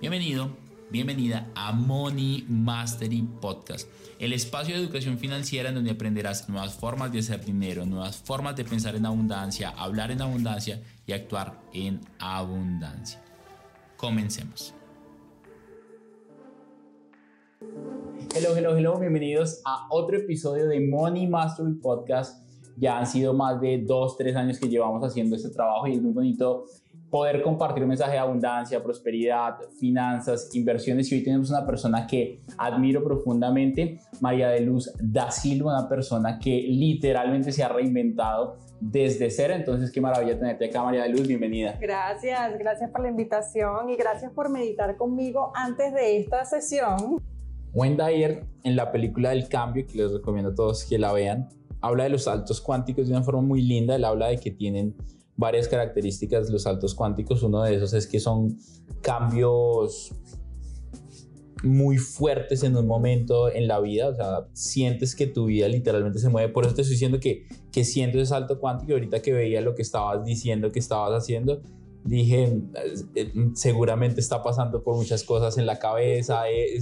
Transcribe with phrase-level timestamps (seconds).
[0.00, 0.50] Bienvenido,
[0.92, 7.10] bienvenida a Money Mastery Podcast, el espacio de educación financiera en donde aprenderás nuevas formas
[7.10, 12.00] de hacer dinero, nuevas formas de pensar en abundancia, hablar en abundancia y actuar en
[12.20, 13.20] abundancia.
[13.96, 14.72] Comencemos.
[18.36, 22.46] Hello, hello, hello, bienvenidos a otro episodio de Money Mastery Podcast.
[22.76, 26.00] Ya han sido más de dos, tres años que llevamos haciendo este trabajo y es
[26.00, 26.66] muy bonito
[27.10, 31.10] poder compartir un mensaje de abundancia, prosperidad, finanzas, inversiones.
[31.10, 36.38] Y hoy tenemos una persona que admiro profundamente, María de Luz da Silva, una persona
[36.38, 39.54] que literalmente se ha reinventado desde cero.
[39.54, 41.26] Entonces, qué maravilla tenerte acá, María de Luz.
[41.26, 41.76] Bienvenida.
[41.80, 47.22] Gracias, gracias por la invitación y gracias por meditar conmigo antes de esta sesión.
[47.72, 51.48] Wendy Dyer, en la película del cambio, que les recomiendo a todos que la vean,
[51.80, 53.96] habla de los saltos cuánticos de una forma muy linda.
[53.96, 54.94] Él habla de que tienen
[55.38, 57.42] varias características los saltos cuánticos.
[57.42, 58.58] Uno de esos es que son
[59.00, 60.12] cambios
[61.62, 66.18] muy fuertes en un momento en la vida, o sea, sientes que tu vida literalmente
[66.18, 66.52] se mueve.
[66.52, 68.92] Por eso te estoy diciendo que, que siento ese salto cuántico.
[68.92, 71.62] Ahorita que veía lo que estabas diciendo que estabas haciendo,
[72.08, 72.60] dije,
[73.14, 76.80] eh, seguramente está pasando por muchas cosas en la cabeza, eh,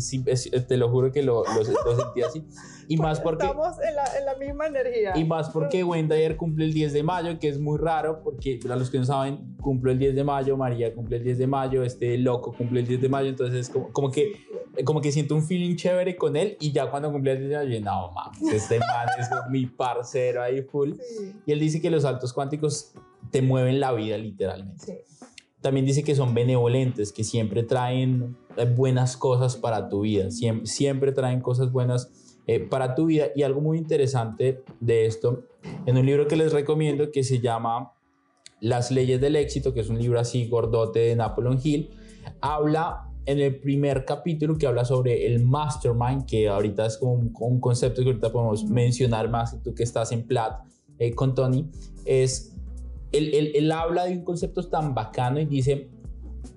[0.66, 2.44] te lo juro que lo, sentí así.
[2.88, 3.44] Y más porque...
[3.44, 5.12] Estamos en la, en la, misma energía.
[5.16, 8.58] Y más porque Wendy ayer cumple el 10 de mayo, que es muy raro, porque
[8.62, 11.46] para los que no saben, cumple el 10 de mayo, María cumple el 10 de
[11.46, 14.32] mayo, este loco cumple el 10 de mayo, entonces como, como que
[14.84, 17.56] como que siento un feeling chévere con él y ya cuando cumple el 10 de
[17.56, 20.92] mayo, no mames, este man es mi parcero ahí full.
[21.46, 22.92] Y él dice que los saltos cuánticos
[23.30, 25.04] te mueven la vida literalmente.
[25.66, 31.10] También dice que son benevolentes, que siempre traen eh, buenas cosas para tu vida, siempre,
[31.10, 33.30] traen cosas buenas eh, para tu vida.
[33.34, 35.42] Y algo muy interesante de esto,
[35.84, 37.94] en un libro que les recomiendo que se llama
[38.60, 41.90] Las leyes del éxito, que es un libro así gordote de Napoleon Hill,
[42.40, 47.58] habla en el primer capítulo que habla sobre el mastermind, que ahorita es como un,
[47.58, 50.60] concepto que ahorita podemos mencionar más, tú que estás en Plat
[51.00, 51.68] eh, con Tony,
[52.04, 52.55] es
[53.12, 55.90] él, habla de un concepto tan bacano y dice,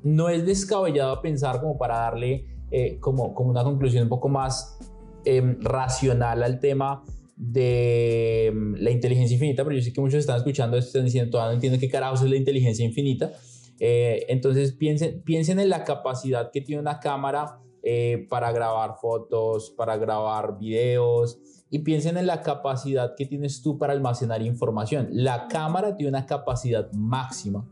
[0.04, 4.78] no es descabellado pensar como para darle eh, como, una conclusión un poco más
[5.26, 7.04] em, racional al tema
[7.36, 11.06] de em, la inteligencia infinita, pero yo sé que muchos están escuchando esto y están
[11.06, 13.32] diciendo, todavía no entiendo qué carajos es la inteligencia infinita.
[13.80, 19.74] Eh, entonces piensen, piensen en la capacidad que tiene una cámara eh, para grabar fotos,
[19.78, 21.40] para grabar videos,
[21.70, 25.10] y piensen en la capacidad que tienes tú para almacenar información.
[25.12, 27.68] La cámara tiene una capacidad máxima.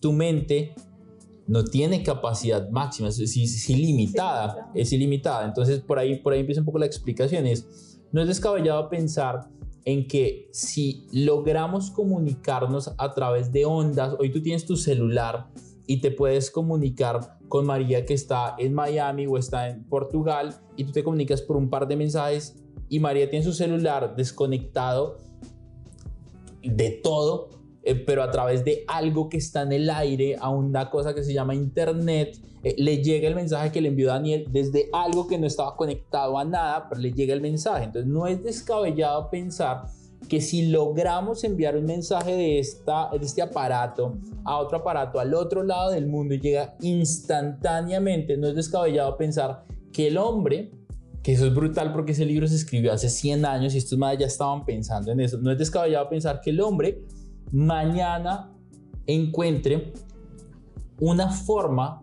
[0.00, 0.74] Tu mente
[1.46, 5.44] no tiene capacidad máxima, es, ilimitada, es ilimitada.
[5.44, 7.44] Entonces, por ahí, por ahí empieza un poco la explicación.
[7.46, 9.48] Es, no es descabellado pensar
[9.84, 15.48] en que si logramos comunicarnos a través de ondas, hoy tú tienes tu celular
[15.88, 20.84] y te puedes comunicar con María que está en Miami o está en Portugal y
[20.84, 22.56] tú te comunicas por un par de mensajes
[22.88, 25.18] y María tiene su celular desconectado
[26.62, 27.50] de todo,
[27.82, 31.24] eh, pero a través de algo que está en el aire, a una cosa que
[31.24, 35.36] se llama internet, eh, le llega el mensaje que le envió Daniel desde algo que
[35.36, 37.84] no estaba conectado a nada, pero le llega el mensaje.
[37.84, 39.88] Entonces no es descabellado pensar
[40.28, 45.62] que si logramos enviar un mensaje de, esta, este aparato a otro aparato al otro
[45.62, 50.70] lado del mundo y llega instantáneamente, no es descabellado pensar que el hombre
[51.22, 54.20] que eso es brutal porque ese libro se escribió hace 100 años y estos madres
[54.20, 55.38] ya estaban pensando en eso.
[55.38, 57.04] No es descabellado pensar que el hombre
[57.52, 58.50] mañana
[59.06, 59.92] encuentre
[60.98, 62.00] una forma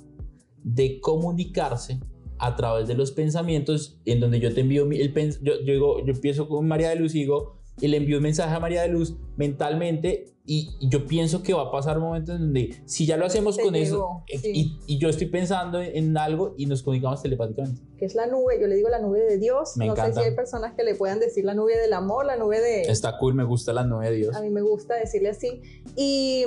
[0.63, 1.99] de comunicarse
[2.39, 6.13] a través de los pensamientos en donde yo te envío el yo, yo, digo, yo
[6.13, 9.15] empiezo con María de Luz digo y le envío un mensaje a María de Luz
[9.35, 13.25] mentalmente y, yo pienso que va a pasar un momento en donde si ya lo
[13.25, 17.81] hacemos con eso eh, y, yo estoy pensando en algo y nos comunicamos telepáticamente.
[17.97, 19.75] Que es la nube, yo le digo la nube de Dios.
[19.75, 22.37] Me no sé si hay personas que le puedan decir la nube del amor, la
[22.37, 22.83] nube de...
[22.83, 24.35] Está cool, me gusta la nube de Dios.
[24.35, 25.61] A mí me gusta decirle así.
[25.97, 26.45] Y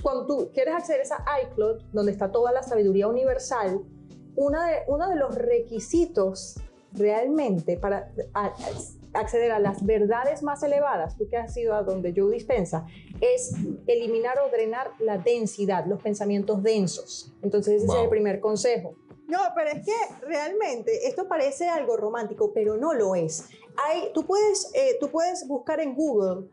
[0.00, 3.80] cuando tú quieres acceder a esa iCloud, donde está toda la sabiduría universal,
[4.36, 6.54] una de, uno de los requisitos
[6.92, 8.12] realmente para
[9.14, 12.86] acceder a las verdades más elevadas, tú que has ido a donde yo dispensa,
[13.20, 13.52] es
[13.86, 17.32] eliminar o drenar la densidad, los pensamientos densos.
[17.42, 18.96] Entonces ese es el primer consejo.
[19.26, 23.48] No, pero es que realmente esto parece algo romántico, pero no lo es.
[23.86, 26.48] Hay, tú, puedes, eh, tú puedes buscar en Google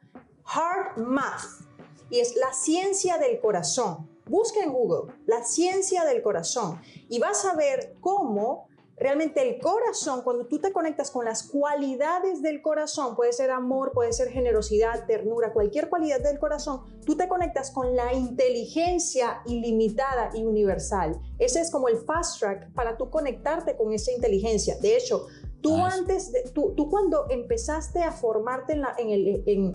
[0.45, 1.65] Hard Math
[2.09, 4.09] y es la ciencia del corazón.
[4.27, 6.79] Busca en Google la ciencia del corazón
[7.09, 8.67] y vas a ver cómo
[9.01, 13.93] realmente el corazón, cuando tú te conectas con las cualidades del corazón, puede ser amor,
[13.93, 20.29] puede ser generosidad, ternura, cualquier cualidad del corazón, tú te conectas con la inteligencia ilimitada
[20.35, 21.19] y universal.
[21.39, 24.77] Ese es como el fast track para tú conectarte con esa inteligencia.
[24.77, 25.25] De hecho,
[25.61, 29.73] tú antes, de, tú, tú, cuando empezaste a formarte en, la, en, el, en,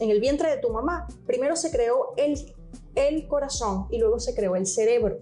[0.00, 2.38] en el vientre de tu mamá, primero se creó el,
[2.94, 5.18] el corazón y luego se creó el cerebro.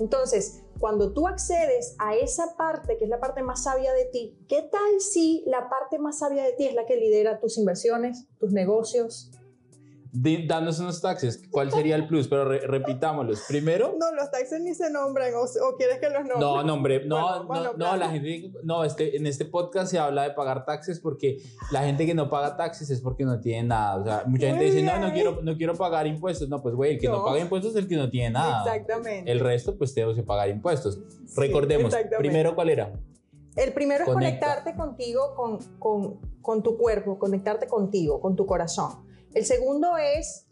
[0.00, 4.36] Entonces, cuando tú accedes a esa parte, que es la parte más sabia de ti,
[4.50, 8.26] ¿qué tal si la parte más sabia de ti es la que lidera tus inversiones,
[8.38, 9.30] tus negocios,
[10.16, 11.42] Danos unos taxes.
[11.50, 12.28] ¿Cuál sería el plus?
[12.28, 13.42] Pero repitámoslos.
[13.48, 13.96] Primero.
[13.98, 15.32] No, los taxes ni se nombran.
[15.34, 16.38] O, quieres que los nombren?
[16.38, 17.04] No, nombre.
[17.04, 18.52] No, no, no, la gente.
[18.62, 21.38] No, este, en este podcast se habla de pagar taxes porque
[21.72, 23.96] la gente que no paga taxes es porque no tiene nada.
[23.96, 26.48] O sea, mucha gente dice, no, no quiero, no quiero pagar impuestos.
[26.48, 27.24] No, pues, güey, el que no.
[27.24, 28.62] paga impuestos es el que no tiene nada.
[28.62, 29.32] Exactamente.
[29.32, 31.00] El resto, pues, tengo que pagar impuestos.
[31.36, 31.92] Recordemos.
[32.18, 32.92] Primero, ¿cuál era?
[33.56, 39.04] El primero es conectarte contigo, con, con, con tu cuerpo, conectarte contigo, con tu corazón.
[39.34, 40.46] El segundo es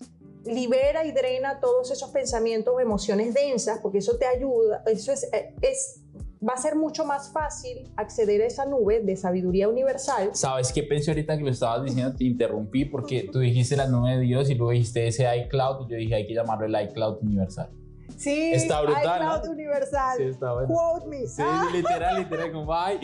[0.44, 5.28] libera y drena todos esos pensamientos o emociones densas, porque eso te ayuda, eso es,
[5.60, 6.02] es,
[6.46, 10.30] va a ser mucho más fácil acceder a esa nube de sabiduría universal.
[10.32, 12.14] ¿Sabes qué pensé ahorita que lo estabas diciendo?
[12.16, 15.90] Te interrumpí porque tú dijiste la nube de Dios y luego dijiste ese iCloud y
[15.92, 17.70] yo dije hay que llamarlo el iCloud universal.
[18.16, 19.20] Sí, está brutal.
[19.22, 20.16] iCloud universal.
[20.18, 20.68] Sí, está bueno.
[20.68, 21.26] Quote me.
[21.26, 21.42] Sí,
[21.72, 23.00] literal, literal, como bye.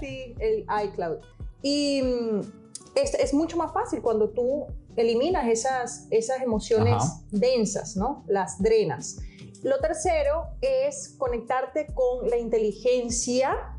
[0.00, 1.18] sí, el iCloud.
[1.62, 2.40] Y mm,
[2.94, 4.66] es, es, mucho más fácil cuando tú
[4.96, 8.24] eliminas esas, esas emociones densas, ¿no?
[8.26, 9.18] Las drenas.
[9.62, 13.78] Lo tercero es conectarte con la inteligencia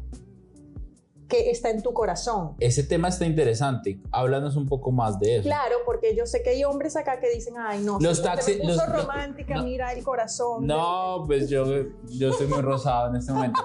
[1.27, 2.55] que está en tu corazón.
[2.59, 3.99] Ese tema está interesante.
[4.11, 5.43] Háblanos un poco más de eso.
[5.43, 8.65] Claro, porque yo sé que hay hombres acá que dicen, ay, no, los taxis, me
[8.65, 10.67] puso romántica, mira el corazón.
[10.67, 11.65] No, pues yo,
[12.09, 13.59] yo estoy muy rosado en este momento.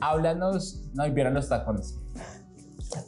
[0.00, 1.98] Háblanos, no, y vieron los tacones.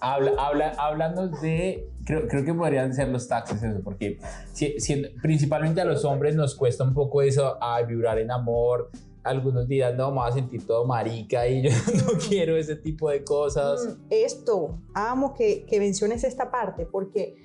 [0.00, 4.18] Habla, habla, háblanos de creo, creo que podrían ser los taxes eso, porque
[4.52, 4.76] si,
[5.22, 8.90] principalmente a los hombres nos cuesta un poco eso, a vibrar en amor,
[9.22, 11.70] algunos días no, me voy a sentir todo marica y yo
[12.06, 13.84] no quiero ese tipo de cosas.
[13.84, 17.36] Mm, esto, amo que, que menciones esta parte, porque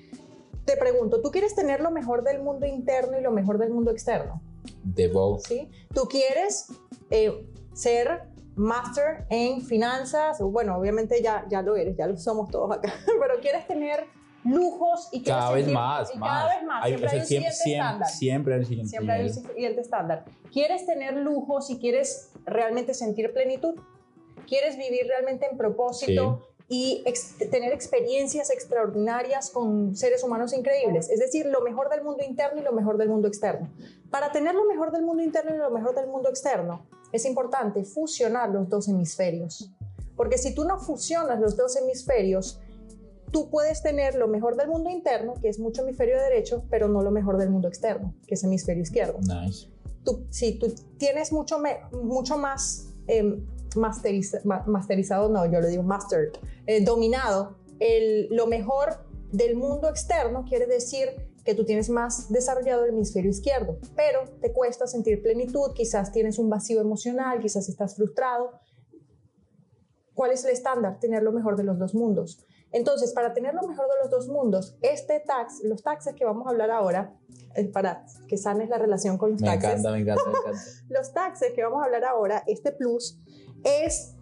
[0.64, 3.90] te pregunto, ¿tú quieres tener lo mejor del mundo interno y lo mejor del mundo
[3.90, 4.42] externo?
[4.84, 5.46] De both.
[5.46, 5.68] ¿Sí?
[5.92, 6.66] ¿Tú quieres
[7.10, 10.40] eh, ser master en finanzas?
[10.40, 14.04] Bueno, obviamente ya, ya lo eres, ya lo somos todos acá, pero quieres tener
[14.44, 16.84] lujos y cada vez más, cada vez más.
[16.86, 18.08] siempre hay siguiente estándar.
[18.08, 20.24] Siempre hay un siguiente, siempre hay un siguiente estándar.
[20.52, 23.74] ¿Quieres tener lujos y quieres realmente sentir plenitud?
[24.46, 26.46] ¿Quieres vivir realmente en propósito?
[26.72, 27.02] y
[27.50, 31.10] tener experiencias extraordinarias con seres humanos increíbles.
[31.10, 33.68] Es decir, lo mejor del mundo interno y lo mejor del mundo externo.
[34.08, 37.82] Para tener lo mejor del mundo interno y lo mejor del mundo externo, es importante
[37.82, 39.72] fusionar los dos hemisferios.
[40.14, 42.60] Porque si tú no fusionas los dos hemisferios,
[43.30, 47.02] tú puedes tener lo mejor del mundo interno, que es mucho hemisferio derecho, pero no
[47.02, 49.18] lo mejor del mundo externo, que es hemisferio izquierdo.
[49.20, 49.68] Nice.
[50.04, 51.58] Tú, si tú tienes mucho,
[51.92, 53.38] mucho más eh,
[53.76, 56.32] masterizado, no, yo le digo mastered,
[56.66, 61.08] eh, dominado, el, lo mejor del mundo externo quiere decir
[61.44, 66.38] que tú tienes más desarrollado el hemisferio izquierdo, pero te cuesta sentir plenitud, quizás tienes
[66.38, 68.60] un vacío emocional, quizás estás frustrado.
[70.14, 70.98] ¿Cuál es el estándar?
[71.00, 72.44] Tener lo mejor de los dos mundos.
[72.72, 76.46] Entonces, para tener lo mejor de los dos mundos, este tax, los taxes que vamos
[76.46, 77.14] a hablar ahora,
[77.56, 79.70] eh, para que sanes la relación con los me taxes.
[79.70, 80.60] Encanta, me encanta, me encanta.
[80.88, 83.18] los taxes que vamos a hablar ahora, este plus,
[83.64, 84.14] es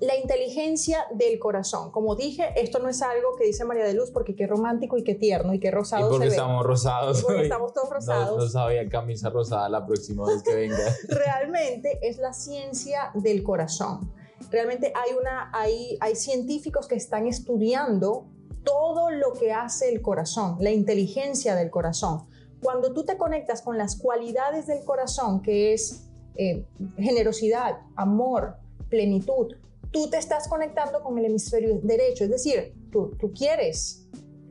[0.00, 1.92] la inteligencia del corazón.
[1.92, 5.04] Como dije, esto no es algo que dice María de Luz porque qué romántico y
[5.04, 7.20] qué tierno y qué rosado y porque se estamos rosados.
[7.20, 8.36] Y porque estamos todos rosados.
[8.36, 10.76] No, no sabía camisa rosada la próxima vez que venga.
[11.08, 14.12] Realmente es la ciencia del corazón
[14.50, 18.26] realmente hay, una, hay, hay científicos que están estudiando
[18.64, 22.26] todo lo que hace el corazón, la inteligencia del corazón.
[22.62, 26.64] Cuando tú te conectas con las cualidades del corazón, que es eh,
[26.96, 28.56] generosidad, amor,
[28.88, 29.56] plenitud,
[29.90, 34.06] tú te estás conectando con el hemisferio derecho, es decir, tú, tú quieres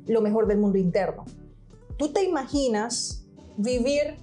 [0.07, 1.25] lo mejor del mundo interno.
[1.97, 3.25] Tú te imaginas
[3.57, 4.17] vivir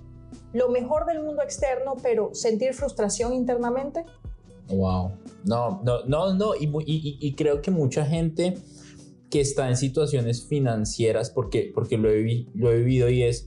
[0.53, 4.05] lo mejor del mundo externo, pero sentir frustración internamente.
[4.69, 5.13] Wow.
[5.45, 6.53] No, no, no, no.
[6.59, 8.59] Y, creo que mucha gente
[9.31, 13.47] que está en situaciones financieras, porque, porque lo, he, lo he vivido y es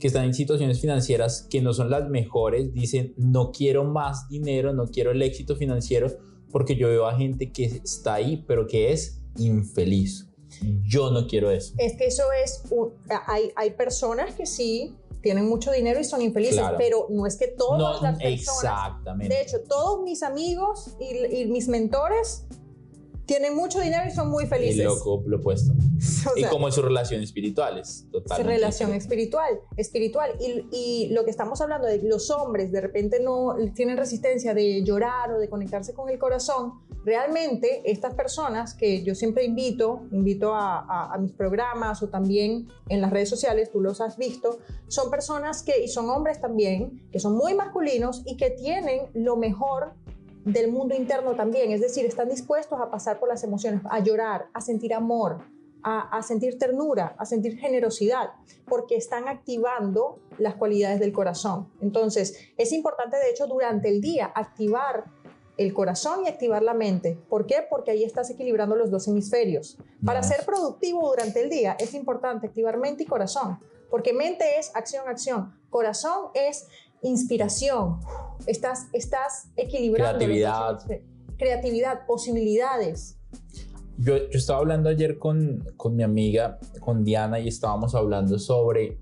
[0.00, 4.72] que están en situaciones financieras que no son las mejores, dicen, no quiero más dinero,
[4.72, 6.08] no quiero el éxito financiero,
[6.50, 10.29] porque yo veo a gente que está ahí, pero que es infeliz.
[10.82, 11.74] Yo no quiero eso.
[11.78, 12.62] Es que eso es,
[13.26, 17.48] hay, hay personas que sí tienen mucho dinero y son infelices, pero no es que
[17.48, 18.64] todas las personas.
[18.64, 19.34] Exactamente.
[19.34, 22.46] De hecho, todos mis amigos y, mis mentores
[23.30, 24.78] tienen mucho dinero y son muy felices.
[24.78, 25.72] Y loco, lo opuesto.
[26.36, 28.42] y como en sus relaciones espirituales, totalmente.
[28.42, 30.32] Su relación espiritual, espiritual.
[30.40, 34.82] Y, y, lo que estamos hablando de los hombres de repente no tienen resistencia de
[34.82, 40.52] llorar o de conectarse con el corazón, realmente estas personas que yo siempre invito, invito
[40.52, 44.58] a, mis programas o también en las redes sociales, tú los has visto,
[44.88, 49.36] son personas que, y son hombres también, que son muy masculinos y que tienen lo
[49.36, 49.92] mejor
[50.44, 54.46] del mundo interno también, es decir, están dispuestos a pasar por las emociones, a llorar,
[54.52, 55.38] a sentir amor,
[55.82, 58.30] a, a, sentir ternura, a sentir generosidad,
[58.66, 61.68] porque están activando las cualidades del corazón.
[61.80, 65.04] Entonces, es importante, de hecho, durante el día activar
[65.60, 67.18] el corazón y activar la mente.
[67.28, 67.56] ¿Por qué?
[67.68, 69.76] Porque ahí estás equilibrando los dos hemisferios.
[70.02, 73.58] Para ser productivo durante el día es importante activar mente y corazón,
[73.90, 76.66] porque mente es acción, acción, corazón es
[77.02, 78.00] inspiración.
[78.46, 80.18] Estás, estás equilibrando.
[80.18, 80.80] Creatividad.
[81.36, 83.16] creatividad, posibilidades.
[83.98, 88.98] Yo, yo, estaba hablando ayer con, con mi amiga, con Diana, y estábamos hablando sobre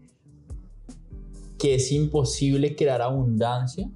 [1.58, 3.90] que es imposible crear abundancia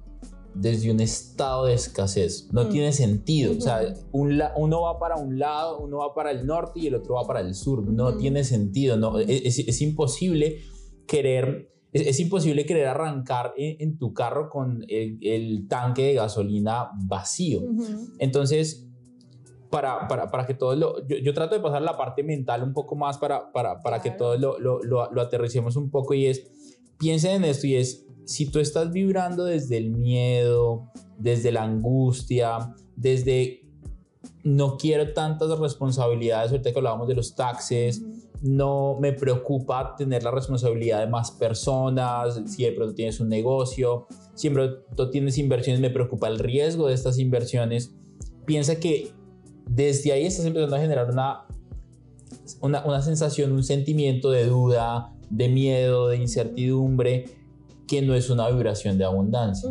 [0.53, 2.49] desde un estado de escasez.
[2.51, 2.69] No mm.
[2.69, 3.53] tiene sentido.
[3.57, 7.15] O sea, uno va para un lado, uno va para el norte y el otro
[7.15, 7.87] va para el sur.
[7.87, 8.97] No tiene sentido.
[8.97, 10.59] No, es, imposible
[11.07, 11.72] querer...
[11.93, 17.61] Es, imposible querer arrancar en, tu carro con el, tanque de gasolina vacío.
[18.19, 18.87] Entonces,
[19.69, 21.07] para, para, para, que todo lo...
[21.07, 24.37] Yo, trato de pasar la parte mental un poco más para, para, para que todo
[24.37, 26.51] lo, lo, lo, lo aterricemos un poco y es,
[26.97, 32.73] piensen en esto y es, si tú estás vibrando desde el miedo, desde la angustia,
[32.95, 33.63] desde
[34.43, 38.03] no quiero tantas responsabilidades, ahorita que hablábamos de los taxes,
[38.43, 44.05] no me preocupa tener la responsabilidad de más personas, si de pronto tienes un negocio,
[44.35, 47.95] si de pronto tienes inversiones, me preocupa el riesgo de estas inversiones.
[48.45, 49.11] Piensa que
[49.65, 51.45] desde ahí estás empezando a generar una,
[52.59, 57.25] una, una sensación, un sentimiento de duda, de miedo, de incertidumbre
[57.87, 59.69] que no es una vibración de abundancia,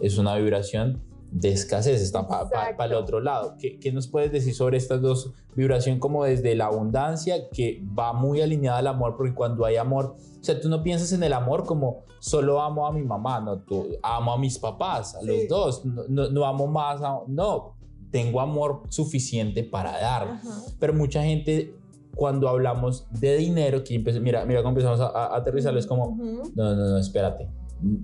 [0.00, 1.00] es una vibración
[1.32, 3.56] de escasez, está para el otro lado.
[3.58, 8.12] ¿Qué, ¿Qué, nos puedes decir sobre estas dos vibraciones como desde la abundancia, que va
[8.12, 11.32] muy alineada al amor, porque cuando hay amor, o sea, tú no piensas en el
[11.32, 15.48] amor como solo amo a mi mamá, no, tú amo a mis papás, a los
[15.48, 17.76] dos, no, no, amo más, no,
[18.10, 20.40] tengo amor suficiente para dar,
[20.78, 21.74] pero mucha gente
[22.14, 26.16] cuando hablamos de dinero, que mira, mira cómo empezamos a, aterrizarlo, es como,
[26.54, 27.48] no, no, no, espérate,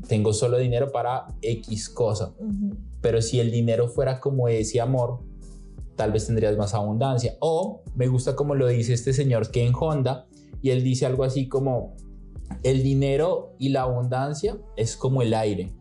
[0.07, 2.35] tengo solo dinero para X cosa,
[3.01, 5.21] pero si el dinero fuera como ese amor,
[5.97, 7.37] tal vez tendrías más abundancia.
[7.41, 10.27] O me gusta como lo dice este señor que en Honda,
[10.63, 11.95] y él dice algo así como,
[12.63, 15.73] el dinero y la abundancia es como el aire.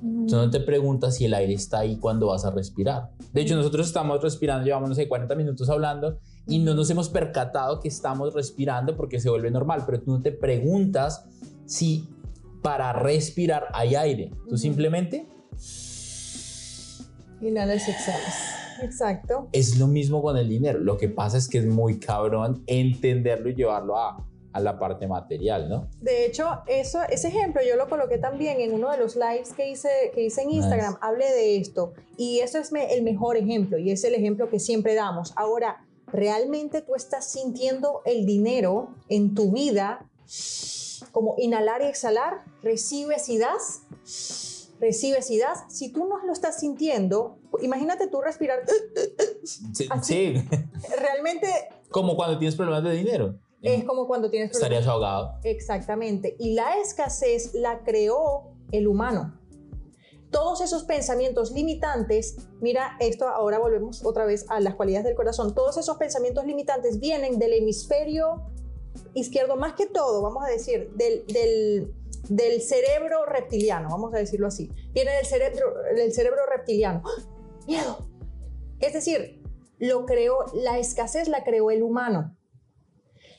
[0.00, 3.10] Tú no te preguntas si el aire está ahí cuando vas a respirar.
[3.32, 7.08] De hecho, nosotros estamos respirando, llevamos, no sé, 40 minutos hablando y no nos hemos
[7.08, 11.26] percatado que estamos respirando porque se vuelve normal, pero tú no te preguntas
[11.66, 12.08] si
[12.62, 14.30] para respirar hay aire.
[14.48, 15.26] Tú simplemente...
[17.40, 18.52] Inhalas y exhalas.
[18.82, 19.48] Exacto.
[19.52, 20.78] Es lo mismo con el dinero.
[20.78, 25.06] Lo que pasa es que es muy cabrón entenderlo y llevarlo a, a la parte
[25.06, 25.88] material, ¿no?
[26.00, 29.68] De hecho, eso, ese ejemplo yo lo coloqué también en uno de los lives que
[29.68, 30.98] hice, que hice en Instagram.
[31.00, 31.94] Hablé de esto.
[32.16, 35.32] Y eso es el mejor ejemplo y es el ejemplo que siempre damos.
[35.36, 40.06] Ahora, ¿realmente tú estás sintiendo el dinero en tu vida
[41.10, 42.51] como inhalar y exhalar?
[42.62, 43.82] ¿Recibes y das?
[44.80, 45.64] recibes y das.
[45.68, 48.60] Si tú no lo estás sintiendo, imagínate tú respirar.
[50.02, 50.34] Sí.
[50.98, 51.48] Realmente.
[51.90, 53.38] Como cuando tienes problemas de dinero.
[53.60, 54.70] Es como cuando tienes problemas.
[54.70, 55.38] Estarías ahogado.
[55.44, 56.36] Exactamente.
[56.38, 59.38] Y la escasez la creó el humano
[60.32, 65.54] todos esos pensamientos limitantes, mira esto, ahora volvemos otra vez a las cualidades del corazón,
[65.54, 68.42] todos esos pensamientos limitantes vienen del hemisferio
[69.14, 71.94] izquierdo, más que todo, vamos a decir, del, del,
[72.60, 77.02] cerebro reptiliano, vamos a decirlo así, viene del cerebro, del cerebro reptiliano.
[77.66, 78.08] Miedo.
[78.80, 79.42] Es decir,
[79.78, 82.36] lo creó, la escasez la creó el humano.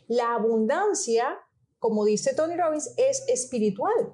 [0.07, 1.39] La abundancia,
[1.79, 4.13] como dice Tony Robbins, es espiritual.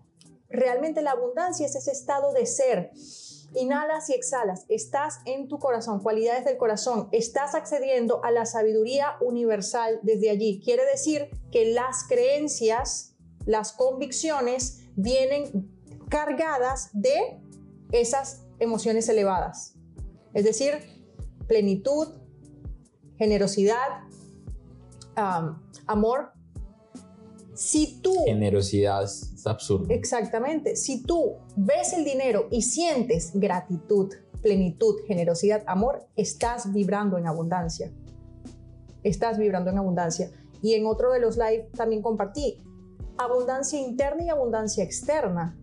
[0.50, 2.92] Realmente la abundancia es ese estado de ser.
[3.56, 9.18] Inhalas y exhalas, estás en tu corazón, cualidades del corazón, estás accediendo a la sabiduría
[9.22, 10.62] universal desde allí.
[10.64, 13.09] Quiere decir que las creencias,
[13.46, 15.70] las convicciones vienen
[16.10, 17.40] cargadas de
[17.92, 19.76] esas emociones elevadas.
[20.34, 20.74] Es decir,
[21.48, 22.08] plenitud,
[23.18, 24.04] generosidad,
[25.18, 26.34] um, amor.
[27.54, 28.14] Si tú...
[28.26, 29.88] Generosidad es absurdo.
[29.90, 30.76] Exactamente.
[30.76, 37.92] Si tú ves el dinero y sientes gratitud, plenitud, generosidad, amor, estás vibrando en abundancia.
[39.04, 40.32] Estás vibrando en abundancia.
[40.62, 42.62] Y en otro de los live también compartí
[43.20, 45.56] abundancia interna y abundancia externa.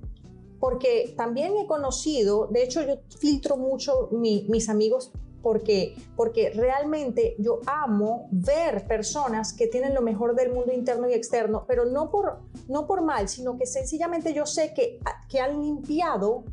[0.61, 7.61] Porque también he conocido, de hecho yo filtro mucho mis amigos porque, porque realmente yo
[7.67, 12.41] amo ver personas que tienen lo mejor del mundo interno y externo, pero no por,
[12.69, 14.99] no por mal, sino que sencillamente yo sé que,
[15.29, 16.45] que han limpiado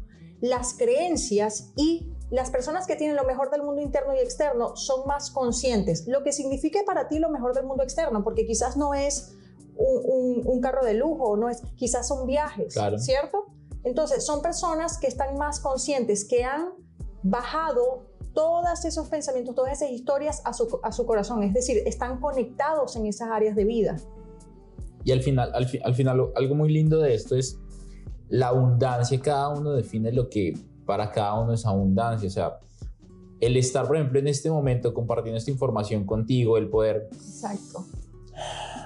[0.41, 5.07] las creencias y las personas que tienen lo mejor del mundo interno y externo son
[5.07, 8.93] más conscientes, lo que significa para ti lo mejor del mundo externo, porque quizás no
[8.93, 9.35] es
[9.75, 13.47] un, carro de lujo, no es, quizás son viajes, ¿cierto?
[13.83, 16.69] Entonces, son personas que están más conscientes, que han
[17.21, 22.19] bajado todos esos pensamientos, todas esas historias a su, a su corazón, es decir, están
[22.19, 23.97] conectados en esas áreas de vida.
[25.03, 27.59] Y al final, al, al final, algo muy lindo de esto es
[28.29, 32.27] la abundancia, cada uno define lo que para cada uno es abundancia.
[32.27, 32.59] O sea,
[33.39, 37.85] el estar, por ejemplo, en este momento compartiendo esta información contigo, el poder Exacto.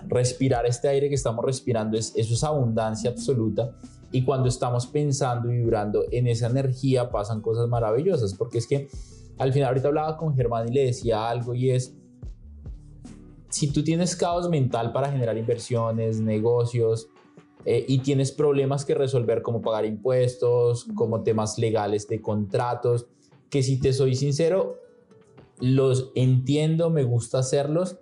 [0.08, 3.76] Respirar este aire que estamos respirando, es, eso es abundancia absoluta.
[4.12, 8.88] Y cuando estamos pensando y vibrando en esa energía pasan cosas maravillosas, porque es que
[9.38, 11.94] al final ahorita hablaba con Germán y le decía algo y es,
[13.50, 17.10] si tú tienes caos mental para generar inversiones, negocios,
[17.66, 23.08] eh, y tienes problemas que resolver como pagar impuestos, como temas legales de contratos,
[23.50, 24.78] que si te soy sincero,
[25.60, 27.98] los entiendo, me gusta hacerlos,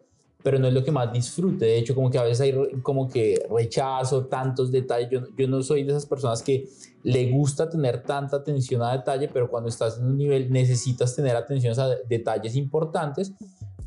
[0.46, 1.66] pero no es lo que más disfrute.
[1.66, 5.10] De hecho, como que a veces hay como que rechazo, tantos detalles.
[5.36, 6.70] Yo, no soy de esas personas que
[7.02, 11.36] le gusta tener tanta atención a detalle, pero cuando estás en un nivel necesitas tener
[11.36, 13.34] atención a detalles importantes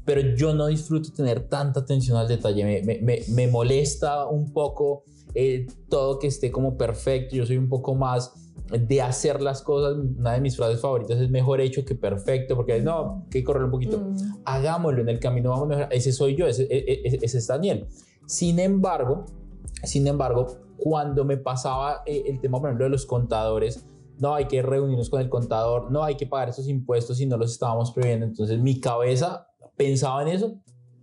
[0.04, 5.04] pero yo no disfruto tener tanta atención al detalle, me, me, me molesta un poco
[5.34, 7.36] eh, todo que esté como perfecto.
[7.36, 8.32] Yo soy un poco más
[8.70, 9.96] de hacer las cosas.
[9.96, 13.70] Una de mis frases favoritas es mejor hecho que perfecto, porque no, que correr un
[13.70, 13.98] poquito.
[13.98, 14.42] Mm.
[14.44, 15.88] Hagámoslo en el camino, vamos mejor.
[15.90, 17.86] Ese soy yo, ese, e, e, ese, ese es Daniel.
[18.26, 19.24] Sin embargo,
[19.82, 20.46] sin embargo,
[20.76, 23.86] cuando me pasaba eh, el tema, por ejemplo, de los contadores,
[24.18, 27.36] no hay que reunirnos con el contador, no hay que pagar esos impuestos si no
[27.36, 28.26] los estábamos previendo.
[28.26, 30.58] Entonces mi cabeza pensaba en eso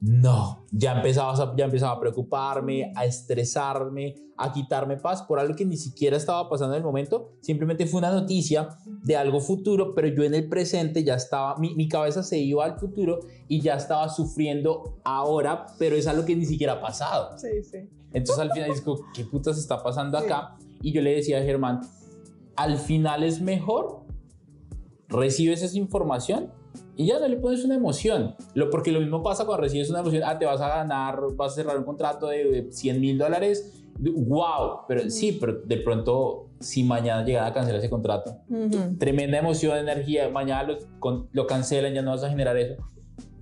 [0.08, 5.56] no, ya empezaba, a, ya empezaba a preocuparme, a estresarme, a quitarme paz por algo
[5.56, 7.32] que ni siquiera estaba pasando en el momento.
[7.42, 11.74] Simplemente fue una noticia de algo futuro, pero yo en el presente ya estaba, mi,
[11.74, 16.36] mi cabeza se iba al futuro y ya estaba sufriendo ahora, pero es algo que
[16.36, 17.36] ni siquiera ha pasado.
[17.40, 17.90] Sí, sí.
[18.14, 20.56] Entonces al final digo, ¿qué putas está pasando acá?
[20.84, 21.82] Y yo le decía a Germán,
[22.56, 24.06] al final es mejor,
[25.08, 26.52] recibes esa información
[26.96, 28.36] y ya no le pones una emoción.
[28.54, 31.54] Lo, porque lo mismo pasa cuando recibes una emoción, ah, te vas a ganar, vas
[31.54, 36.84] a cerrar un contrato de 100 mil dólares, wow, pero sí, pero de pronto si
[36.84, 38.38] mañana llegan a cancelar ese contrato,
[38.98, 42.76] tremenda emoción, energía, mañana lo, lo, cancelan, ya no vas a generar eso,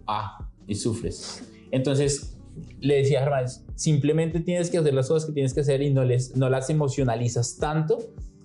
[0.08, 1.50] ah, y sufres.
[1.72, 2.38] Entonces,
[2.80, 5.92] le decía a Germán, simplemente tienes que hacer las cosas que tienes que hacer y
[5.92, 8.00] no, les, no las emocionalizas tanto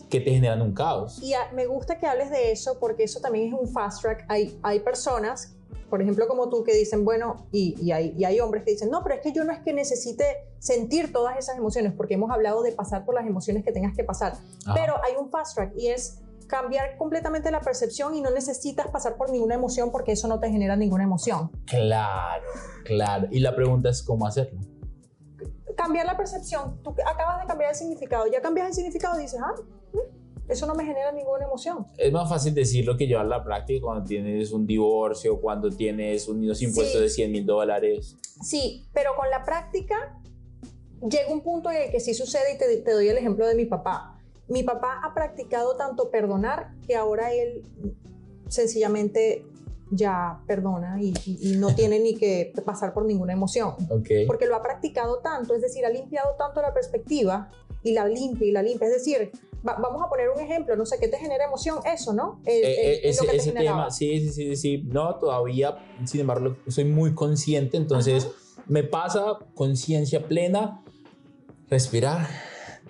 [0.08, 1.20] que te generan un caos.
[1.22, 4.24] Y me gusta que hables de eso porque eso también es un fast track.
[4.28, 5.56] Hay, hay personas,
[5.90, 8.90] por ejemplo, como tú, que dicen, bueno, y, y, hay, y hay hombres que dicen,
[8.90, 10.24] no, pero es que yo no es que necesite
[10.58, 14.04] sentir todas esas emociones, porque hemos hablado de pasar por las emociones que tengas que
[14.04, 14.34] pasar.
[14.74, 19.16] Pero hay un fast track y es cambiar completamente la percepción y no necesitas pasar
[19.16, 21.50] por ninguna emoción porque eso no te genera ninguna emoción.
[21.66, 22.46] Claro,
[22.84, 23.28] claro.
[23.30, 24.60] Y la pregunta es cómo hacerlo.
[25.76, 26.82] Cambiar la percepción.
[26.82, 28.26] Tú acabas de cambiar el significado.
[28.32, 29.54] Ya cambias el significado y dices, ah,
[30.48, 31.86] eso no me genera ninguna emoción.
[31.96, 36.62] Es más fácil decirlo que llevar la práctica cuando tienes un divorcio, cuando tienes unos
[36.62, 38.16] impuestos de 100 mil dólares.
[38.42, 40.18] Sí, pero con la práctica
[41.02, 43.66] llega un punto en el que sí sucede y te, doy el ejemplo de mi
[43.66, 44.18] papá.
[44.48, 47.62] Mi papá ha practicado tanto perdonar que ahora él
[48.48, 49.44] sencillamente
[49.90, 51.12] ya perdona y,
[51.56, 53.74] no tiene ni que pasar por ninguna emoción.
[54.26, 57.50] Porque lo ha practicado tanto, es decir, ha limpiado tanto la perspectiva
[57.82, 58.88] y la limpia y la limpia.
[58.88, 59.30] Es decir,
[59.62, 62.40] vamos a poner un ejemplo, no sé qué te genera emoción, eso, ¿no?
[62.44, 67.76] Eh, eh, ese, tema, sí, sí, sí, sí, no, todavía, sin embargo, soy muy consciente,
[67.76, 68.28] entonces
[68.66, 70.82] me pasa conciencia plena,
[71.68, 72.26] respirar.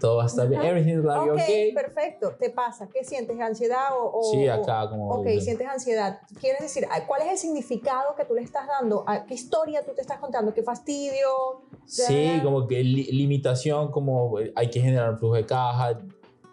[0.00, 0.62] Todo va a estar bien.
[0.62, 1.72] Everything's gonna be okay.
[1.72, 2.32] perfecto.
[2.38, 2.88] ¿Te pasa?
[2.92, 3.38] ¿Qué sientes?
[3.40, 4.22] ¿Ansiedad o...?
[4.30, 5.10] sí, acá como...
[5.10, 6.20] Ok, sientes ansiedad.
[6.40, 9.04] ¿Quieres decir, cuál es el significado que tú le estás dando?
[9.26, 10.54] ¿Qué historia tú te estás contando?
[10.54, 11.62] ¿Qué fastidio?
[11.84, 15.98] Sí, como que limitación, como eh, hay que generar un flujo de caja,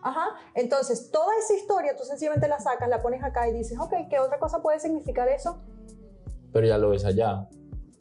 [0.05, 0.35] Ajá.
[0.53, 4.19] Entonces, toda esa historia tú sencillamente la sacas, la pones acá y dices, ok, ¿qué
[4.19, 5.57] otra cosa puede significar eso?
[6.53, 7.49] Pero ya lo ves allá.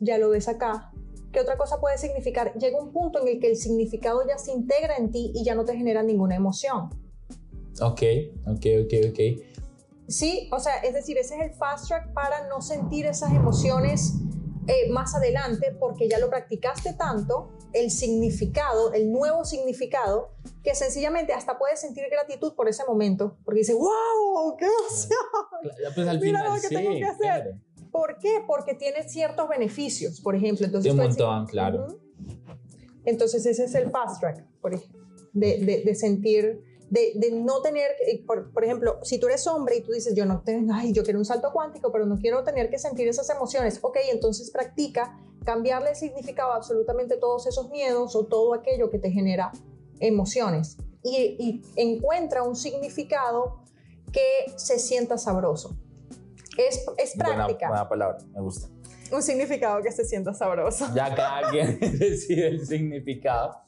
[0.01, 0.93] Ya lo ves acá.
[1.33, 2.53] ¿Qué otra cosa puede significar?
[2.59, 5.55] Llega un punto en el que el significado ya se integra en ti y ya
[5.55, 6.91] no te genera ninguna emoción.
[7.81, 8.03] Ok,
[8.49, 9.21] ok, ok, ok.
[10.07, 14.13] Sí, o sea, es decir, ese es el fast track para no sentir esas emociones
[14.67, 20.31] eh, más adelante porque ya lo practicaste tanto, el significado, el nuevo significado,
[20.63, 25.19] que sencillamente hasta puedes sentir gratitud por ese momento, porque dices, wow, qué emoción.
[25.95, 27.19] Pues al Mira final, lo que sí, tengo que hacer.
[27.19, 27.51] claro.
[27.91, 28.43] ¿Por qué?
[28.47, 30.67] Porque tiene ciertos beneficios, por ejemplo.
[30.67, 31.87] Entonces, De un montón, claro.
[31.87, 31.99] Ujú.
[33.05, 34.89] Entonces ese es el fast track, por ej-
[35.33, 36.63] de, de, de sentir,
[36.95, 40.15] de, de no tener, eh, por, por ejemplo, si tú eres hombre y tú dices,
[40.15, 43.09] yo no tengo, ay, yo quiero un salto cuántico, pero no quiero tener que sentir
[43.09, 48.55] esas emociones, ok, entonces practica cambiarle el significado a absolutamente todos esos miedos o todo
[48.55, 49.51] aquello que te genera
[49.99, 53.65] emociones y, y encuentra un significado
[54.13, 55.77] que se sienta sabroso.
[56.57, 58.69] Es, es Buena, práctica, buena palabra, me gusta.
[59.11, 60.87] un significado que se sienta sabroso.
[60.95, 63.65] Ya cada quien decide el significado.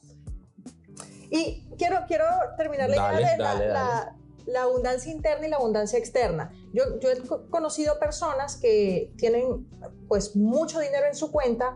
[1.29, 2.25] Y quiero, quiero
[2.57, 4.13] terminar la idea Dale, de la, dale, la-
[4.47, 6.51] la abundancia interna y la abundancia externa.
[6.73, 9.67] Yo, yo he co- conocido personas que tienen
[10.07, 11.75] pues mucho dinero en su cuenta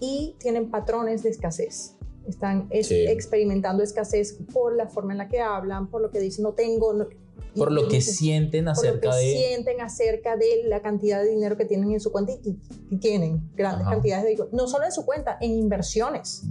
[0.00, 1.94] y tienen patrones de escasez.
[2.26, 3.06] Están es- Sí.
[3.06, 6.92] experimentando escasez por la forma en la que hablan, por lo que dicen no tengo.
[6.92, 7.06] no-
[7.54, 9.22] Por lo que dicen- sienten por lo que acerca de...
[9.32, 12.58] sienten acerca de la cantidad de dinero que tienen en su cuenta y,
[12.90, 13.92] y tienen grandes Ajá.
[13.94, 16.42] cantidades de dinero, no solo en su cuenta, en inversiones.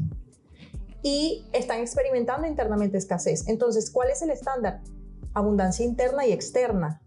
[1.05, 3.47] Y están experimentando internamente escasez.
[3.47, 4.81] Entonces, ¿cuál es el estándar?
[5.35, 6.99] Abundancia interna y externa.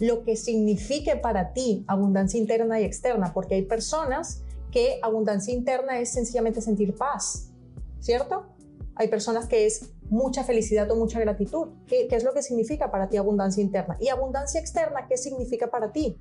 [0.00, 6.00] Lo que signifique para ti abundancia interna y externa, porque hay personas que abundancia interna
[6.00, 7.52] es sencillamente sentir paz,
[8.00, 8.46] ¿cierto?
[8.96, 11.68] Hay personas que es mucha felicidad o mucha gratitud.
[11.86, 13.96] ¿Qué, qué es lo que significa para ti abundancia interna?
[14.00, 16.18] Y abundancia externa, ¿qué significa para ti?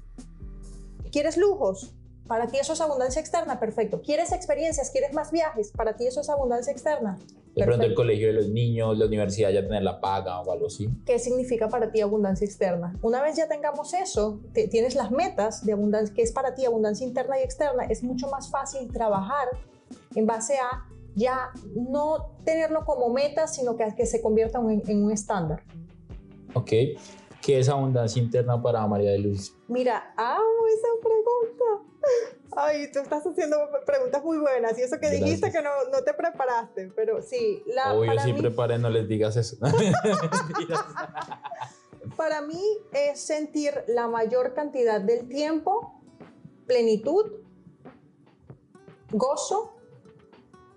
[1.12, 1.96] ¿Quieres lujos?
[2.30, 4.02] Para ti eso es abundancia externa, perfecto.
[4.04, 4.92] ¿Quieres experiencias?
[4.92, 5.72] ¿Quieres más viajes?
[5.76, 7.18] Para ti eso es abundancia externa.
[7.56, 10.68] De pronto el colegio de los niños, la universidad ya tener la paga o algo
[10.68, 10.88] así.
[11.08, 12.96] ¿Qué significa para ti abundancia externa?
[13.02, 16.66] Una vez ya tengamos eso, te- tienes las metas de abundancia, que es para ti
[16.66, 19.48] abundancia interna y externa, es mucho más fácil trabajar
[20.14, 25.04] en base a ya no tenerlo como meta, sino que, que se convierta en, en
[25.04, 25.64] un estándar.
[26.54, 26.72] ¿Ok?
[27.50, 29.58] ¿Qué es abundancia interna para María de Luz?
[29.68, 31.66] Mira, amo esa pregunta.
[32.56, 33.58] Ay, tú estás haciendo
[33.88, 37.96] preguntas muy buenas y eso que dijiste que no, no te preparaste, pero sí, la,
[37.96, 39.58] Obvio, para sí, mí- prepare, no les digas eso.
[42.16, 42.62] Para mí
[42.94, 46.00] es sentir la mayor cantidad del tiempo,
[46.68, 47.32] plenitud,
[49.10, 49.76] gozo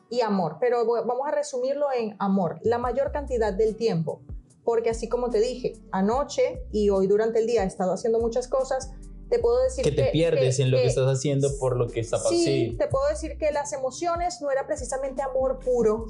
[0.09, 0.57] y amor.
[0.59, 4.23] Pero vamos a resumirlo en amor, la mayor cantidad del tiempo.
[4.64, 8.46] Porque así como te dije, anoche y hoy durante el día he estado haciendo muchas
[8.48, 8.92] cosas,
[9.29, 12.01] te puedo decir que te pierdes en lo que que- estás haciendo por lo que
[12.01, 12.37] está pasando.
[12.38, 12.77] Sí, Sí.
[12.77, 16.07] te puedo decir que las emociones no era precisamente amor puro.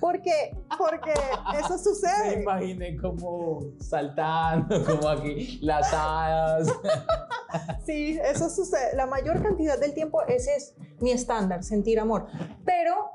[0.00, 1.12] porque, porque
[1.58, 2.40] eso Me sucede.
[2.42, 6.68] imaginé como saltando, como aquí, las hadas.
[7.84, 8.94] Sí, eso sucede.
[8.96, 12.26] La mayor cantidad del tiempo ese es mi estándar, sentir amor.
[12.64, 13.10] Pero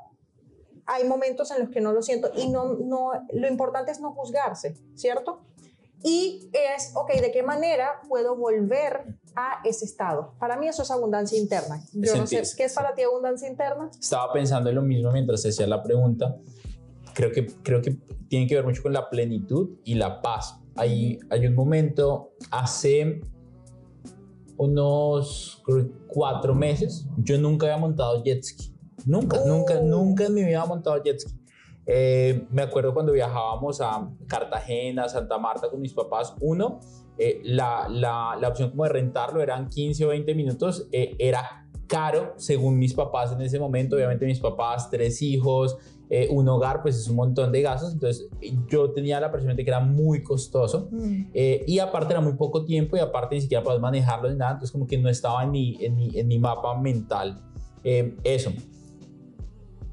[0.86, 4.12] hay momentos en los que no lo siento y no, no, lo importante es no
[4.12, 5.40] juzgarse, ¿cierto?
[6.02, 10.34] Y es, ok, ¿de qué manera puedo volver a ese estado?
[10.38, 11.82] Para mí eso es abundancia interna.
[11.92, 13.90] Yo no sé, ¿qué es para ti abundancia interna?
[13.98, 16.36] Estaba pensando en lo mismo mientras hacía la pregunta.
[17.14, 17.96] Creo que, creo que
[18.28, 20.60] tiene que ver mucho con la plenitud y la paz.
[20.76, 23.20] Hay, hay un momento, hace
[24.58, 25.62] unos
[26.06, 28.75] cuatro meses, yo nunca había montado jet ski.
[29.06, 31.34] Nunca, nunca, nunca en mi vida había montado jet ski.
[31.86, 36.80] Eh, me acuerdo cuando viajábamos a Cartagena, Santa Marta con mis papás, uno,
[37.16, 41.66] eh, la, la, la opción como de rentarlo eran 15 o 20 minutos, eh, era
[41.86, 46.82] caro según mis papás en ese momento, obviamente mis papás, tres hijos, eh, un hogar,
[46.82, 48.28] pues es un montón de gastos, entonces
[48.68, 50.88] yo tenía la percepción de que era muy costoso.
[51.34, 54.52] Eh, y aparte era muy poco tiempo y aparte ni siquiera podías manejarlo ni nada,
[54.52, 57.42] entonces como que no estaba en mi, en mi, en mi mapa mental
[57.82, 58.52] eh, eso.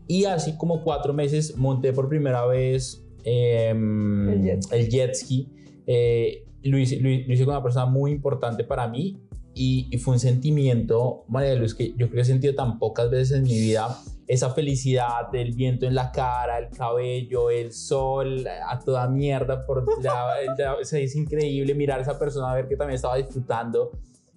[0.07, 4.75] Y así como cuatro meses monté por primera vez em, El jet ski.
[4.75, 5.49] el jet ski.
[5.87, 9.19] Eh, lo, hice, lo, lo hice con una persona muy importante para mí
[9.53, 12.79] y, y fue un sentimiento, María de Luz, que yo creo que he sentido tan
[12.79, 13.97] pocas veces en mi vida.
[14.25, 19.65] Esa felicidad del viento en la cara, el cabello, el sol, a toda mierda.
[19.65, 22.95] Por la, la- o sea, es increíble mirar a esa persona, a ver que también
[22.95, 23.91] estaba disfrutando.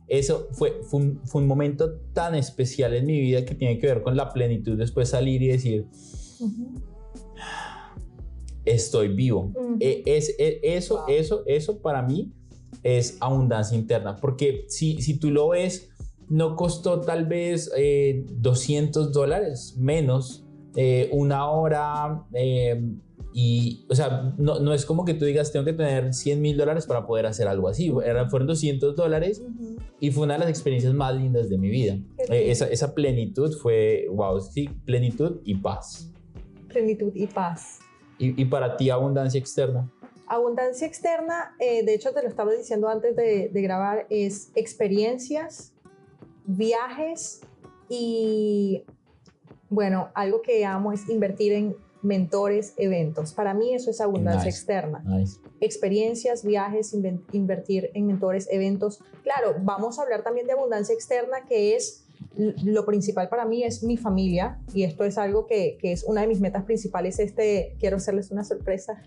[0.08, 3.86] Eso fue, fue, un, fue un momento tan especial en mi vida que tiene que
[3.88, 4.76] ver con la plenitud.
[4.78, 5.86] Después salir y decir,
[8.64, 9.52] estoy vivo.
[9.80, 11.04] Eh, es, eh, eso, Wow.
[11.08, 12.32] eso, eso para mí
[12.82, 14.16] es abundancia interna.
[14.16, 15.90] Porque si, si tú lo ves
[16.28, 17.70] no costó tal vez
[18.40, 20.44] 200 dólares, menos,
[21.12, 22.24] una hora.
[23.38, 26.56] Y, o sea, no, no, es como que tú digas, tengo que tener 100 mil
[26.56, 27.92] dólares para poder hacer algo así.
[28.02, 29.42] Era, fueron 200 dólares
[30.00, 31.98] y fue una de las experiencias más lindas de mi vida.
[32.30, 36.10] esa, esa plenitud fue, wow, sí, plenitud y paz.
[36.68, 37.80] Plenitud y paz.
[38.18, 39.90] ¿Y, y para ti abundancia externa?
[40.28, 45.74] Abundancia externa, eh, de hecho te lo estaba diciendo antes de, de, grabar, es experiencias,
[46.46, 47.42] viajes
[47.90, 48.82] y,
[49.68, 53.32] bueno, algo que amo es invertir en mentores, eventos.
[53.32, 55.04] Para mí eso es abundancia externa.
[55.60, 56.94] Experiencias, viajes,
[57.32, 59.00] invertir en mentores, eventos.
[59.22, 62.04] Claro, vamos a hablar también de abundancia externa, que es
[62.64, 66.22] lo principal para mí es mi familia y esto es algo que, que es una
[66.22, 67.18] de mis metas principales.
[67.18, 69.02] Este, quiero hacerles una sorpresa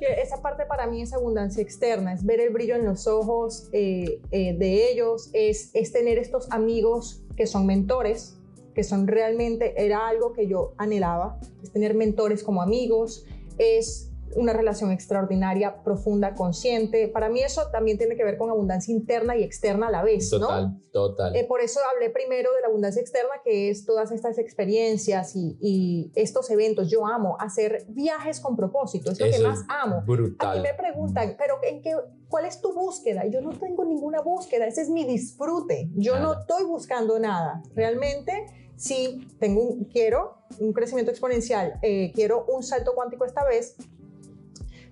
[0.00, 4.20] esa parte para mí es abundancia externa, es ver el brillo en los ojos eh,
[4.30, 8.35] eh, de ellos, es, es tener estos amigos que son mentores,
[8.76, 13.24] que son realmente, era algo que yo anhelaba, es tener mentores como amigos,
[13.56, 17.08] es una relación extraordinaria, profunda, consciente.
[17.08, 20.28] Para mí eso también tiene que ver con abundancia interna y externa a la vez,
[20.28, 20.80] total, ¿no?
[20.92, 25.32] Total, eh, por eso hablé primero de la abundancia externa, que es todas estas experiencias
[25.34, 26.90] y, estos eventos.
[26.90, 30.02] Yo amo hacer viajes con propósito, es lo que más amo.
[30.06, 30.50] Brutal.
[30.50, 31.94] A mí me preguntan, ¿pero en qué,
[32.28, 33.26] cuál es tu búsqueda?
[33.26, 35.90] Yo no tengo ninguna búsqueda, ese es mi disfrute.
[35.94, 37.62] Yo no estoy buscando nada.
[37.74, 43.76] Realmente sí tengo un, quiero un crecimiento exponencial, eh, quiero un salto cuántico esta vez,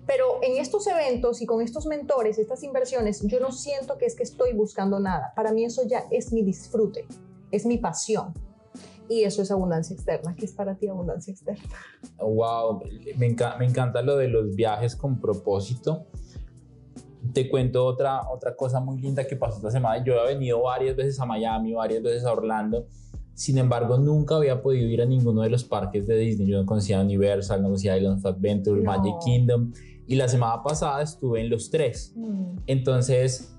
[0.05, 4.15] pero en estos eventos y con estos mentores, estas inversiones, yo no siento que es
[4.15, 5.33] que estoy buscando nada.
[5.35, 7.07] Para mí eso ya es mi disfrute,
[7.51, 8.33] es mi pasión.
[9.07, 10.35] Y eso es abundancia externa.
[10.35, 11.63] ¿Qué es para ti abundancia externa?
[12.17, 12.81] Wow,
[13.17, 16.05] me, me encanta lo de los viajes con propósito.
[17.33, 20.03] Te cuento otra, otra cosa muy linda que pasó esta semana.
[20.03, 22.87] Yo he venido varias veces a Miami, varias veces a Orlando.
[23.35, 26.47] Sin embargo, nunca había podido ir a ninguno de los parques de Disney.
[26.47, 29.73] Yo no conocía Universal, no conocía Islands Adventure, Magic Kingdom.
[30.07, 32.13] Y la semana pasada estuve en los tres.
[32.15, 32.59] Mm.
[32.65, 33.53] Entonces,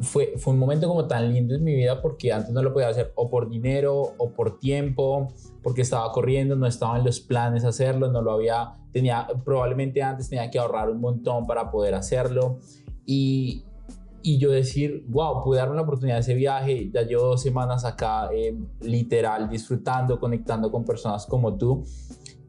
[0.00, 2.88] fue, fue un momento como tan lindo en mi vida porque antes no lo podía
[2.88, 5.28] hacer o por dinero o por tiempo,
[5.62, 10.30] porque estaba corriendo, no estaba en los planes hacerlo, no lo había, tenía, probablemente antes
[10.30, 12.58] tenía que ahorrar un montón para poder hacerlo.
[13.04, 13.64] Y,
[14.26, 17.84] y yo decir, wow, pude darme la oportunidad de ese viaje, ya llevo dos semanas
[17.84, 21.84] acá, eh, literal, disfrutando, conectando con personas como tú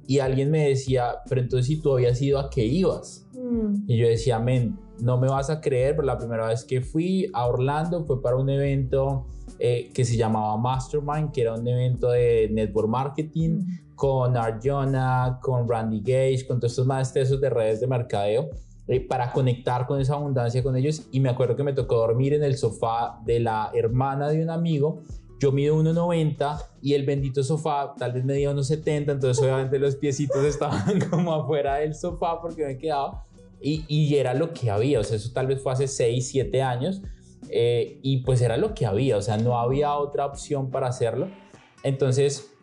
[0.08, 3.28] y alguien me decía, pero entonces si tú habías ido a qué ibas.
[3.34, 3.84] Mm.
[3.88, 7.30] Y yo decía, men, no me vas a creer, pero la primera vez que fui
[7.34, 9.26] a Orlando fue para un evento
[9.60, 13.96] eh, que se llamaba Mastermind, que era un evento de network marketing mm.
[13.96, 18.50] con Arjona, con Randy Gage, con todos estos maestros de redes de mercadeo.
[18.88, 22.34] Eh, para conectar con esa abundancia con ellos y me acuerdo que me tocó dormir
[22.34, 25.02] en el sofá de la hermana de un amigo
[25.40, 30.44] yo mido 1,90 y el bendito sofá tal vez medía 1,70, entonces obviamente los piecitos
[30.46, 33.26] estaban como afuera del sofá porque me quedaba.
[33.62, 37.02] Y, era lo que había, o sea, eso tal vez fue hace 6, 7 años.
[37.50, 41.30] Eh, y pues era lo que había, o sea, no había otra opción para hacerlo.
[41.82, 42.54] Entonces,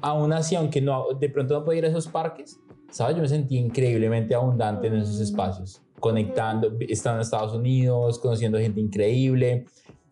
[0.00, 2.60] aún así, aunque no, de pronto no podía ir a esos parques,
[2.90, 3.16] ¿sabes?
[3.16, 8.80] Yo me sentí increíblemente abundante en esos espacios, conectando, estando en Estados Unidos, conociendo gente
[8.80, 9.66] increíble,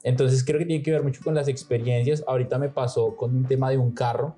[0.05, 2.23] entonces creo que tiene que ver mucho con las experiencias.
[2.29, 4.37] Ahorita me pasó con un tema de un carro.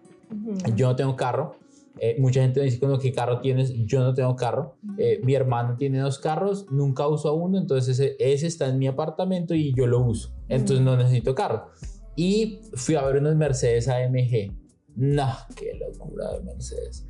[0.74, 1.56] Yo no tengo carro.
[1.98, 3.72] Eh, mucha gente me dice, ¿qué carro tienes?
[3.84, 4.76] Yo no tengo carro.
[4.96, 9.54] Eh, mi hermano tiene dos carros, nunca uso uno, entonces ese, está en mi apartamento
[9.54, 10.32] y yo lo uso.
[10.48, 11.70] Entonces no necesito carro.
[12.14, 14.52] Y fui a ver unos Mercedes AMG.
[14.94, 17.06] No, qué locura de Mercedes.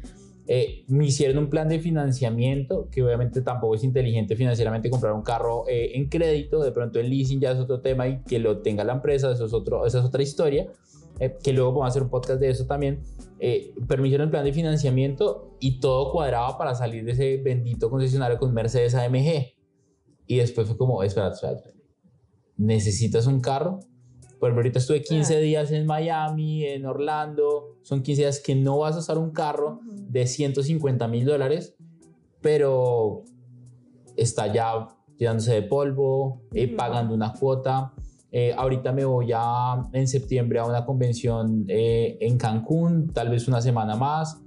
[0.49, 5.23] Eh, me hicieron un plan de financiamiento, que obviamente tampoco es inteligente financieramente comprar un
[5.23, 8.59] carro eh, en crédito, de pronto en leasing ya es otro tema y que lo
[8.59, 10.69] tenga la empresa, eso es otro, esa es otra historia,
[11.19, 13.01] eh, que luego vamos a hacer un podcast de eso también.
[13.89, 17.91] pero me hicieron el plan de financiamiento y todo cuadraba para salir de ese bendito
[17.91, 19.55] concesionario con Mercedes AMG.
[20.29, 21.77] Y después fue como, espera, espera, espera.
[22.57, 23.81] ¿necesitas un carro?
[24.39, 27.79] Por ejemplo, ahorita estuve 15 días en Miami, en Orlando.
[27.83, 31.75] Son 15 días que no vas a usar un carro de 150 mil dólares,
[32.43, 33.25] pero
[34.15, 37.95] está ya llenándose de polvo, eh, pagando una cuota.
[38.31, 43.49] Eh, ahorita me voy a, en septiembre a una convención eh, en Cancún, tal vez
[43.49, 44.43] una semana más,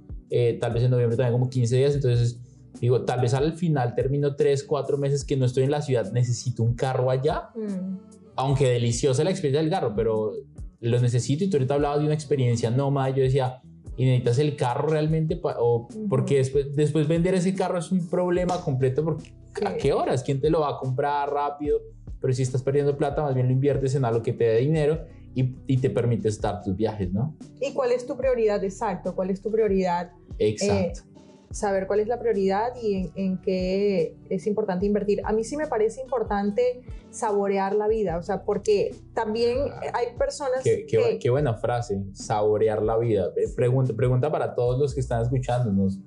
[0.60, 1.94] tal vez en noviembre también como 15 días.
[1.96, 2.38] Entonces,
[2.80, 6.12] digo, tal vez al final termino 3, 4 meses que no estoy en la ciudad,
[6.12, 7.50] necesito un carro allá.
[7.56, 10.32] Mm aunque deliciosa la experiencia del carro, pero
[10.80, 13.60] lo necesito y tú ahorita hablabas de una experiencia nómada, yo decía,
[13.96, 15.40] ¿y necesitas el carro realmente?
[15.42, 19.32] o, porque después, después vender ese carro es un problema completo porque
[19.64, 20.22] ¿a qué horas?
[20.22, 21.80] ¿Quién te lo va a comprar rápido?
[22.20, 25.04] pero si estás perdiendo plata, más bien lo inviertes en algo que te dé dinero
[25.34, 27.36] y, y te permite estar tus viajes, ¿no?
[27.60, 29.14] ¿Y cuál es tu prioridad exacto?
[29.14, 30.12] ¿Cuál es tu prioridad?
[30.38, 31.00] Exacto.
[31.00, 31.09] Eh,
[31.50, 35.20] saber cuál es la prioridad y en, en, qué es importante invertir.
[35.24, 39.58] A mí sí me parece importante saborear la vida, o sea, porque también
[39.92, 41.18] hay personas qué, qué, que...
[41.18, 43.32] Qué buena frase, saborear la vida.
[43.56, 45.98] Pregunta, pregunta para todos los que están escuchándonos.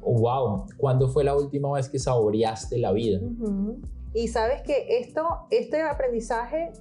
[0.00, 3.20] wow, ¿cuándo fue la última vez que saboreaste la vida?
[3.22, 3.76] Uh -huh.
[4.12, 6.72] Y sabes que esto, este aprendizaje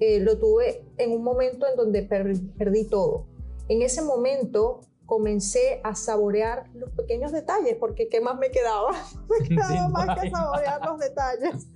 [0.00, 3.24] eh, lo tuve en un momento en donde per perdí todo.
[3.68, 8.92] En ese momento comencé a saborear los pequeños detalles, porque ¿qué más me quedaba?
[9.28, 11.66] me quedaba más que saborear los detalles.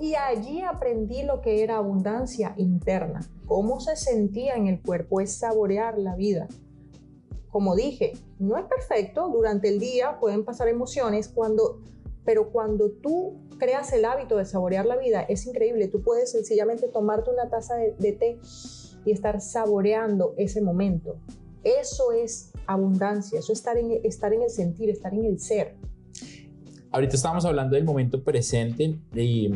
[0.00, 5.38] Y allí aprendí lo que era abundancia interna, cómo se sentía en el cuerpo, es
[5.38, 6.48] saborear la vida.
[7.48, 11.80] Como dije, no es perfecto, durante el día pueden pasar emociones, cuando,
[12.24, 16.88] pero cuando tú creas el hábito de saborear la vida, es increíble, tú puedes sencillamente
[16.88, 18.38] tomarte una taza de, de té
[19.06, 21.16] y estar saboreando ese momento.
[21.66, 25.74] Eso es abundancia, eso es estar en, estar en el sentir, estar en el ser.
[26.92, 29.50] Ahorita estábamos hablando del momento presente y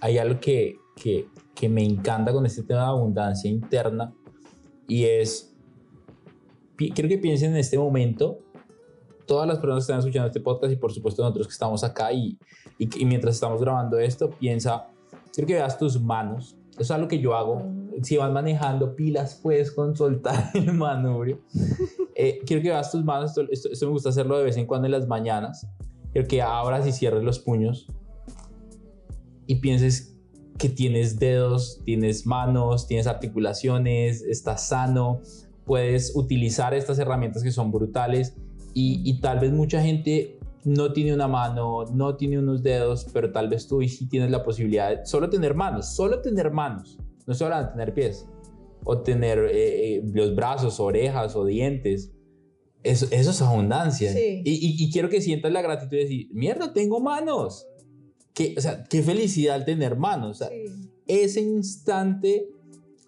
[0.00, 4.12] hay algo que, que, que me encanta con este tema de abundancia interna
[4.86, 5.56] y es,
[6.76, 8.40] quiero que piensen en este momento,
[9.26, 12.12] todas las personas que están escuchando este podcast y por supuesto nosotros que estamos acá
[12.12, 12.38] y,
[12.78, 14.88] y, y mientras estamos grabando esto, piensa,
[15.32, 17.62] quiero que veas tus manos, eso es algo que yo hago.
[18.02, 21.40] Si vas manejando pilas, puedes con soltar el manubrio.
[22.16, 23.30] Eh, quiero que veas tus manos.
[23.30, 25.68] Esto, esto, esto, me gusta hacerlo de vez en cuando en las mañanas.
[26.12, 27.86] Quiero que abras y cierres los puños
[29.46, 30.16] y pienses
[30.58, 35.20] que tienes dedos, tienes manos, tienes articulaciones, estás sano.
[35.64, 38.34] Puedes utilizar estas herramientas que son brutales
[38.74, 43.30] y, y tal vez mucha gente no tiene una mano, no tiene unos dedos, pero
[43.32, 46.98] tal vez tú y sí tienes la posibilidad de solo tener manos, solo tener manos,
[47.26, 48.26] no solo de tener pies,
[48.84, 52.12] o tener eh, los brazos, orejas o dientes.
[52.82, 54.12] Eso, eso es abundancia.
[54.12, 54.42] Sí.
[54.44, 57.66] Y, y, y, quiero que sientas la gratitud de decir, mierda, tengo manos.
[58.34, 60.30] Qué, o sea, qué felicidad tener manos.
[60.30, 60.90] O sea, Sí.
[61.06, 62.48] ese instante,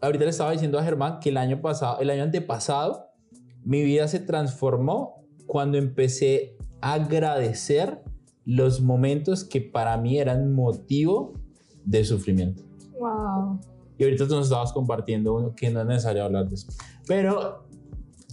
[0.01, 3.05] ahorita le estaba diciendo a Germán que el año pasado, el año antepasado,
[3.64, 8.03] mi vida se transformó cuando empecé agradecer
[8.45, 11.35] los momentos que para mí eran motivo
[11.85, 12.62] de sufrimiento.
[12.99, 13.61] Wow.
[13.99, 16.69] Y ahorita tú nos estabas compartiendo uno que no es necesario hablar de eso.
[17.07, 17.67] Pero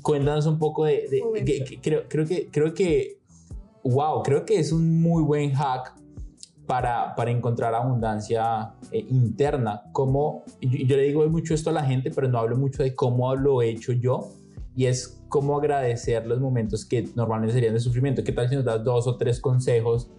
[0.01, 1.07] cuéntanos un poco de...
[1.09, 3.19] de que, que, creo, creo, que, creo que,
[3.83, 5.95] wow, creo que es un muy buen hack
[6.65, 9.83] para, para encontrar abundancia eh, interna.
[9.91, 12.93] Como, yo, yo le digo mucho esto a la gente, pero no hablo mucho de
[12.93, 14.31] cómo lo he hecho yo.
[14.75, 18.23] Y es cómo agradecer los momentos que normalmente serían de sufrimiento.
[18.23, 20.09] ¿Qué tal si nos das dos o tres consejos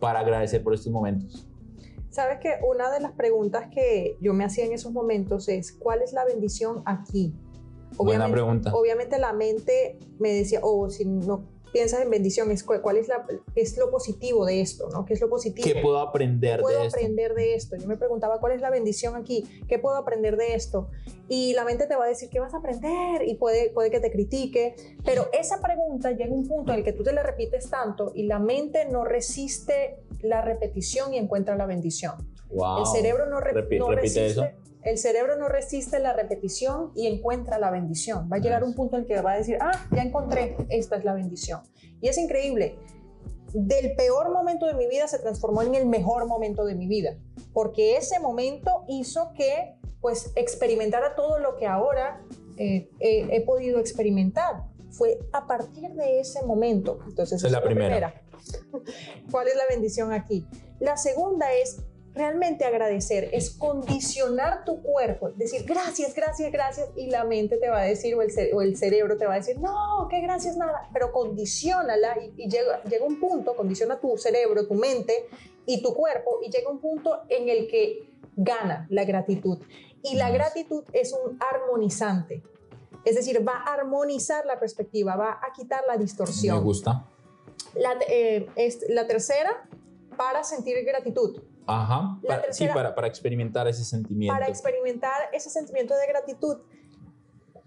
[0.00, 1.46] para agradecer por estos momentos?
[2.10, 6.02] Sabes que una de las preguntas que yo me hacía en esos momentos es, ¿cuál
[6.02, 7.32] es la bendición aquí?
[7.96, 8.74] Buena pregunta.
[8.74, 13.08] Obviamente la mente me decía, o oh, si no piensas en bendición, es cuál es,
[13.08, 15.04] la, es lo positivo de esto, ¿no?
[15.04, 15.66] ¿Qué es lo positivo?
[15.66, 16.98] ¿Qué puedo aprender ¿Qué puedo de esto?
[16.98, 17.76] aprender de esto?
[17.76, 19.44] Yo me preguntaba, ¿cuál es la bendición aquí?
[19.68, 20.88] ¿Qué puedo aprender de esto?
[21.28, 23.26] Y la mente te va a decir, ¿qué vas a aprender?
[23.26, 26.84] Y puede, puede que te critique, pero esa pregunta llega a un punto en el
[26.84, 31.56] que tú te la repites tanto y la mente no resiste la repetición y encuentra
[31.56, 32.14] la bendición.
[32.52, 32.80] Wow.
[32.80, 34.26] El cerebro no, re Repi no repite resiste...
[34.26, 34.46] eso.
[34.82, 38.30] El cerebro no resiste la repetición y encuentra la bendición.
[38.32, 40.96] Va a llegar un punto en el que va a decir, ah, ya encontré, esta
[40.96, 41.60] es la bendición.
[42.00, 42.78] Y es increíble.
[43.52, 47.18] Del peor momento de mi vida se transformó en el mejor momento de mi vida,
[47.52, 52.22] porque ese momento hizo que pues experimentara todo lo que ahora
[52.56, 54.64] eh, eh, he podido experimentar.
[54.92, 57.00] Fue a partir de ese momento.
[57.06, 58.12] Entonces, es la primera.
[58.12, 58.22] primera.
[59.30, 60.46] ¿Cuál es la bendición aquí?
[60.80, 61.82] La segunda es
[62.14, 67.80] realmente agradecer, es condicionar tu cuerpo, decir gracias, gracias, gracias, y la mente te va
[67.80, 70.56] a decir, o el, cere o el cerebro te va a decir, no, que gracias,
[70.56, 75.28] nada, pero condicionala y, y llega, llega un punto, condiciona tu cerebro, tu mente
[75.66, 79.58] y tu cuerpo, y llega un punto en el que gana la gratitud.
[80.02, 82.42] Y la gratitud es un armonizante,
[83.04, 86.58] es decir, va a armonizar la perspectiva, va a quitar la distorsión.
[86.58, 87.06] Me gusta.
[87.74, 89.68] La, eh, es, la tercera,
[90.16, 91.40] para sentir gratitud.
[91.66, 92.18] Ajá.
[92.22, 94.34] La Para, tercera- sí, para, para experimentar ese sentimiento.
[94.34, 96.58] Para experimentar ese sentimiento de gratitud,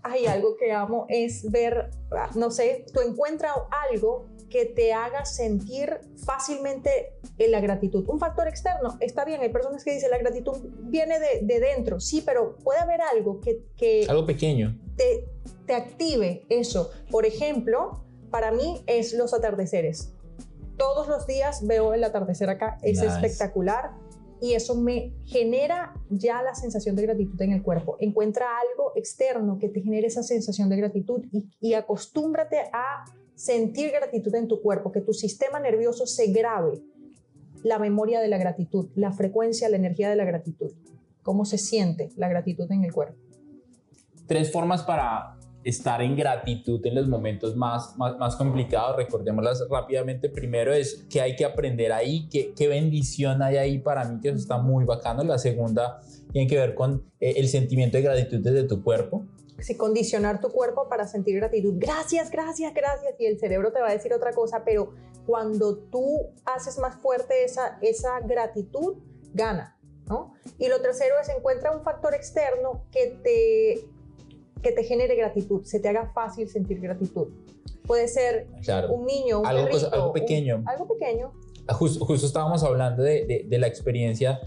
[0.06, 3.54] hay algo que amo, es ver, ah, no sé, tú encuentras
[3.90, 8.08] algo que te haga sentir fácilmente en la gratitud.
[8.10, 10.58] Un factor externo, está bien, hay personas que dicen la gratitud
[10.90, 14.78] viene de, de dentro, sí, pero puede haber algo que, que Algo pequeño.
[14.98, 15.26] te,
[15.66, 16.92] te active eso.
[17.10, 20.12] Por ejemplo, para mí es los atardeceres.
[20.78, 23.14] Todos los días veo el atardecer acá, es Nice.
[23.14, 23.92] espectacular.
[24.42, 27.96] y eso me genera ya la sensación de gratitud en el cuerpo.
[28.02, 33.06] Encuentra algo externo que te genere esa sensación de gratitud y, y acostúmbrate a
[33.36, 36.84] sentir gratitud en tu cuerpo, que tu sistema nervioso se grabe
[37.64, 40.74] la memoria de la gratitud, la frecuencia, la energía de la gratitud,
[41.22, 43.16] cómo se siente la gratitud en el cuerpo.
[44.28, 50.30] Tres formas para estar en gratitud en los momentos más, más, más, complicados, recordémoslas rápidamente.
[50.30, 54.30] Primero es que hay que aprender ahí, qué, qué bendición hay ahí para mí, que
[54.30, 55.24] eso está muy bacano.
[55.24, 56.02] La segunda
[56.32, 59.26] tiene que ver con eh, el sentimiento de gratitud desde tu cuerpo.
[59.60, 61.76] Sí, condicionar tu cuerpo para sentir gratitud.
[61.78, 63.14] Gracias, gracias, gracias.
[63.20, 64.94] Y el cerebro te va a decir otra cosa, pero
[65.26, 68.98] cuando tú haces más fuerte esa, esa gratitud,
[69.34, 69.78] gana.
[70.08, 70.34] ¿no?
[70.58, 73.88] Y lo tercero es encuentra un factor externo que te
[74.64, 77.28] que te genere gratitud, se te haga fácil sentir gratitud.
[77.86, 78.48] Puede ser
[78.90, 80.64] un niño, un algo, perrito, algo pequeño.
[80.66, 81.32] algo pequeño.
[81.70, 84.40] Justo, justo estábamos hablando de, de, de la experiencia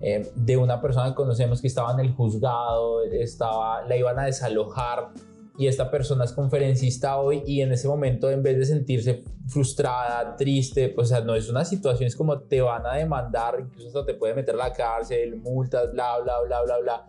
[0.00, 4.24] eh, de una persona que conocemos que estaba en el juzgado, estaba, la iban a
[4.24, 5.10] desalojar
[5.58, 10.36] y esta persona es conferencista hoy y en ese momento en vez de sentirse frustrada,
[10.36, 13.88] triste, pues o sea, no es una situación, es como te van a demandar, incluso
[13.88, 17.06] hasta te puede meter a la cárcel, multas, bla, bla, bla, bla, bla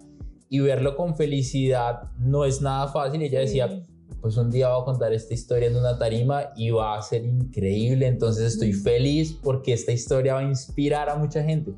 [0.52, 3.22] y verlo con felicidad no es nada fácil.
[3.22, 3.70] Ella decía,
[4.20, 7.24] pues un día voy a contar esta historia en una tarima y va a ser
[7.24, 11.72] increíble, entonces estoy feliz porque esta historia va a inspirar a mucha gente.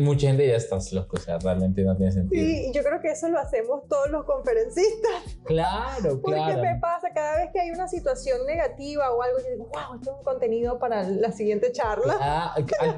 [0.00, 2.44] Mucha gente ya estás loco, o sea, realmente no tiene sentido.
[2.44, 5.38] Sí, yo creo que eso lo hacemos todos los conferencistas.
[5.44, 6.56] Claro, claro.
[6.56, 9.94] Porque me pasa cada vez que hay una situación negativa o algo, yo digo, wow,
[9.94, 12.16] esto es un contenido para la siguiente charla.
[12.20, 12.56] Ah,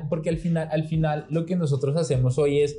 [0.09, 2.79] porque al final, al final lo que nosotros hacemos hoy es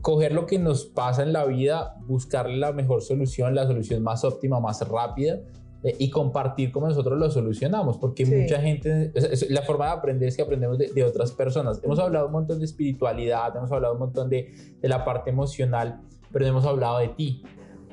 [0.00, 4.24] coger lo que nos pasa en la vida, buscarle la mejor solución, la solución más
[4.24, 5.40] óptima, más rápida
[5.82, 9.12] eh, y compartir cómo nosotros lo solucionamos, porque mucha gente,
[9.48, 11.80] la forma de aprender es que aprendemos de, otras personas.
[11.82, 16.00] Hemos hablado un montón de espiritualidad, hemos hablado un montón de, de la parte emocional,
[16.32, 17.42] pero no hemos hablado de ti.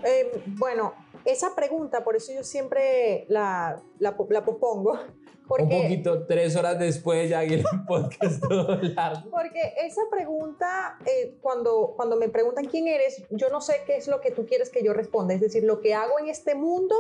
[0.04, 0.94] Eh, bueno,
[1.28, 4.98] esa pregunta, por eso yo siempre la, la, la pospongo,
[5.50, 9.30] un poquito, tres horas después ya el podcast todo largo.
[9.30, 14.08] Porque esa pregunta, eh, cuando, cuando me preguntan quién eres, yo no sé qué es
[14.08, 15.34] lo que tú quieres que yo responda.
[15.34, 16.96] Es decir, lo que hago en este mundo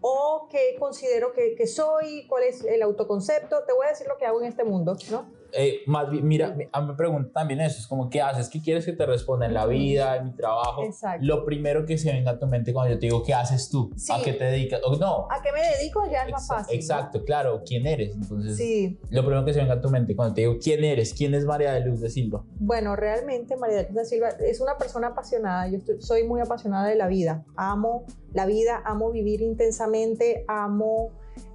[0.00, 3.64] o qué considero que, que soy, cuál es el autoconcepto.
[3.64, 5.41] Te voy a decir lo que hago en este mundo, ¿no?
[5.52, 8.48] Eh, más bien, mira, a mí me preguntan también eso, es como, ¿qué haces?
[8.48, 10.84] ¿Qué quieres que te responda en la vida, en mi trabajo?
[10.84, 11.24] Exacto.
[11.24, 13.90] Lo primero que se venga a tu mente cuando yo te digo, ¿qué haces tú?
[14.10, 14.80] ¿A qué te dedicas?
[14.84, 15.28] O no.
[15.30, 16.02] ¿A qué me dedico?
[16.10, 16.74] Ya es más fácil.
[16.74, 18.14] Exacto, claro, ¿quién eres?
[18.14, 18.98] Entonces, sí.
[19.10, 21.12] lo primero que se venga a tu mente cuando te digo, ¿quién eres?
[21.12, 22.44] ¿Quién es María de Luz de Silva?
[22.58, 26.88] Bueno, realmente María de Luz de Silva es una persona apasionada, yo soy muy apasionada
[26.88, 31.10] de la vida, amo la vida, amo vivir intensamente, amo...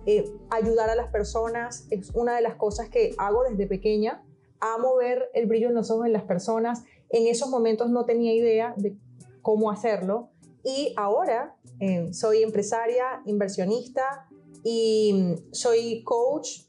[0.08, 4.24] Eh, ayudar a las personas es una de las cosas que hago desde pequeña
[4.60, 6.84] amo ver el brillo en los ojos de las personas.
[7.10, 8.96] En esos momentos no tenía idea de
[9.42, 10.30] cómo hacerlo
[10.64, 14.28] y ahora eh, soy empresaria, inversionista
[14.64, 16.62] y mm, soy coach,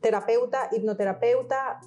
[0.00, 1.80] terapeuta, hipnoterapeuta,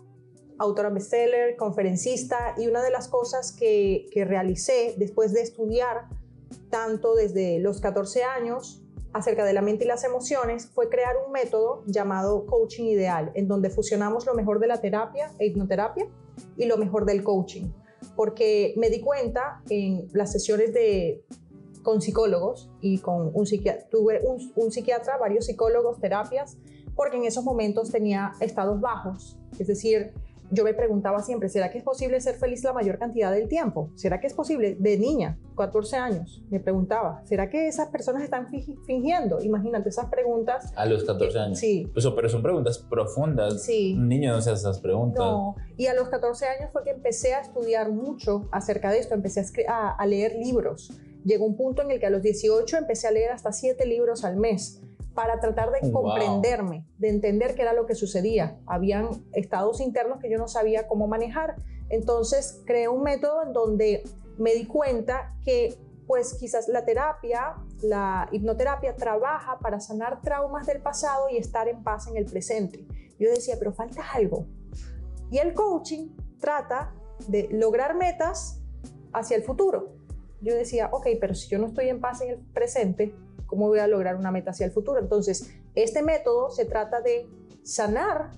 [0.60, 6.10] autora bestseller, conferencista y una de las cosas que, que realicé después de estudiar
[6.70, 8.84] tanto desde los 14 años
[9.14, 13.48] acerca de la mente y las emociones fue crear un método llamado coaching ideal, en
[13.48, 16.08] donde fusionamos lo mejor de la terapia e hipnoterapia
[16.58, 17.70] y lo mejor del coaching.
[18.16, 21.24] Porque me di cuenta en las sesiones de,
[21.88, 24.22] con psicólogos y con un psiquiatra, tuve
[24.56, 26.58] un, psiquiatra, varios psicólogos, terapias,
[26.96, 30.14] porque en esos momentos tenía estados bajos, es decir,
[30.50, 33.92] yo me preguntaba siempre, ¿será que es posible ser feliz la mayor cantidad del tiempo?
[33.96, 34.76] ¿Será que es posible?
[34.80, 38.48] De niña, 14 años, me preguntaba, ¿será que esas personas están
[38.86, 39.42] fingiendo?
[39.42, 40.72] Imagínate esas preguntas.
[40.76, 41.60] A los 14 años.
[41.60, 41.92] Sí.
[41.96, 43.64] Eso, pero son preguntas profundas.
[43.64, 43.96] Sí.
[43.98, 45.20] Un niño no se hace esas preguntas.
[45.20, 45.56] No.
[45.76, 49.44] Y a los 14 años fue que empecé a estudiar mucho acerca de esto, empecé
[49.68, 50.92] a, a leer libros.
[51.26, 54.24] Llegó un punto en el que a los 18 empecé a leer hasta 7 libros
[54.24, 54.82] al mes
[55.18, 58.60] para tratar de comprenderme, de entender qué era lo que sucedía.
[58.68, 61.56] Habían estados internos que yo no sabía cómo manejar.
[61.90, 64.04] Entonces creé un método en donde
[64.38, 70.84] me di cuenta que pues quizás la terapia, la hipnoterapia trabaja para sanar traumas del
[70.84, 72.86] pasado y estar en paz en el presente.
[73.18, 74.46] Yo decía, pero falta algo.
[75.32, 76.10] Y el coaching
[76.40, 76.94] trata
[77.28, 78.62] de lograr metas
[79.14, 79.96] hacia el futuro.
[80.42, 83.16] Yo decía, ok, pero si yo no estoy en paz en el presente,
[83.48, 85.00] ¿Cómo voy a lograr una meta hacia el futuro?
[85.00, 87.28] Entonces, este método se trata de
[87.64, 88.32] sanar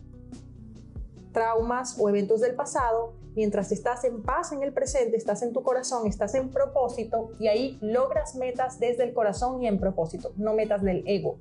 [1.33, 5.63] traumas o eventos del pasado mientras estás en paz en el presente, estás en tu
[5.63, 10.53] corazón, estás en propósito y ahí logras metas desde el corazón y en propósito, no
[10.53, 11.39] metas del ego,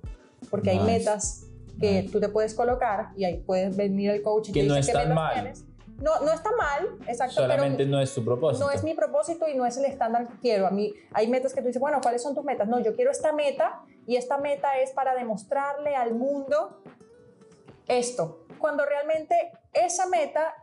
[0.50, 1.46] porque hay metas
[1.80, 4.74] que tú te puedes colocar y ahí puedes venir el coach y que te no
[4.74, 5.52] dice están mal.
[6.00, 7.34] No, no está mal, exacto.
[7.34, 8.64] Solamente no es tu propósito.
[8.64, 10.66] No es mi propósito y no es el estándar que quiero.
[10.66, 12.68] A mí hay metas que tú dices, bueno, ¿cuáles son tus metas?
[12.68, 16.80] No, yo quiero esta meta y esta meta es para demostrarle al mundo
[17.88, 18.44] esto.
[18.58, 19.34] Cuando realmente
[19.72, 20.54] esa meta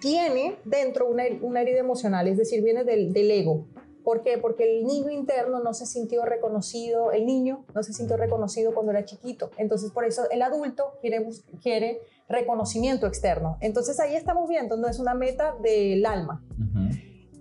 [0.00, 3.66] tiene dentro una, una herida emocional, es decir, viene del, del ego.
[4.06, 4.38] ¿Por qué?
[4.38, 8.92] Porque el niño interno no se sintió reconocido, el niño no se sintió reconocido cuando
[8.92, 9.50] era chiquito.
[9.56, 11.28] Entonces, por eso el adulto quiere,
[11.60, 11.98] quiere
[12.28, 13.56] reconocimiento externo.
[13.60, 16.44] Entonces, ahí estamos viendo, no es una meta del alma.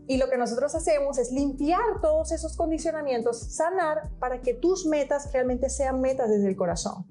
[0.08, 5.32] Y lo que nosotros hacemos es limpiar todos esos condicionamientos, sanar para que tus metas
[5.34, 7.06] realmente sean metas desde el corazón,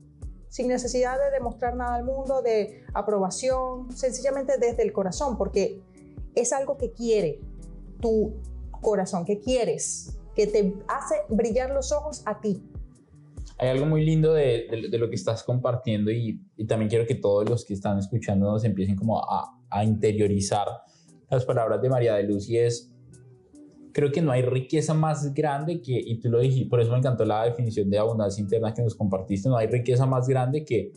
[0.49, 5.81] sin necesidad de demostrar nada al mundo, de aprobación, sencillamente desde el corazón, porque
[6.35, 7.39] es algo que quiere
[8.01, 8.35] tu
[8.85, 12.63] corazón, que quieres, que te hace brillar los ojos a ti.
[13.59, 17.15] Hay algo muy lindo de, de, lo que estás compartiendo y, y, también quiero que
[17.15, 20.67] todos los que están escuchando nos empiecen como a, a interiorizar
[21.31, 22.93] las palabras de María de Luz y es,
[23.93, 26.99] creo que no hay riqueza más grande que, y tú lo dijiste, por eso me
[26.99, 30.93] encantó la definición de abundancia interna que nos compartiste, no hay riqueza más grande que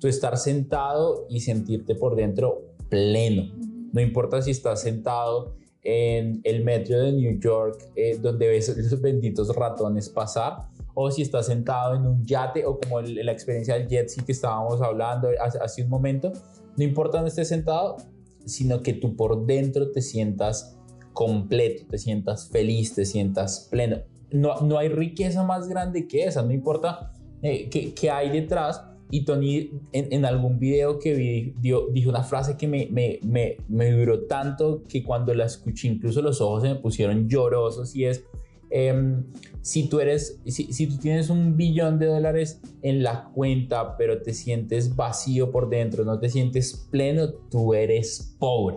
[0.00, 3.54] tú estar sentado y sentirte por dentro pleno.
[3.92, 9.00] No importa si estás sentado en el metro de New York, eh, donde ves esos
[9.00, 13.88] benditos ratones pasar, o si estás sentado en un yate, o como la experiencia del
[13.88, 16.32] jet ski que estábamos hablando hace, hace un momento,
[16.76, 17.96] no importa dónde estés sentado,
[18.44, 20.76] sino que tú por dentro te sientas
[21.12, 23.98] completo, te sientas feliz, te sientas pleno.
[24.30, 27.12] No, no hay riqueza más grande que esa, no importa
[27.42, 28.82] eh, qué, hay detrás.
[29.10, 33.18] Y Tony en, en, algún video que vi dio, dijo una frase que me, me,
[33.22, 37.96] me, me, duró tanto que cuando la escuché incluso los ojos se me pusieron llorosos
[37.96, 38.24] y es,
[38.70, 39.24] em,
[39.62, 44.22] si tú eres, si, si, tú tienes un billón de dólares en la cuenta pero
[44.22, 48.76] te sientes vacío por dentro, no te sientes pleno, tú eres pobre,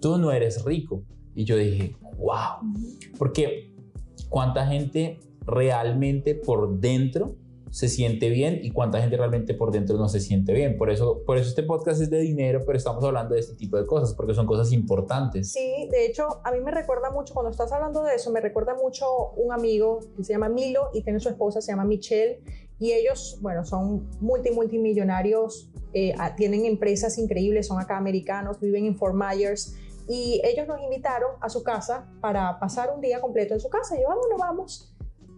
[0.00, 1.02] tú no eres rico.
[1.34, 2.72] Y yo dije, wow,
[3.18, 3.74] porque
[4.28, 7.36] cuánta gente realmente por dentro
[7.74, 10.78] se siente bien y cuánta gente realmente por dentro no se siente bien.
[10.78, 13.76] Por eso, por eso este podcast es de dinero, pero estamos hablando de este tipo
[13.76, 15.50] de cosas, porque son cosas importantes.
[15.50, 18.76] Sí, de hecho, a mí me recuerda mucho, cuando estás hablando de eso, me recuerda
[18.76, 22.38] mucho un amigo que se llama Milo y tiene su esposa, se llama Michelle,
[22.78, 28.94] y ellos, bueno, son multi, multimillonarios, eh, tienen empresas increíbles, son acá americanos, viven en
[28.94, 29.74] Fort Myers,
[30.06, 33.96] y ellos nos invitaron a su casa para pasar un día completo en su casa.
[33.96, 34.93] Yo, vámonos, vamos.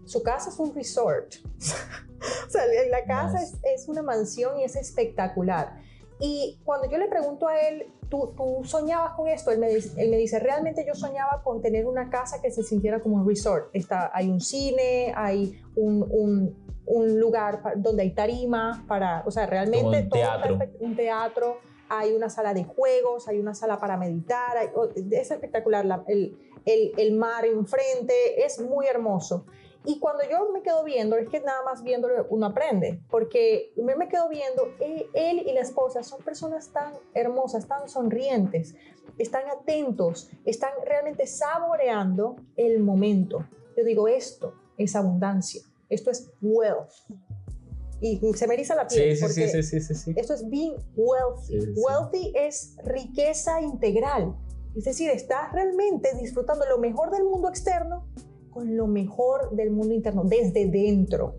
[0.07, 1.35] Su casa es un resort.
[2.47, 5.81] o sea, la casa es, es, una mansión y es espectacular.
[6.19, 9.51] Y cuando yo le pregunto a él, ¿tú, tú soñabas con esto?
[9.51, 12.63] Él me, dice, él me, dice, realmente yo soñaba con tener una casa que se
[12.63, 13.69] sintiera como un resort.
[13.75, 19.47] Está, hay un cine, hay un, un, un lugar donde hay tarima para, o sea,
[19.47, 20.59] realmente un teatro.
[20.81, 24.57] un teatro hay una sala de juegos, hay una sala para meditar,
[25.11, 29.47] es espectacular, el, el, el, mar enfrente, es muy hermoso.
[29.87, 33.95] Y cuando yo me quedo viendo, es que nada más viéndolo uno aprende, porque me,
[33.95, 38.75] me quedo viendo, él, él y la esposa son personas tan hermosas, tan sonrientes,
[39.17, 43.47] están atentos, están realmente saboreando el momento.
[43.77, 46.91] Yo digo, esto es abundancia, esto es wealth
[48.01, 49.17] y se me eriza la piel.
[49.17, 51.59] Sí, porque sí, sí, sí, sí, Esto es being wealthy.
[51.77, 54.37] Wealthy es riqueza integral.
[54.77, 58.07] Es decir, estás realmente disfrutando lo mejor del mundo externo
[58.57, 61.35] con lo mejor del mundo interno, desde dentro.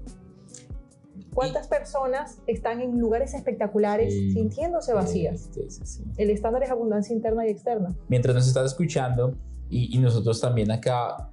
[1.33, 5.49] ¿Cuántas personas están en lugares espectaculares sintiéndose vacías?
[6.17, 7.95] El estándar es abundancia interna y externa.
[8.07, 9.33] Mientras nos estás escuchando,
[9.67, 11.31] y, y nosotros también acá,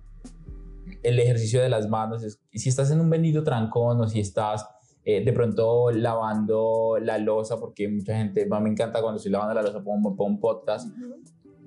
[1.02, 4.66] el ejercicio de las manos, es, si estás en un bendito trancón o si estás
[5.04, 9.60] eh, de pronto lavando la losa, porque mucha gente, me encanta cuando estoy lavando la
[9.60, 10.88] losa, pongo, pongo un podcast.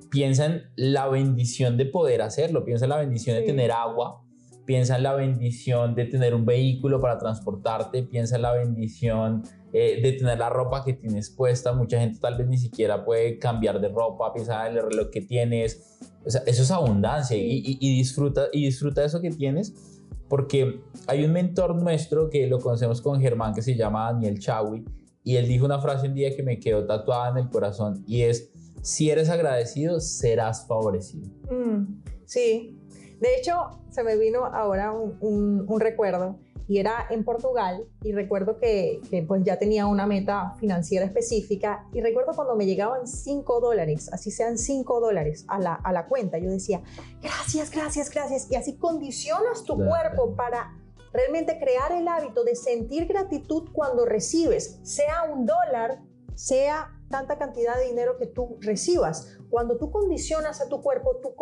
[0.09, 4.23] Piensa en la bendición de poder hacerlo, piensa en la bendición de tener agua,
[4.65, 9.43] piensa en la bendición de tener un vehículo para transportarte, piensa en la bendición
[9.73, 11.73] eh, de tener la ropa que tienes puesta.
[11.73, 15.21] Mucha gente tal vez ni siquiera puede cambiar de ropa, piensa en el reloj que
[15.21, 15.99] tienes.
[16.25, 19.97] O sea, eso es abundancia y, y, y, disfruta, y disfruta eso que tienes
[20.29, 24.83] porque hay un mentor nuestro que lo conocemos con Germán que se llama Daniel Chawi
[25.23, 28.21] y él dijo una frase un día que me quedó tatuada en el corazón y
[28.21, 28.51] es,
[28.87, 31.27] si eres agradecido, serás favorecido.
[31.51, 32.79] Mm, sí,
[33.19, 38.13] de hecho se me vino ahora un, un, un recuerdo y era en Portugal y
[38.13, 43.07] recuerdo que, que, pues ya tenía una meta financiera específica y recuerdo cuando me llegaban
[43.07, 46.81] 5 dólares, así sean 5 dólares a la, a la cuenta, yo decía,
[47.21, 49.89] gracias, gracias, gracias y así condicionas tu claro.
[49.89, 50.77] cuerpo para
[51.11, 55.99] realmente crear el hábito de sentir gratitud cuando recibes, sea un dólar,
[56.35, 59.37] sea tanta cantidad de dinero que tú recibas.
[59.49, 61.33] Cuando tú condicionas a tu cuerpo, tú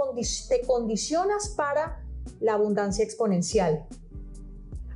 [0.50, 2.04] te condicionas para
[2.40, 3.86] la abundancia exponencial.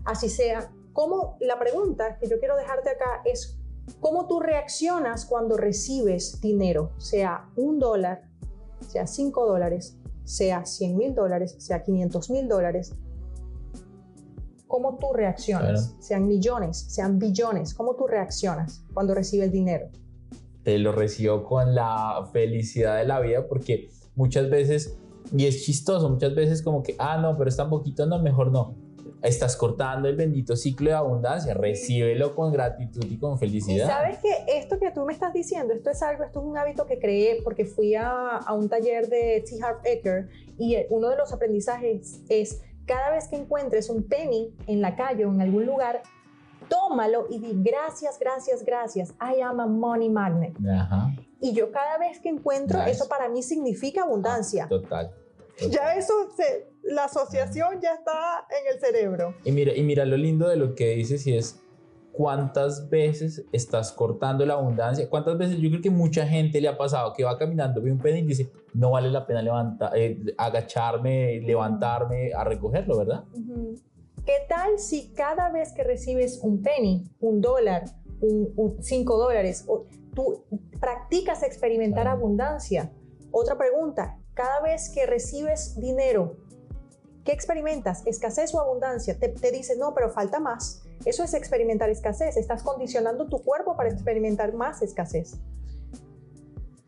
[0.06, 3.60] Así sea, como la pregunta que yo quiero dejarte acá es
[4.00, 8.24] cómo tú reaccionas cuando recibes dinero, sea un dólar,
[8.88, 12.94] sea cinco dólares, sea cien mil dólares, sea quinientos mil dólares.
[14.68, 15.96] ¿Cómo tú reaccionas?
[16.00, 17.74] Sean millones, sean billones.
[17.74, 19.90] ¿Cómo tú reaccionas cuando recibes dinero?
[20.64, 24.98] Te lo recibo con la felicidad de la vida porque muchas veces,
[25.36, 28.52] y es chistoso, muchas veces como que, ah, no, pero es tan poquito, no, mejor
[28.52, 28.76] no
[29.22, 33.86] estás cortando el bendito ciclo de abundancia, recíbelo con gratitud y con felicidad.
[33.86, 36.58] Y sabes que esto que tú me estás diciendo, esto es algo, esto es un
[36.58, 39.62] hábito que creé porque fui a, a un taller de T.
[39.62, 44.82] Harv Eker y uno de los aprendizajes es cada vez que encuentres un penny en
[44.82, 46.02] la calle o en algún lugar,
[46.70, 49.14] tómalo y di gracias, gracias, gracias.
[49.20, 50.56] I am a money magnet.
[50.66, 51.12] Ajá.
[51.42, 54.66] Y yo cada vez que encuentro, eso para mí significa abundancia.
[54.66, 55.12] Ah, total.
[55.70, 56.14] Ya eso,
[56.84, 59.36] la asociación ya está en el cerebro.
[59.44, 61.60] Y mira, y mira lo lindo de lo que dices y es
[62.12, 66.78] cuántas veces estás cortando la abundancia, cuántas veces yo creo que mucha gente le ha
[66.78, 70.20] pasado que va caminando, ve un pedazo y dice, no vale la pena levantar, eh,
[70.38, 73.24] agacharme, levantarme a recogerlo, ¿verdad?
[74.30, 77.86] ¿Qué tal si cada vez que recibes un penny, un dólar,
[78.22, 79.66] un, cinco dólares,
[80.14, 80.44] tú
[80.80, 82.92] practicas experimentar abundancia?
[83.32, 86.38] Otra pregunta, cada vez que recibes dinero,
[87.26, 88.06] ¿qué experimentas?
[88.06, 89.18] ¿Escasez o abundancia?
[89.18, 90.84] Te, te dices, no, pero falta más.
[91.06, 92.38] Eso es experimentar escasez.
[92.38, 95.40] Estás condicionando tu cuerpo para experimentar más escasez.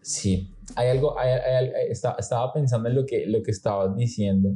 [0.04, 1.16] Sí, hay algo,
[1.90, 4.52] estaba pensando en lo que, lo que estabas diciendo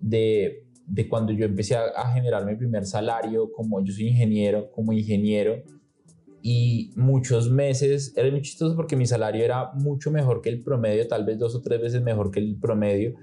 [0.00, 4.70] de, de cuando yo empecé a, a, generar mi primer salario, como yo soy ingeniero,
[4.72, 5.62] como ingeniero,
[6.42, 11.06] y muchos meses, era muy chistoso porque mi salario era mucho mejor que el promedio,
[11.06, 13.14] tal vez dos o tres veces mejor que el promedio,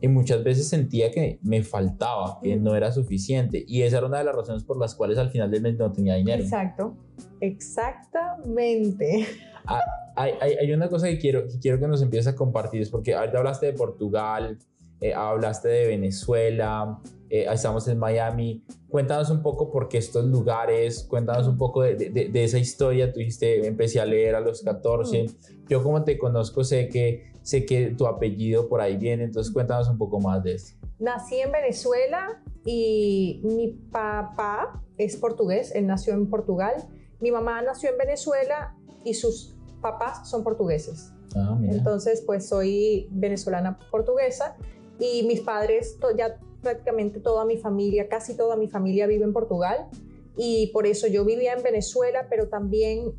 [0.00, 4.18] y muchas veces sentía que me faltaba, que no era suficiente, y esa era una
[4.18, 6.42] de las razones por las cuales al final del mes no tenía dinero.
[6.42, 6.96] Exacto,
[7.40, 9.26] exactamente.
[9.66, 9.82] Ah,
[10.16, 12.88] hay, hay, hay, una cosa que quiero, que quiero que nos empieces a compartir, es
[12.88, 14.58] porque ahorita hablaste de Portugal,
[15.00, 18.64] eh, hablaste de Venezuela, eh, estamos en Miami.
[18.88, 23.12] Cuéntanos un poco por qué estos lugares, cuéntanos un poco de, de, esa historia.
[23.12, 25.26] Tú dijiste, empecé a leer a los 14.
[25.68, 29.88] Yo como te conozco sé que, sé que tu apellido por ahí viene, entonces cuéntanos
[29.88, 30.86] un poco más de esto.
[30.98, 36.74] Nací en Venezuela y mi papá es portugués, él nació en Portugal.
[37.20, 41.12] Mi mamá nació en Venezuela y sus papás son portugueses.
[41.36, 44.56] Ah, entonces, pues soy venezolana portuguesa
[45.00, 49.88] y mis padres ya prácticamente toda mi familia, casi toda mi familia vive en Portugal
[50.36, 53.14] y por eso yo vivía en Venezuela, pero también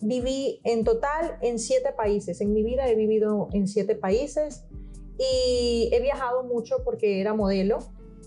[0.00, 2.40] viví en total en siete países.
[2.40, 4.64] En mi vida he vivido en siete países
[5.18, 7.78] y he viajado mucho porque era modelo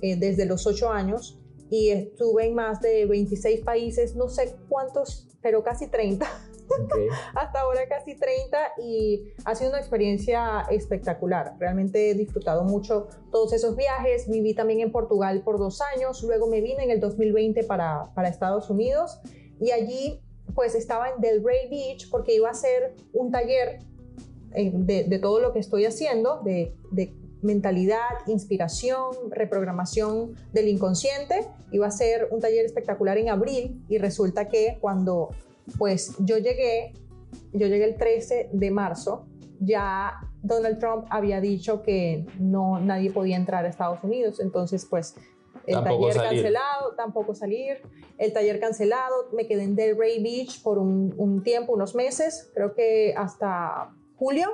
[0.02, 1.40] eh, desde los ocho años
[1.70, 6.26] y estuve en más de 26 países, no sé cuántos, pero casi 30.
[7.36, 11.56] Hasta ahora casi 30 y ha sido una experiencia espectacular.
[11.60, 14.30] Realmente he disfrutado mucho todos esos viajes.
[14.30, 18.30] Viví también en Portugal por dos años, luego me vine en el 2020 para, para
[18.30, 19.20] Estados Unidos
[19.60, 20.22] y allí
[20.56, 23.80] pues estaba en Delray Beach porque iba a hacer un taller
[24.56, 31.48] eh, de, todo lo que estoy haciendo, de, de mentalidad, inspiración, reprogramación del inconsciente.
[31.72, 35.30] Iba a ser un taller espectacular en abril y resulta que cuando
[35.78, 36.94] pues yo llegué,
[37.54, 39.28] yo llegué el 13 de marzo,
[39.60, 45.16] ya Donald Trump había dicho que no nadie podía entrar a Estados Unidos, entonces pues
[45.66, 47.82] el taller cancelado, tampoco salir,
[48.18, 52.74] el taller cancelado, me quedé en Delray Beach por un, un tiempo, unos meses, creo
[52.74, 54.50] que hasta julio,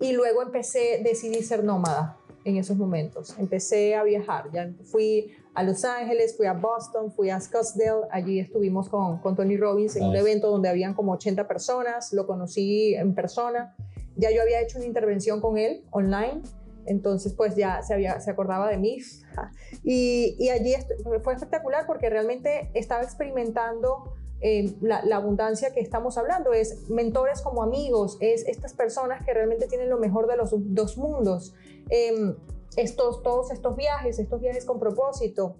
[0.00, 3.36] y luego empecé, decidí ser nómada en esos momentos.
[3.38, 8.38] Empecé a viajar, ya fui a Los Ángeles, fui a Boston, fui a Scottsdale, allí
[8.38, 12.94] estuvimos con, con Tony Robbins en un evento donde habían como 80 personas, lo conocí
[12.94, 13.74] en persona,
[14.14, 16.42] ya yo había hecho una intervención con él online,
[16.86, 18.98] entonces pues ya se, había, se acordaba de mí.
[19.84, 20.74] Y, y allí
[21.22, 27.62] fue espectacular porque realmente estaba experimentando eh, la, abundancia que estamos hablando, es mentores como
[27.62, 31.54] amigos, es estas personas que realmente tienen lo mejor de los dos mundos.
[31.90, 32.36] Em,
[32.78, 35.56] estos, todos estos viajes, estos viajes con propósito.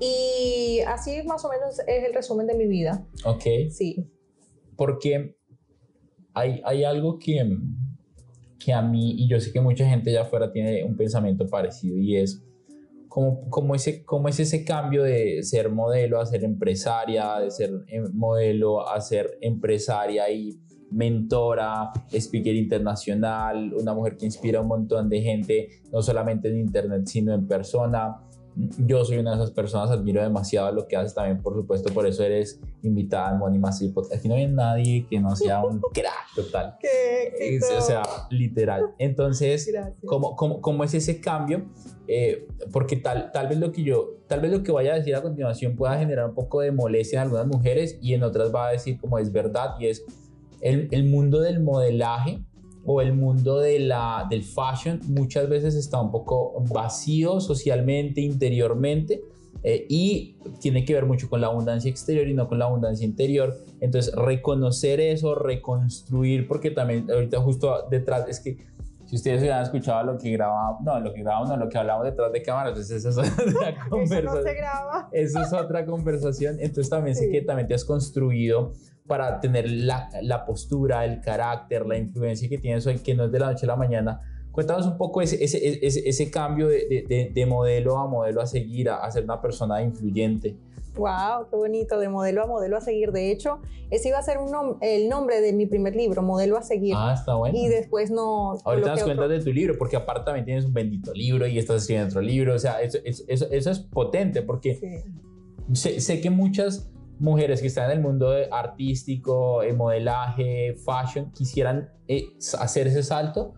[0.00, 3.06] Y así más o menos es el resumen de mi vida.
[3.24, 3.44] Ok.
[3.70, 4.10] Sí.
[4.76, 5.36] Porque
[6.32, 7.56] hay, hay algo que,
[8.58, 11.98] que a mí, y yo sé que mucha gente allá afuera tiene un pensamiento parecido,
[11.98, 12.42] y es
[13.08, 17.70] cómo, cómo, ese, cómo es ese cambio de ser modelo a ser empresaria, de ser
[17.86, 20.58] eh, modelo a ser empresaria y
[20.94, 26.58] mentora, speaker internacional, una mujer que inspira a un montón de gente, no solamente en
[26.58, 28.16] internet, sino en persona.
[28.78, 32.06] Yo soy una de esas personas, admiro demasiado lo que haces también, por supuesto, por
[32.06, 34.20] eso eres invitada al Money Massive Podcast.
[34.20, 36.76] Aquí no hay nadie que no sea un crack total.
[36.80, 38.94] ¿Qué o sea, literal.
[38.98, 39.68] Entonces,
[40.04, 41.64] ¿cómo, cómo, cómo es ese cambio?
[42.06, 45.16] Eh, porque tal, tal vez lo que yo, tal vez lo que vaya a decir
[45.16, 48.68] a continuación pueda generar un poco de molestia en algunas mujeres y en otras va
[48.68, 50.04] a decir como es verdad y es
[50.64, 52.40] el, mundo del modelaje
[52.86, 59.22] o el mundo de la, del fashion muchas veces está un poco vacío socialmente, interiormente,
[59.62, 63.04] eh, y tiene que ver mucho con la abundancia exterior y no con la abundancia
[63.04, 63.56] interior.
[63.80, 68.58] Entonces, reconocer eso, reconstruir, porque también ahorita justo detrás, es que
[69.14, 72.04] si ustedes hubieran escuchado lo que grabamos, no, lo que grabamos, no, lo que hablamos
[72.04, 74.24] detrás de cámara, entonces eso es otra conversación.
[74.24, 75.08] Eso no se graba.
[75.12, 76.56] Eso es otra conversación.
[76.58, 78.72] Entonces también sé que también te has construido
[79.06, 83.30] para tener la, la, postura, el carácter, la influencia que tienes hoy, que no es
[83.32, 84.20] de la noche a la mañana.
[84.50, 88.46] Cuéntanos un poco ese, ese, ese, ese cambio de, de, de, modelo a modelo a
[88.46, 90.56] seguir, a, a ser una persona influyente.
[90.96, 93.10] Wow, qué bonito, de modelo a modelo a seguir.
[93.10, 96.62] De hecho, ese iba a ser un el nombre de mi primer libro, Modelo a
[96.62, 96.94] seguir.
[96.96, 97.58] Ah, está bueno.
[97.58, 98.56] Y después no.
[98.64, 101.82] Ahorita nos cuentas de tu libro, porque aparte también tienes un bendito libro y estás
[101.82, 102.54] escribiendo otro libro.
[102.54, 105.74] O sea, eso, eso, eso, es potente, porque sí.
[105.74, 106.88] sé, sé que muchas
[107.18, 112.24] mujeres que están en el mundo artístico, el modelaje, fashion, quisieran eh,
[112.58, 113.54] hacer ese salto,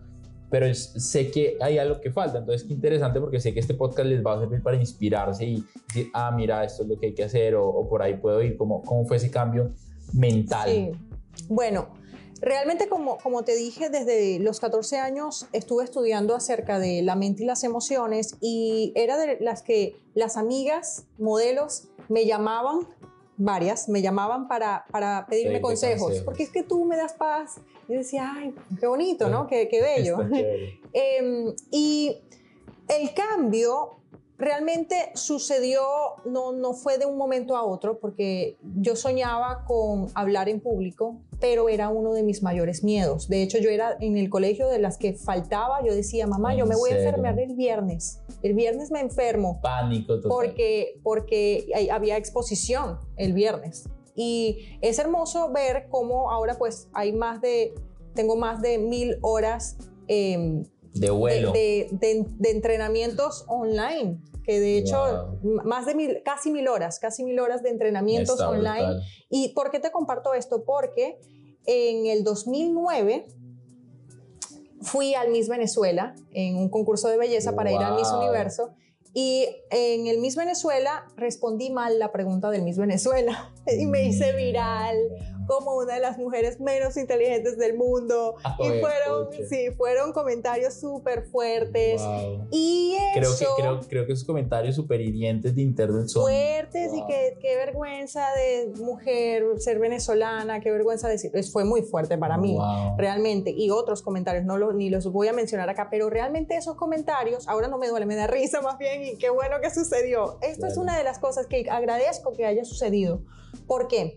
[0.49, 2.39] pero sé que hay algo que falta.
[2.39, 5.63] Entonces, qué interesante porque sé que este podcast les va a servir para inspirarse y
[5.87, 8.41] decir, ah, mira, esto es lo que hay que hacer o, o por ahí puedo
[8.41, 8.57] ir.
[8.57, 9.73] ¿Cómo, ¿Cómo fue ese cambio
[10.13, 10.69] mental?
[10.69, 10.91] Sí.
[11.49, 11.89] Bueno,
[12.41, 17.43] Realmente, como, como te dije, desde los 14 años estuve estudiando acerca de la mente
[17.43, 22.87] y las emociones y era de las que las amigas, modelos, me llamaban
[23.37, 27.13] varias, me llamaban para, para pedirme sí, consejos, consejos, porque es que tú me das
[27.13, 27.57] paz.
[27.87, 29.47] Y decía, ay, qué bonito, ¿no?
[29.47, 30.17] Qué, qué bello.
[30.93, 32.17] eh, y
[32.87, 33.97] el cambio
[34.37, 35.81] realmente sucedió,
[36.25, 41.19] no, no fue de un momento a otro, porque yo soñaba con hablar en público,
[41.39, 43.27] pero era uno de mis mayores miedos.
[43.27, 46.65] De hecho, yo era en el colegio de las que faltaba, yo decía, mamá, yo
[46.65, 48.21] me voy a enfermar el viernes.
[48.43, 49.59] El viernes me enfermo.
[49.61, 50.29] Pánico total.
[50.29, 53.89] Porque, porque había exposición el viernes.
[54.15, 57.73] Y es hermoso ver cómo ahora pues hay más de,
[58.13, 59.77] tengo más de mil horas.
[60.07, 60.63] Eh,
[60.99, 61.51] de vuelo.
[61.51, 64.97] De, de, de, entrenamientos online, que de hecho,
[65.41, 65.61] wow.
[65.63, 68.85] más de mil, casi mil horas, casi mil horas de entrenamientos Está online.
[68.85, 69.03] brutal.
[69.29, 70.63] ¿Y por qué te comparto esto?
[70.65, 71.19] Porque
[71.65, 73.27] en el 2009
[74.81, 77.79] fui al Miss Venezuela en un concurso de belleza para wow.
[77.79, 78.73] ir al Miss Universo.
[79.13, 84.33] Y en el Miss Venezuela respondí mal la pregunta del Miss Venezuela y me hice
[84.33, 84.95] viral
[85.47, 88.35] como una de las mujeres menos inteligentes del mundo.
[88.43, 92.01] Ah, y fueron, sí, fueron comentarios súper fuertes.
[92.01, 92.47] Wow.
[92.51, 96.23] Y creo eso, que, creo, creo que esos comentarios súper hirientes de internet son...
[96.23, 96.99] Fuertes wow.
[96.99, 101.31] y que qué vergüenza de mujer ser venezolana, qué vergüenza decir.
[101.51, 102.57] Fue muy fuerte para mí,
[102.97, 103.51] realmente.
[103.51, 107.47] Y otros comentarios, no los, ni los voy a mencionar acá, pero realmente esos comentarios,
[107.47, 110.37] ahora no me duele, me da risa más bien y qué bueno que sucedió.
[110.41, 110.71] Esto claro.
[110.71, 113.21] es una de las cosas que agradezco que haya sucedido.
[113.65, 114.15] ¿Por qué?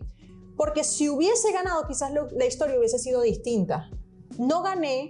[0.61, 3.89] Porque si hubiese ganado, quizás la historia hubiese sido distinta.
[4.37, 5.09] No gané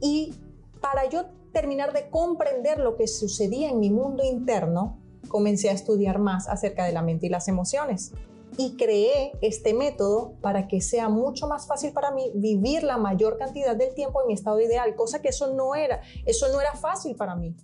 [0.00, 0.32] y
[0.80, 6.18] para yo terminar de comprender lo que sucedía en mi mundo interno, comencé a estudiar
[6.18, 8.12] más acerca de la mente y las emociones.
[8.56, 13.36] Y creé este método para que sea mucho más fácil para mí vivir la mayor
[13.36, 16.72] cantidad del tiempo en mi estado ideal, cosa que eso no era, eso no era
[16.72, 17.54] fácil para mí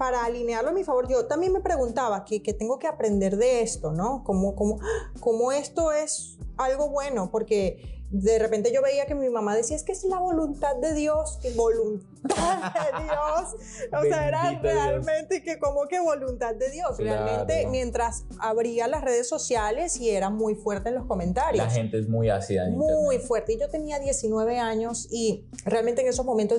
[0.00, 3.60] para alinearlo a mi favor, yo también me preguntaba que, que tengo que aprender de
[3.60, 4.24] esto, ¿no?
[4.24, 4.78] Como, como,
[5.20, 9.82] como esto es algo bueno, porque de repente yo veía que mi mamá decía, es
[9.84, 13.92] que es la voluntad de Dios, que voluntad de Dios.
[13.92, 15.44] O sea, era realmente Dios.
[15.44, 16.96] que como que voluntad de Dios.
[16.96, 17.26] Claro.
[17.26, 21.62] Realmente mientras abría las redes sociales y era muy fuerte en los comentarios.
[21.62, 22.66] La gente es muy ácida.
[22.66, 23.22] En muy internet.
[23.28, 23.52] fuerte.
[23.52, 26.58] Y yo tenía 19 años y realmente en esos momentos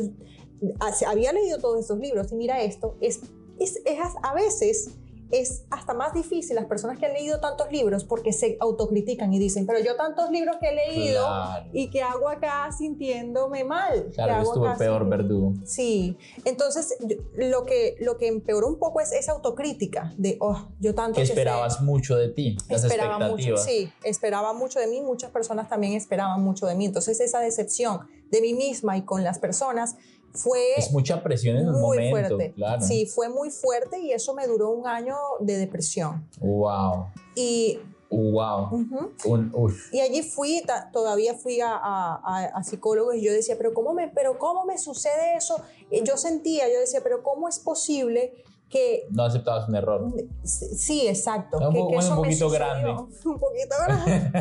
[1.07, 3.21] había leído todos estos libros y mira esto, es,
[3.59, 4.91] es, es, a veces
[5.31, 9.39] es hasta más difícil las personas que han leído tantos libros porque se autocritican y
[9.39, 11.69] dicen, pero yo tantos libros que he leído claro.
[11.71, 14.09] y que hago acá sintiéndome mal.
[14.13, 15.53] Claro, estuvo el peor verdugo.
[15.63, 16.97] Sí, entonces
[17.35, 21.15] lo que, lo que empeoró un poco es esa autocrítica de, oh, yo tanto...
[21.15, 23.61] Que esperabas sé, mucho de ti, las esperaba expectativas.
[23.61, 27.39] Mucho, sí, esperaba mucho de mí, muchas personas también esperaban mucho de mí, entonces esa
[27.39, 29.95] decepción de mí misma y con las personas
[30.33, 32.53] fue es mucha presión en muy momento, fuerte.
[32.55, 32.81] claro.
[32.81, 36.27] Sí, fue muy fuerte y eso me duró un año de depresión.
[36.39, 37.79] Wow, Y,
[38.09, 38.65] wow.
[38.71, 39.93] ujú, Un, uf.
[39.93, 43.93] y allí fui, todavía fui a, a, a- a psicólogos y yo decía, pero ¿cómo,
[43.93, 45.61] me, pero ¿cómo me sucede eso?
[45.89, 50.07] Y yo sentía, yo decía, pero ¿cómo es posible que No aceptabas un error.
[50.43, 51.57] Sí, exacto.
[51.59, 52.89] Un que, po- que eso un poquito grande.
[52.91, 54.31] Un poquito grande.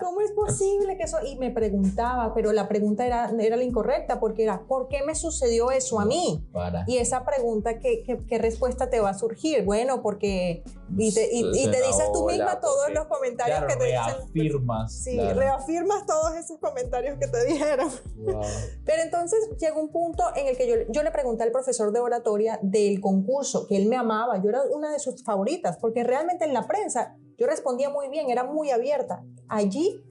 [0.00, 1.18] ¿Cómo es posible que eso?
[1.24, 5.14] Y me preguntaba, pero la pregunta era, era la incorrecta, porque era, ¿por qué me
[5.14, 6.44] sucedió eso a mí?
[6.52, 6.84] Para.
[6.88, 9.64] Y esa pregunta, ¿qué, qué, qué respuesta te va a surgir?
[9.64, 10.64] Bueno, porque...
[10.96, 14.04] Y te, y, y te dices tú misma todos los comentarios Claro, que te dicen.
[14.34, 14.92] reafirmas.
[14.92, 15.38] Sí, claro.
[15.38, 17.90] reafirmas todos esos comentarios que te dijeron.
[18.16, 18.42] Wow.
[18.84, 22.00] Pero entonces llegó un punto en el que yo, yo le pregunté al profesor de
[22.00, 26.44] oratoria del concurso, que él me amaba, yo era una de sus favoritas, porque realmente
[26.44, 29.22] en la prensa yo respondía muy bien, era muy abierta.
[29.48, 30.02] Allí,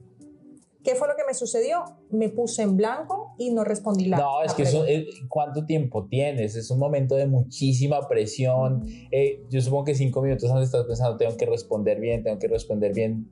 [0.84, 1.84] ¿qué fue lo que me sucedió?
[2.10, 5.64] Me puse en blanco y no respondí la No, es la que eso, eh, ¿cuánto
[5.66, 6.54] tiempo tienes?
[6.56, 8.82] Es un momento de muchísima presión.
[9.10, 12.48] Eh, yo supongo que cinco minutos antes estás pensando, tengo que responder bien, tengo que
[12.48, 13.28] responder bien.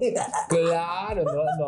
[0.00, 1.66] Y- ah, Claro, no, no.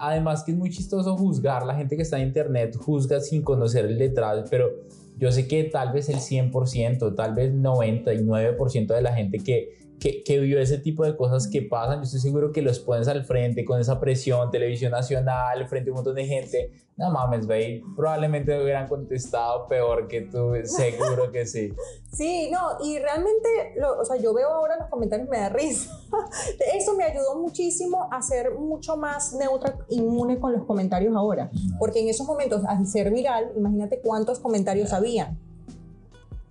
[0.00, 1.64] Además que es muy chistoso juzgar.
[1.64, 4.70] La gente que está en internet juzga sin conocer el detrás, pero
[5.16, 10.22] yo sé que tal vez el 100%, tal vez 99% de la gente que, que,
[10.22, 13.24] que vio ese tipo de cosas que pasan, yo estoy seguro que los pones al
[13.24, 16.70] frente con esa presión, televisión nacional, frente a un montón de gente.
[16.96, 21.72] No mames, güey, probablemente me hubieran contestado peor que tú, seguro que sí.
[22.12, 25.48] Sí, no, y realmente, lo- o sea, yo veo ahora los comentarios y me da
[25.50, 25.90] risa.
[26.74, 31.50] Eso me ayudó muchísimo a ser mucho más neutra, inmune con los comentarios ahora.
[31.78, 35.38] Porque en esos momentos, al ser viral, imagínate cuántos comentarios habían.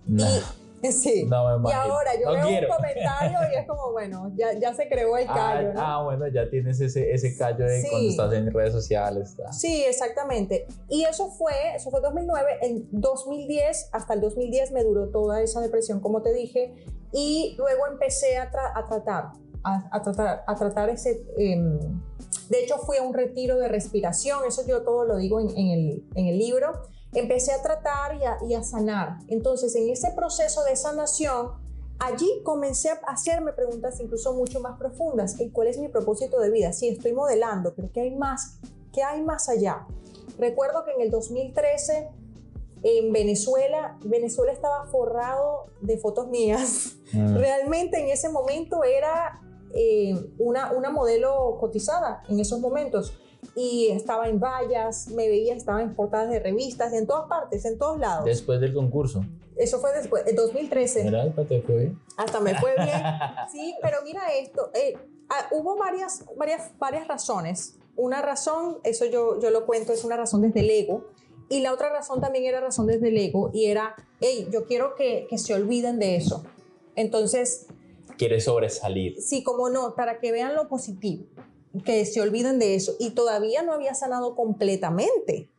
[0.06, 0.40] No, Y,
[0.92, 1.24] sí.
[1.26, 1.80] no me y imagino.
[1.94, 2.68] ahora yo No veo quiero.
[2.68, 5.80] un comentario y es como, bueno, ya, ya se creó el Ah, callo, ¿no?
[5.80, 7.88] ah, bueno, ya tienes ese, ese callo de Sí.
[7.90, 9.30] cuando estás en redes sociales.
[9.30, 9.52] está.
[9.52, 10.66] Sí, exactamente.
[10.88, 12.58] Y eso fue, eso fue 2009.
[12.62, 16.74] En 2010, hasta el 2010 me duró toda esa depresión, como te dije,
[17.12, 19.24] y luego empecé a, tra- a tratar,
[19.64, 21.24] a, a tratar, a tratar ese.
[21.36, 21.78] em,
[22.50, 25.68] de hecho, fui a un retiro de respiración, eso yo todo lo digo en, en
[25.70, 26.72] el, en el libro.
[27.12, 29.18] Empecé a tratar y a, y a sanar.
[29.28, 31.52] Entonces, en ese proceso de sanación,
[31.98, 35.40] allí comencé a hacerme preguntas incluso mucho más profundas.
[35.40, 36.72] ¿Y ¿Cuál es mi propósito de vida?
[36.72, 38.58] Sí, estoy modelando, pero ¿qué hay más?
[38.92, 39.86] ¿Qué hay más allá?
[40.38, 42.10] Recuerdo que en el 2013
[42.82, 46.96] en Venezuela, Venezuela estaba forrado de fotos mías.
[47.12, 47.36] Mm.
[47.36, 49.40] Realmente en ese momento era
[49.74, 53.18] eh, una, una modelo cotizada en esos momentos.
[53.54, 57.78] Y estaba en vallas, me veía, estaba en portadas de revistas, en todas partes, en
[57.78, 58.24] todos lados.
[58.24, 59.24] Después del concurso.
[59.56, 61.04] Eso fue después, en 2013.
[61.04, 61.98] Mira, te fue bien.
[62.16, 63.02] Hasta me fue bien.
[63.52, 64.96] Sí, pero mira esto, eh,
[65.30, 67.76] ah, hubo varias, varias, varias razones.
[67.96, 71.08] Una razón, eso yo, yo lo cuento, es una razón desde el ego.
[71.48, 74.94] Y la otra razón también era razón desde el ego y era, hey, yo quiero
[74.94, 76.44] que, que se olviden de eso.
[76.94, 77.66] Entonces,
[78.18, 79.20] Quieres sobresalir.
[79.20, 81.24] sí, como no, para que vean lo positivo,
[81.84, 82.94] que se olviden de eso.
[82.98, 85.50] Y todavía no había sanado completamente.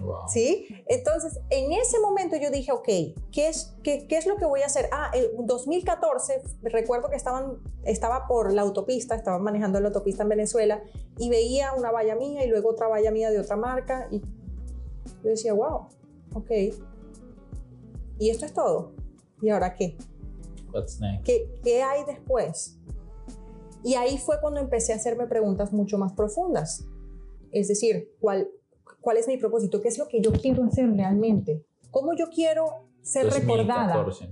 [0.00, 0.28] Wow.
[0.28, 0.66] ¿Sí?
[0.86, 2.88] Entonces, en ese momento yo dije, ok,
[3.30, 4.88] ¿qué es, qué, qué es lo que voy a hacer?
[4.90, 10.30] Ah, en 2014, recuerdo que estaban, estaba por la autopista, estaba manejando la autopista en
[10.30, 10.82] Venezuela
[11.16, 14.20] y veía una valla mía y luego otra valla mía de otra marca y
[15.22, 15.86] yo decía, wow,
[16.34, 16.50] ok.
[18.18, 18.92] ¿Y esto es todo?
[19.40, 19.96] ¿Y ahora qué?
[20.72, 21.24] What's next?
[21.24, 22.78] ¿Qué, qué hay después?
[23.84, 26.84] Y ahí fue cuando empecé a hacerme preguntas mucho más profundas.
[27.52, 28.48] Es decir, ¿cuál,
[29.00, 29.80] ¿cuál es mi propósito?
[29.80, 31.64] ¿Qué es lo que yo quiero hacer realmente?
[31.90, 33.94] ¿Cómo yo quiero ser recordada?
[34.04, 34.28] 2014.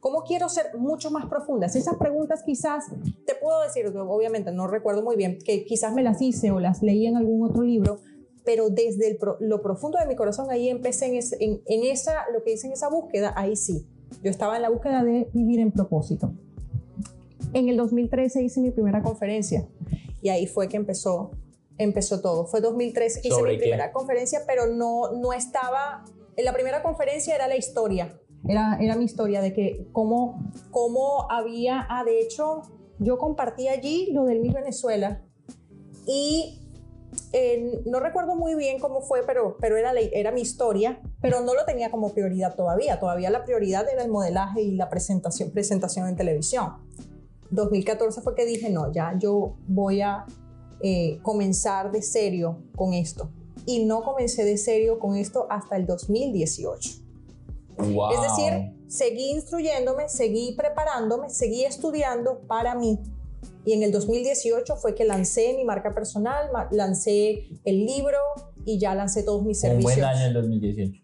[0.00, 1.74] ¿Cómo quiero ser mucho más profundas?
[1.76, 2.84] Esas preguntas quizás,
[3.26, 6.82] te puedo decir, obviamente no recuerdo muy bien, que quizás me las hice o las
[6.82, 7.98] leí en algún otro libro,
[8.44, 12.30] pero desde el lo profundo de mi corazón ahí empecé en, ese- en, en esa,
[12.32, 13.86] lo que hice en esa búsqueda, ahí sí.
[14.22, 16.32] Yo estaba en la búsqueda de vivir en propósito.
[17.52, 19.66] En el 2013 hice mi primera conferencia
[20.22, 21.30] y ahí fue que empezó,
[21.78, 22.46] empezó todo.
[22.46, 23.62] Fue 2013 que hice ¿Sobre mi qué?
[23.64, 26.04] primera conferencia, pero no, no estaba,
[26.36, 31.30] en la primera conferencia era la historia, era, era mi historia de que cómo, cómo
[31.30, 32.62] había, ah, de hecho,
[32.98, 35.22] yo compartí allí lo del Miss Venezuela
[36.06, 36.60] y
[37.32, 41.40] eh, no recuerdo muy bien cómo fue, pero, pero era, la- era mi historia, pero
[41.40, 43.00] no lo tenía como prioridad todavía.
[43.00, 46.74] Todavía la prioridad era el modelaje y la presentación, presentación en televisión.
[47.50, 50.26] 2014 fue que dije, no, ya yo voy a
[50.80, 53.30] eh, comenzar de serio con esto.
[53.66, 56.90] Y no comencé de serio con esto hasta el 2018.
[57.78, 58.12] Wow.
[58.12, 62.98] Es decir, seguí instruyéndome, seguí preparándome, seguí estudiando para mí.
[63.64, 68.18] Y en el 2018 fue que lancé mi marca personal, lancé el libro
[68.64, 69.94] y ya lancé todos mis Un servicios.
[69.96, 71.02] buen año el 2018.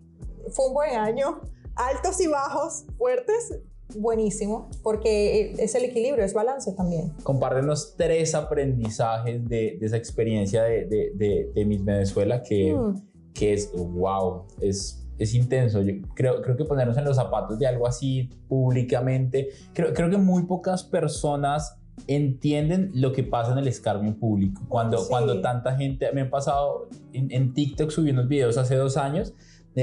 [0.51, 1.40] Fue un buen año,
[1.74, 3.61] altos y bajos, fuertes,
[4.01, 7.12] buenísimo, porque es el equilibrio, es balance también.
[7.22, 12.95] Compártenos tres aprendizajes de, de esa experiencia de, de, de, de Miss Venezuela que, Mm.
[13.34, 15.80] que es, wow, es, es intenso.
[15.82, 20.16] Yo creo, creo que ponernos en los zapatos de algo así públicamente, creo, creo que
[20.18, 21.76] muy pocas personas
[22.09, 24.62] entienden lo que pasa en el escarnio público.
[24.68, 25.07] Cuando, Sí.
[25.09, 29.32] cuando tanta gente, me han pasado en, en TikTok subí unos videos hace dos años,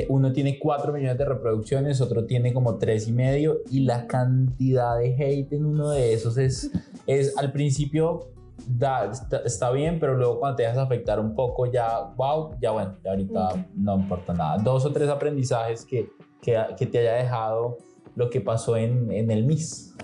[0.09, 4.97] uno tiene 4 millones de reproducciones, otro tiene como tres y medio, y la cantidad
[4.97, 6.71] de hate en uno de esos es,
[7.07, 8.31] es al principio
[8.67, 12.71] da, está, está bien, pero luego cuando te dejas afectar un poco ya, wow, ya
[12.71, 14.57] bueno, ya ahorita no importa nada.
[14.57, 16.09] Dos o tres aprendizajes que,
[16.41, 17.77] que, que te haya dejado
[18.15, 19.95] lo que pasó en, en el MIS.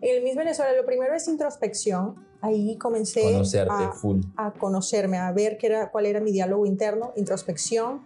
[0.00, 2.16] En el Miss Venezuela, lo primero es introspección.
[2.42, 3.34] Ahí comencé
[3.66, 3.92] a,
[4.36, 8.02] a conocerme, a ver qué era, cuál era mi diálogo interno, introspección.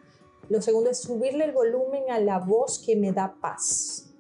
[0.49, 4.15] Lo segundo es subirle el volumen a la voz que me da paz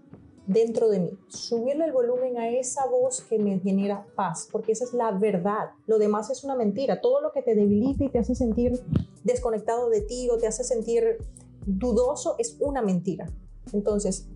[0.47, 1.18] dentro de mí.
[1.29, 5.70] Subirle el volumen a esa voz que me genera paz, porque esa es la verdad.
[5.87, 7.01] Lo demás es una mentira.
[7.01, 8.79] Todo lo que te debilita y te hace sentir
[9.24, 11.18] desconectado de ti o te hace sentir
[11.64, 13.31] dudoso es una mentira.
[13.72, 14.26] Entonces,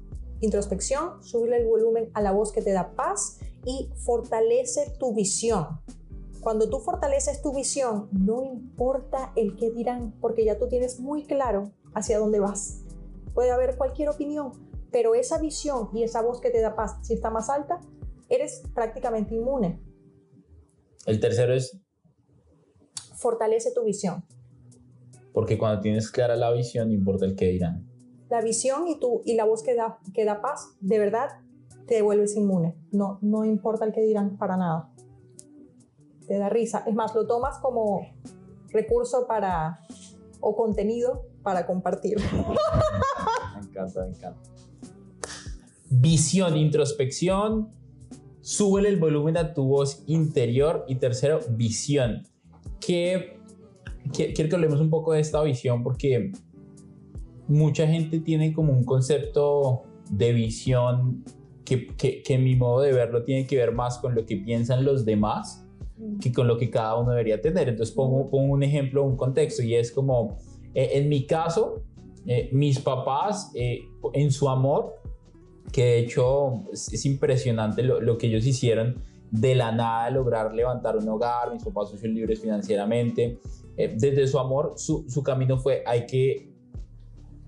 [0.41, 5.67] introspección, subirle el volumen a la voz que te da paz y fortalece tu visión.
[6.41, 11.25] Cuando tú fortaleces tu visión, no importa el qué dirán, porque ya tú tienes muy
[11.25, 12.81] claro hacia dónde vas.
[13.35, 14.53] Puede haber cualquier opinión,
[14.91, 17.81] pero esa visión y esa voz que te da paz, si está más alta,
[18.29, 19.81] eres prácticamente inmune.
[21.07, 21.79] El tercero es
[23.17, 24.25] Fortalece tu visión.
[25.33, 27.89] porque cuando tienes clara la visión, no importa el que dirán.
[28.29, 31.29] La visión y, tu, y la voz que da, que da paz, de verdad,
[31.87, 32.77] te vuelves inmune.
[32.91, 34.93] No, no importa el que dirán para nada.
[36.27, 36.83] Te da risa.
[36.87, 38.01] Es más, lo tomas como
[38.69, 39.81] recurso para
[40.41, 42.17] o contenido para compartir.
[43.55, 44.41] Me encanta, me encanta.
[45.91, 47.69] Visión, introspección.
[48.41, 50.85] Súbele el volumen a tu voz interior.
[50.89, 52.27] Y tercero, visión.
[52.81, 53.39] Que,
[54.13, 56.33] que- quiero que hablemos un poco de esta visión porque
[57.49, 61.25] mucha gente tiene como un concepto de visión
[61.65, 64.37] que, que, que en mi modo de verlo tiene que ver más con lo que
[64.37, 65.65] piensan los demás
[66.21, 67.69] que con lo que cada uno debería tener.
[67.69, 70.37] Entonces pongo, pongo un ejemplo, un contexto y es como,
[70.75, 71.83] eh, en mi caso,
[72.27, 73.81] eh, mis papás, eh,
[74.13, 74.95] en su amor,
[75.73, 79.03] que de hecho es, es impresionante lo, lo que ellos hicieron
[79.33, 83.41] de la nada lograr levantar un hogar, mis papás son libres financieramente,
[83.79, 86.53] eh, desde su amor, su, su camino fue, hay que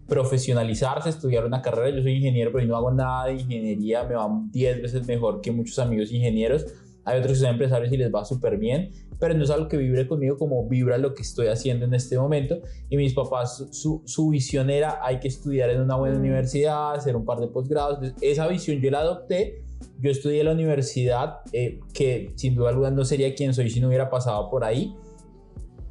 [0.09, 4.15] profesionalizarse, estudiar una carrera, yo soy ingeniero, pero yo no hago nada de ingeniería, me
[4.15, 6.67] va 10 veces mejor que muchos amigos ingenieros,
[7.05, 9.77] hay otros que son empresarios y les va súper bien, pero no es algo que
[9.77, 12.59] vibre conmigo como vibra lo que estoy haciendo en este momento.
[12.89, 16.21] Y mis papás, su, su visión era, hay que estudiar en una buena Mm.
[16.21, 17.99] universidad, hacer un par de posgrados.
[18.03, 19.63] Entonces, esa visión yo la adopté.
[20.01, 23.81] Yo estudié en la universidad, eh, que sin duda alguna no sería quien soy si
[23.81, 24.95] no hubiera pasado por ahí,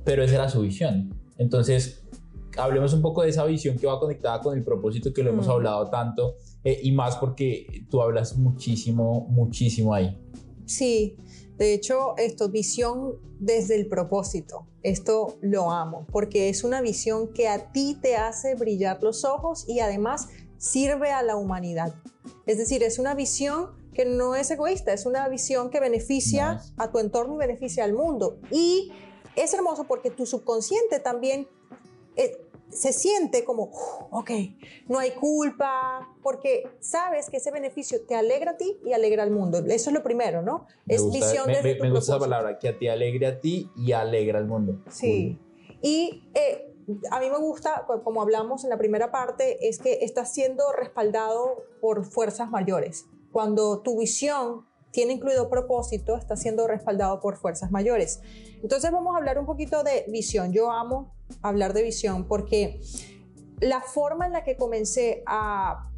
[0.04, 1.14] pero esa era su visión.
[1.38, 2.04] Entonces,
[2.58, 5.48] hablemos un poco de esa visión que va conectada con el propósito que lo hemos
[5.48, 5.52] Mm.
[5.52, 10.18] hablado tanto, eh, y más porque tú hablas muchísimo, muchísimo ahí.
[10.66, 11.18] Sí,
[11.58, 14.68] de hecho, esto, visión desde el propósito.
[14.82, 19.66] Esto lo amo, porque es una visión que a ti te hace brillar los ojos
[19.68, 21.96] y además sirve a la humanidad.
[22.46, 26.74] Es decir, es una visión que no es egoísta, es una visión que beneficia Nice.
[26.78, 28.40] a tu entorno y beneficia al mundo.
[28.52, 28.92] Y
[29.36, 31.48] es hermoso porque tu subconsciente también
[32.16, 32.43] eh,
[32.76, 33.78] se siente como, "Uf,
[34.12, 34.32] ok,
[34.88, 39.32] no hay culpa, porque sabes que ese beneficio te alegra a ti y alegra al
[39.32, 39.60] mundo.
[39.60, 40.66] Eso es lo primero, ¿no?
[40.86, 42.88] Me es gusta, visión me, desde me- tu me gusta esa palabra, que a ti
[42.88, 44.82] alegre a ti y alegra al mundo.
[44.90, 45.40] Sí.
[45.82, 46.70] Y eh,
[47.12, 50.72] a mí me gusta, co- como hablamos en la primera parte, es que estás siendo
[50.74, 53.06] respaldado por fuerzas mayores.
[53.32, 58.22] Cuando tu visión tiene incluido propósito, está siendo respaldado por fuerzas mayores.
[58.62, 60.54] Entonces vamos a hablar un poquito de visión.
[60.54, 62.80] Yo amo hablar de visión porque
[63.60, 65.90] la forma en la que comencé a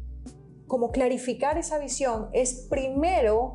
[0.66, 3.52] como clarificar esa visión es primero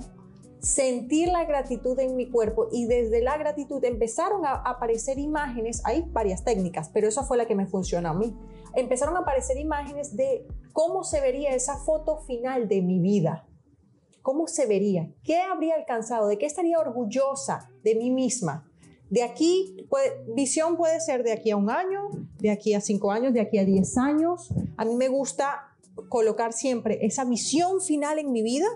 [0.59, 6.03] sentir la gratitud en mi cuerpo y desde la gratitud empezaron a aparecer imágenes, hay
[6.11, 8.37] varias técnicas, pero esa fue la que me funcionó a mí.
[8.75, 13.47] Empezaron a aparecer imágenes de cómo se vería esa foto final de mi vida.
[14.21, 15.11] ¿Cómo se vería?
[15.23, 16.27] ¿Qué habría alcanzado?
[16.27, 18.67] ¿De qué estaría orgullosa de mí misma?
[19.09, 19.85] De aquí,
[20.27, 22.09] visión puede ser de aquí a un año,
[22.39, 24.47] de aquí a cinco años, de aquí a diez años.
[24.77, 25.75] A mí me gusta
[26.07, 28.67] colocar siempre esa visión final en mi vida.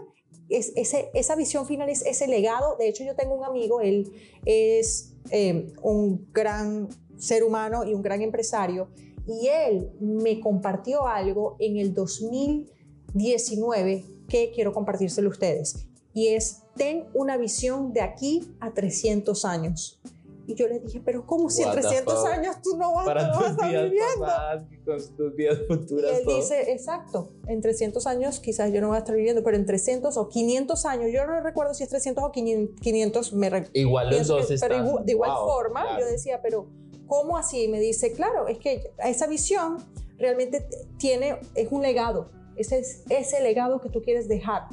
[0.50, 2.76] Es, esa visión final es ese legado.
[2.78, 4.12] De hecho, yo tengo un amigo, él
[4.44, 8.90] es eh, un gran ser humano y un gran empresario.
[9.28, 15.88] Y él me compartió algo en el 2019 que quiero compartírselo a ustedes.
[16.14, 20.00] Y es, ten una visión de aquí a 300 años.
[20.48, 23.34] Y yo le dije, pero ¿cómo si en 300 años tú no vas, Para no
[23.40, 24.20] vas a estar días viviendo?
[24.20, 26.12] pasadas, con tus vidas futuras.
[26.12, 26.36] Y él todo.
[26.38, 30.16] dice, exacto, en 300 años quizás yo no voy a estar viviendo, pero en 300
[30.18, 34.46] o 500 años, yo no recuerdo si es 300 o 500, me Igual los dos
[34.48, 36.00] que- pero igu- de igual wow, forma, claro.
[36.02, 36.68] yo decía, pero
[37.08, 37.64] ¿cómo así?
[37.64, 39.78] Y me dice, claro, es que esa visión
[40.20, 40.64] realmente
[41.00, 44.68] tiene, es un legado, ese es ese legado que tú quieres dejar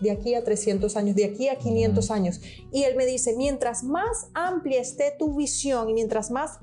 [0.00, 2.40] de aquí a 300 años, de aquí a 500 años.
[2.72, 6.58] Y él me dice, mientras más amplia esté tu visión y mientras más,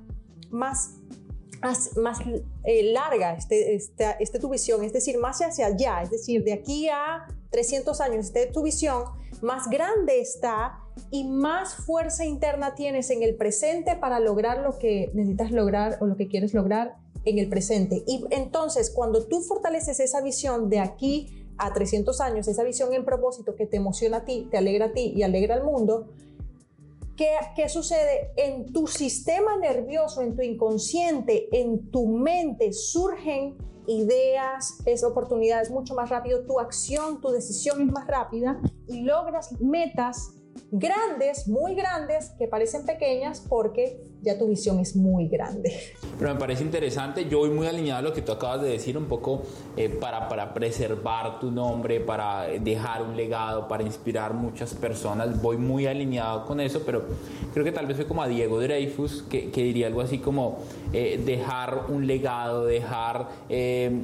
[0.50, 0.96] más,
[1.62, 2.20] más, más,
[2.64, 6.54] eh, larga esté, esté, esté tu visión, es decir, más hacia allá, es decir, de
[6.54, 9.04] aquí a 300 años esté tu visión,
[9.42, 15.10] más grande está y más fuerza interna tienes en el presente para lograr lo que
[15.14, 18.04] necesitas lograr o lo que quieres lograr en el presente.
[18.08, 23.06] Y entonces, cuando tú fortaleces esa visión de aquí a 300 años, esa visión en
[23.06, 26.14] propósito que te emociona a ti, te alegra a ti y alegra al mundo,
[27.16, 28.32] ¿qué, qué sucede?
[28.38, 33.58] En tu sistema nervioso, en tu inconsciente, en tu mente surgen
[33.88, 39.60] ideas, es oportunidades mucho más rápido, tu acción, tu decisión es más rápida y logras
[39.60, 45.74] metas grandes, muy grandes, que parecen pequeñas porque ya tu visión es muy grande.
[46.18, 48.98] Pero me parece interesante, yo voy muy alineado a lo que tú acabas de decir,
[48.98, 49.44] un poco
[49.78, 55.58] eh, para, para preservar tu nombre, para dejar un legado, para inspirar muchas personas, voy
[55.58, 57.04] muy alineado con eso, pero
[57.54, 60.60] creo que tal vez fue como a Diego Dreyfus, que, que diría algo así como
[60.94, 63.28] eh, dejar un legado, dejar...
[63.50, 64.04] eh,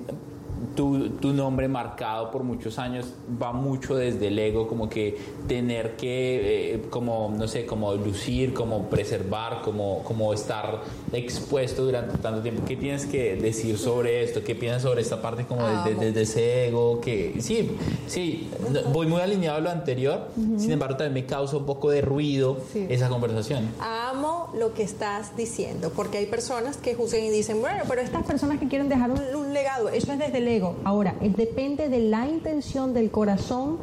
[0.76, 5.96] tu, tu, nombre marcado por muchos años va mucho desde el ego, como que tener
[5.96, 10.82] que, eh, como, no sé, como lucir, como preservar, como, como estar
[11.14, 12.64] expuesto durante tanto tiempo.
[12.68, 14.44] ¿Qué tienes que decir sobre esto?
[14.44, 17.00] ¿Qué piensas sobre esta parte como desde, desde ese ego?
[17.02, 17.72] Que sí,
[18.08, 18.50] sí,
[18.92, 20.60] voy muy alineado a lo anterior, uh -huh.
[20.60, 22.86] sin embargo también me causa un poco de ruido sí.
[22.90, 23.70] esa conversación.
[23.80, 28.26] Amo lo que estás diciendo, porque hay personas que juzgan y dicen, bueno, pero estas
[28.26, 30.49] personas que quieren dejar un, un legado, eso es desde el
[30.84, 33.78] Ahora, depende de la intención del corazón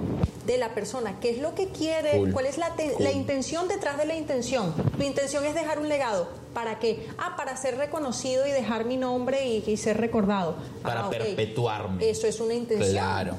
[0.47, 1.21] de la persona.
[1.21, 2.19] ¿Qué es lo que quiere?
[2.19, 2.33] Cool.
[2.33, 2.93] ¿Cuál es la, cool.
[2.99, 4.75] la, intención detrás de la intención?
[4.97, 6.29] Tu intención es dejar un legado.
[6.55, 7.07] ¿Para qué?
[7.19, 10.57] Ah, para ser reconocido y dejar mi nombre y, y ser recordado.
[10.83, 11.21] Para ah, okay.
[11.21, 12.09] perpetuarme.
[12.09, 12.93] Eso es una intención.
[12.93, 13.35] Claro.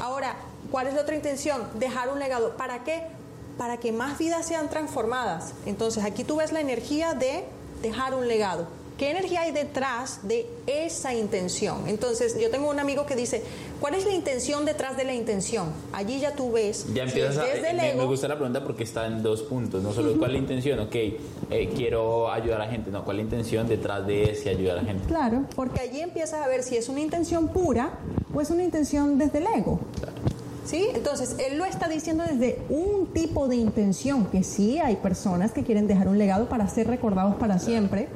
[0.00, 0.36] Ahora,
[0.70, 1.62] ¿cuál es la otra intención?
[1.74, 2.56] Dejar un legado.
[2.56, 3.02] ¿Para qué?
[3.58, 5.52] Para que más vidas sean transformadas.
[5.66, 7.44] Entonces, aquí tú ves la energía de
[7.82, 8.66] dejar un legado.
[8.98, 11.88] ¿Qué energía hay detrás de esa intención?
[11.88, 13.42] Entonces, yo tengo un amigo que dice,
[13.80, 15.72] ¿cuál es la intención detrás de la intención?
[15.92, 16.86] Allí ya tú ves.
[16.94, 19.42] Ya empiezas a, desde el me, ego, me, gusta la pregunta porque está en dos
[19.42, 19.82] puntos.
[19.82, 23.18] No solo cuál es la intención, ok, eh, quiero ayudar a la gente, no, cuál
[23.18, 25.06] es la intención detrás de ese ayudar a la gente.
[25.08, 27.98] Claro, porque allí empiezas a ver si es una intención pura
[28.32, 29.80] o es una intención desde el ego.
[29.98, 30.16] Claro.
[30.64, 30.86] ¿Sí?
[30.94, 35.64] Entonces, él lo está diciendo desde un tipo de intención, que sí hay personas que
[35.64, 38.08] quieren dejar un legado para ser recordados para siempre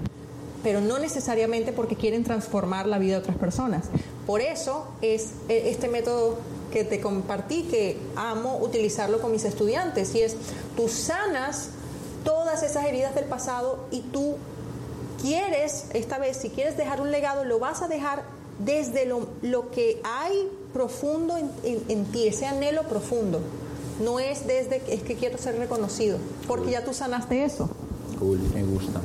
[0.66, 3.84] pero no necesariamente porque quieren transformar la vida de otras personas.
[4.26, 6.38] Por eso es este método
[6.72, 10.34] que te compartí, que amo utilizarlo con mis estudiantes, y es,
[10.76, 11.68] tú sanas
[12.24, 14.38] todas esas heridas del pasado y tú
[15.22, 18.24] quieres, esta vez, si quieres dejar un legado, lo vas a dejar
[18.58, 23.38] desde lo, lo que hay profundo en, en, en ti, ese anhelo profundo.
[24.02, 27.70] No es desde, es que quiero ser reconocido, porque ya tú sanaste eso.
[28.18, 29.00] Cool, me gusta.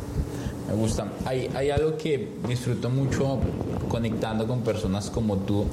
[0.67, 1.11] Me gusta.
[1.25, 3.39] Hay, hay algo que disfruto mucho
[3.89, 5.65] conectando con personas como tú,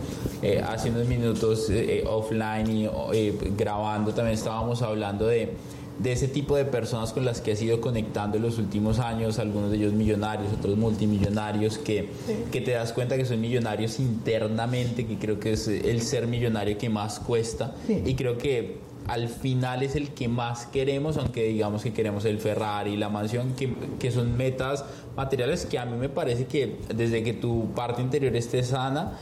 [0.42, 5.54] eh, hace unos minutos eh, offline y eh, grabando también estábamos hablando de,
[6.00, 9.38] de ese tipo de personas con las que has ido conectando en los últimos años,
[9.38, 12.34] algunos de ellos millonarios, otros multimillonarios, que, sí.
[12.50, 16.76] que te das cuenta que son millonarios internamente, que creo que es el ser millonario
[16.76, 18.02] que más cuesta sí.
[18.04, 22.38] y creo que al final es el que más queremos, aunque digamos que queremos el
[22.38, 24.84] Ferrari, la mansión, que, que, son metas
[25.16, 29.18] materiales que a mí me parece que desde que tu parte interior esté sana.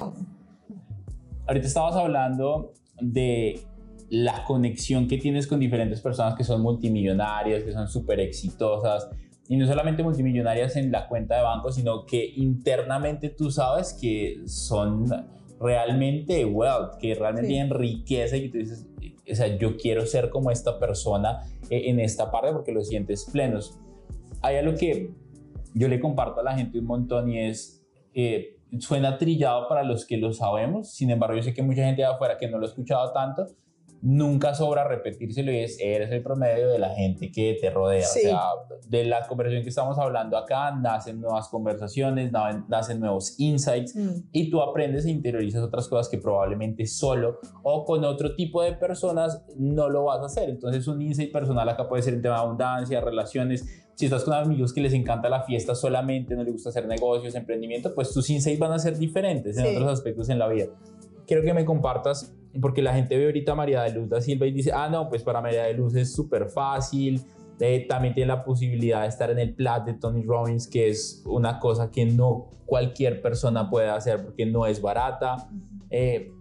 [1.46, 3.60] Ahorita estabas hablando de
[4.10, 9.08] la conexión que tienes con diferentes personas que son multimillonarias, que son súper exitosas,
[9.48, 14.42] y no solamente multimillonarias en la cuenta de banco, sino que internamente tú sabes que
[14.46, 15.06] son
[15.60, 17.54] realmente wealth, que realmente sí.
[17.54, 18.86] tienen riqueza y que tú dices,
[19.30, 23.78] o sea, yo quiero ser como esta persona en esta parte porque lo sientes plenos.
[24.42, 25.10] Hay algo que
[25.74, 27.84] yo le comparto a la gente un montón y es,
[28.14, 32.02] eh, suena trillado para los que lo sabemos, sin embargo yo sé que mucha gente
[32.02, 33.46] de afuera que no lo ha escuchado tanto,
[34.02, 38.06] nunca sobra repetírselo y es, eres el promedio de la gente que te rodea.
[38.06, 38.40] O sea,
[38.88, 42.30] de la conversación que estamos hablando acá, nacen nuevas conversaciones,
[42.68, 44.28] nacen nuevos insights mm.
[44.32, 48.72] y tú aprendes e interiorizas otras cosas que probablemente solo o con otro tipo de
[48.72, 50.50] personas no lo vas a hacer.
[50.50, 53.66] Entonces un insight personal acá puede ser en tema de abundancia, relaciones.
[53.94, 57.34] Si estás con amigos que les encanta la fiesta solamente, no les gusta hacer negocios,
[57.34, 60.66] emprendimiento, pues tus insights van a ser diferentes en otros aspectos en la vida.
[61.26, 64.46] Quiero que me compartas porque la gente ve ahorita a María de Luz da Silva
[64.46, 67.22] y dice, ah, no, pues para María de Luz es súper fácil,
[67.58, 71.22] eh, también tiene la posibilidad de estar en el plat de Tony Robbins, que es
[71.24, 75.48] una cosa que no cualquier persona puede hacer porque no es barata.
[75.88, 76.32] Eh,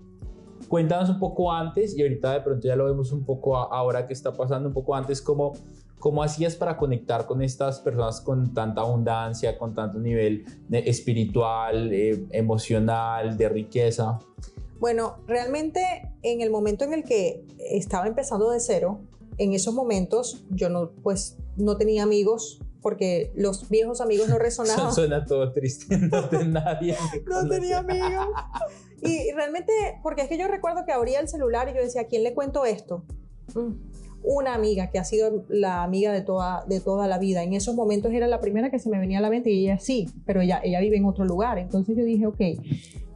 [0.68, 4.14] cuéntanos un poco antes, y ahorita de pronto ya lo vemos un poco ahora que
[4.14, 5.54] está pasando un poco antes, cómo,
[6.00, 11.92] cómo hacías para conectar con estas personas con tanta abundancia, con tanto nivel eh, espiritual,
[12.32, 14.20] emocional, de riqueza.
[14.86, 15.82] Bueno, realmente
[16.22, 19.00] en el momento en el que estaba empezando de cero,
[19.40, 24.94] en esos momentos yo no, pues, no tenía amigos porque los viejos amigos no resonaban.
[24.94, 26.98] Suena todo triste, no tenía nadie.
[27.26, 28.28] no tenía amigos.
[29.02, 32.06] Y realmente, porque es que yo recuerdo que abría el celular y yo decía, ¿a
[32.06, 33.06] quién le cuento esto?
[33.56, 33.72] Mm,
[34.26, 37.44] una amiga que ha sido la amiga de toda, de toda la vida.
[37.44, 39.80] En esos momentos era la primera que se me venía a la mente y ella
[39.80, 41.58] sí, pero ella, ella vive en otro lugar.
[41.58, 42.40] Entonces yo dije, ok,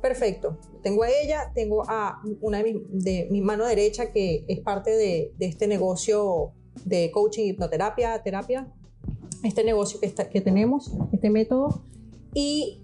[0.02, 5.34] perfecto tengo a ella, tengo a una de mi, mano derecha que es parte de,
[5.40, 6.54] este negocio
[6.86, 8.72] de coaching, hipnoterapia, terapia,
[9.44, 11.84] este negocio que, que tenemos, este método.
[12.34, 12.82] Y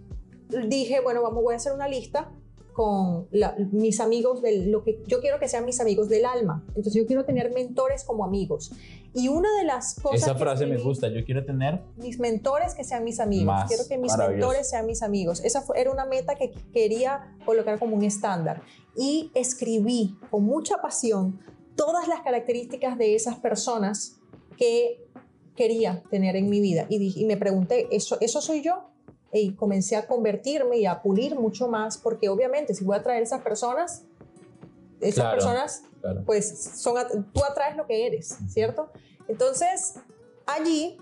[0.67, 2.31] dije, bueno, vamos, voy a hacer una lista
[2.75, 3.29] con
[3.71, 6.61] mis amigos, de lo que yo quiero que sean mis amigos del alma.
[6.69, 8.73] Entonces yo quiero tener mentores como amigos.
[9.13, 10.23] Y una de las cosas...
[10.23, 11.81] Esa frase me gusta, yo quiero tener...
[11.95, 13.55] Mis mentores que sean mis amigos.
[13.69, 15.41] quiero que mis mentores sean mis amigos.
[15.45, 18.61] Esa era una meta que quería colocar como un estándar.
[18.97, 21.39] Y escribí con mucha pasión
[21.77, 24.19] todas las características de esas personas
[24.57, 25.01] que
[25.55, 26.87] quería tener en mi vida.
[26.89, 28.94] Y, y me pregunté, ¿eso, ¿eso soy yo?
[29.31, 33.23] Y comencé a convertirme y a pulir mucho más, porque obviamente si voy a traer
[33.23, 34.03] esas personas,
[35.01, 35.83] esas personas,
[36.25, 36.95] pues son,
[37.33, 38.89] tú atraes lo que eres, ¿cierto?
[39.27, 39.95] Entonces,
[40.45, 40.97] allí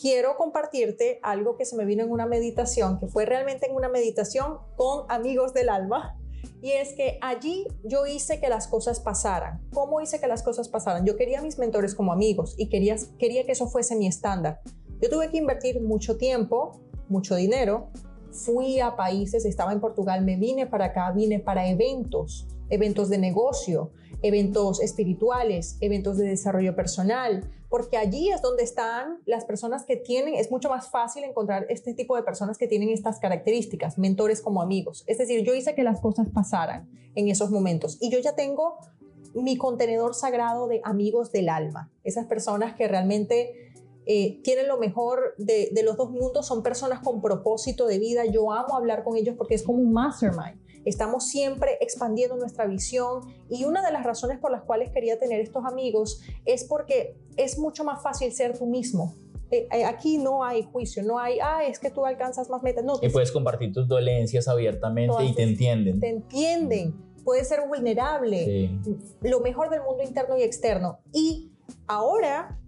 [0.00, 3.88] quiero compartirte algo que se me vino en una meditación, que fue realmente en una
[3.88, 6.18] meditación con amigos del alma.
[6.60, 9.60] Y es que allí yo hice que las cosas pasaran.
[9.72, 11.04] ¿Cómo hice que las cosas pasaran?
[11.04, 14.60] Yo quería a mis mentores como amigos y quería, quería que eso fuese mi estándar.
[15.00, 16.80] Yo tuve que invertir mucho tiempo,
[17.12, 17.90] mucho dinero,
[18.32, 23.18] fui a países, estaba en Portugal, me vine para acá, vine para eventos, eventos de
[23.18, 29.96] negocio, eventos espirituales, eventos de desarrollo personal, porque allí es donde están las personas que
[29.96, 34.40] tienen, es mucho más fácil encontrar este tipo de personas que tienen estas características, mentores
[34.40, 35.04] como amigos.
[35.06, 38.78] Es decir, yo hice que las cosas pasaran en esos momentos y yo ya tengo
[39.34, 43.71] mi contenedor sagrado de amigos del alma, esas personas que realmente
[44.04, 48.24] eh, tienen lo mejor de, los dos mundos, son personas con propósito de vida.
[48.24, 50.60] Yo amo hablar con ellos porque es como un mastermind.
[50.84, 55.40] Estamos siempre expandiendo nuestra visión y una de las razones por las cuales quería tener
[55.40, 59.14] estos amigos es porque es mucho más fácil ser tú mismo.
[59.52, 62.84] Eh, eh, aquí no hay juicio, no hay, ah, es que tú alcanzas más metas.
[62.84, 66.00] No, y puedes compartir tus dolencias abiertamente y te entienden.
[66.00, 68.80] Te entienden, puedes ser vulnerable,
[69.20, 70.98] lo mejor del mundo interno y externo.
[71.12, 71.52] Y
[71.86, 72.58] ahora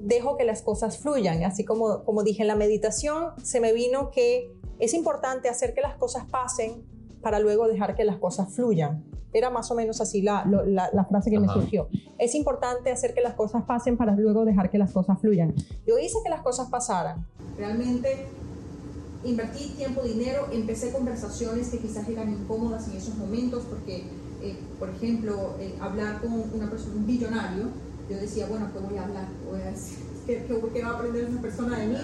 [0.00, 1.44] dejo que las cosas fluyan.
[1.44, 5.80] Así como, como dije en la meditación, se me vino que es importante hacer que
[5.80, 6.84] las cosas pasen
[7.20, 9.04] para luego dejar que las cosas fluyan.
[9.32, 11.88] Era más o menos así la, la, frase que me surgió.
[12.16, 15.54] Es importante hacer que las cosas pasen para luego dejar que las cosas fluyan.
[15.86, 17.26] Yo hice que las cosas pasaran.
[17.58, 18.26] Realmente
[19.24, 24.04] invertí tiempo, dinero, empecé conversaciones que quizás eran incómodas en esos momentos porque,
[24.42, 27.64] eh, por ejemplo, eh, hablar con una persona, un billonario,
[28.08, 29.28] yo decía, bueno, ¿qué voy a hablar?
[29.48, 31.98] Voy a decir, ¿qué, qué, va a aprender esa persona de mí?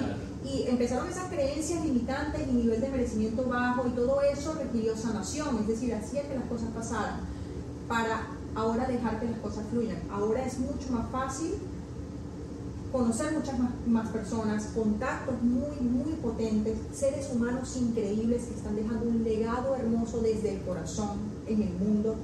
[0.44, 5.59] Y empezaron esas creencias limitantes y nivel de merecimiento bajo y todo eso requirió sanación,
[5.60, 7.20] es decir, hacía que las cosas pasaran
[7.89, 9.98] para ahora dejar que las cosas fluyan.
[10.10, 11.55] Ahora es mucho más fácil
[12.94, 19.09] conocer muchas más, más, personas, contactos muy, muy potentes, seres humanos increíbles que están dejando
[19.09, 21.18] un legado hermoso desde el corazón
[21.48, 22.14] en el mundo.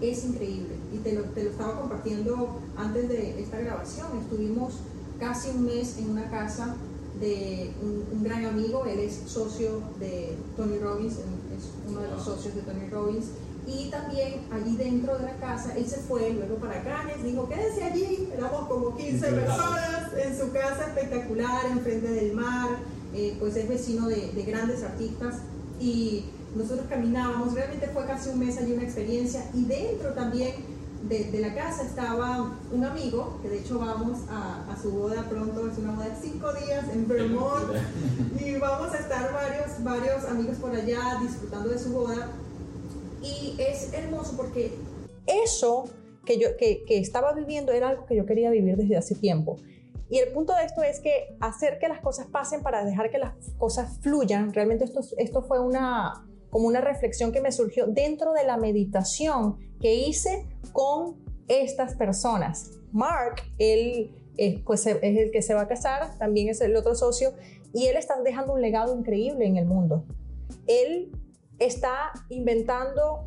[0.00, 0.76] Es increíble.
[0.92, 4.06] Y te lo, te lo estaba compartiendo antes de esta grabación.
[4.18, 4.80] Estuvimos
[5.18, 6.76] casi un mes en una casa
[7.20, 12.54] de un, gran amigo, él es socio de Tony Robbins, es uno de los socios
[12.54, 13.26] de Tony Robbins,
[13.66, 17.84] y también allí dentro de la casa, él se fue luego para Cannes, dijo, quédese
[17.84, 22.70] allí, éramos como 15 personas en su casa espectacular, enfrente del mar,
[23.14, 25.36] eh, pues es vecino de, de grandes artistas,
[25.78, 26.24] y
[26.54, 30.54] nosotros caminábamos, realmente fue casi un mes allí una experiencia, y dentro también
[31.08, 35.78] de, la casa estaba un amigo, que de hecho vamos a, su boda pronto, es
[35.78, 37.72] una boda de cinco días en Vermont,
[38.38, 42.28] y vamos a estar varios, varios amigos por allá disfrutando de su boda.
[43.22, 44.72] Y es hermoso porque
[45.26, 45.84] eso
[46.24, 49.58] que yo que, que estaba viviendo era algo que yo quería vivir desde hace tiempo.
[50.08, 53.18] Y el punto de esto es que hacer que las cosas pasen para dejar que
[53.18, 58.32] las cosas fluyan, realmente esto, esto fue una, como una reflexión que me surgió dentro
[58.32, 61.16] de la meditación que hice con
[61.48, 62.72] estas personas.
[62.92, 64.14] Mark, él
[64.64, 67.32] pues, es el que se va a casar, también es el otro socio,
[67.72, 70.04] y él está dejando un legado increíble en el mundo.
[70.66, 71.12] Él
[71.58, 73.26] está inventando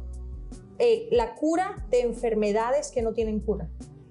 [0.79, 3.69] eh, la cura de enfermedades que no tienen cura.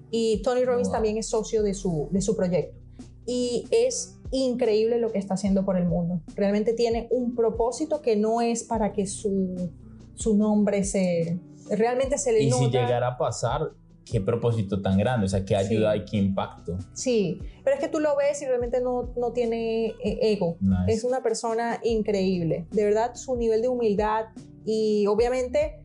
[0.09, 2.79] Y Tony Robbins también es socio de su, de su proyecto.
[3.25, 6.21] Y es increíble lo que está haciendo por el mundo.
[6.35, 9.71] Realmente tiene un propósito que no es para que su,
[10.15, 11.39] su nombre se...
[11.69, 13.71] Realmente se le Y si llegara a pasar,
[14.05, 16.77] qué propósito tan grande, o sea, qué ayuda y qué impacto.
[16.93, 20.57] Sí, pero es que tú lo ves y realmente no, no tiene eh, ego.
[20.87, 22.67] Es una persona increíble.
[22.71, 24.25] De verdad, su nivel de humildad
[24.65, 25.79] y obviamente,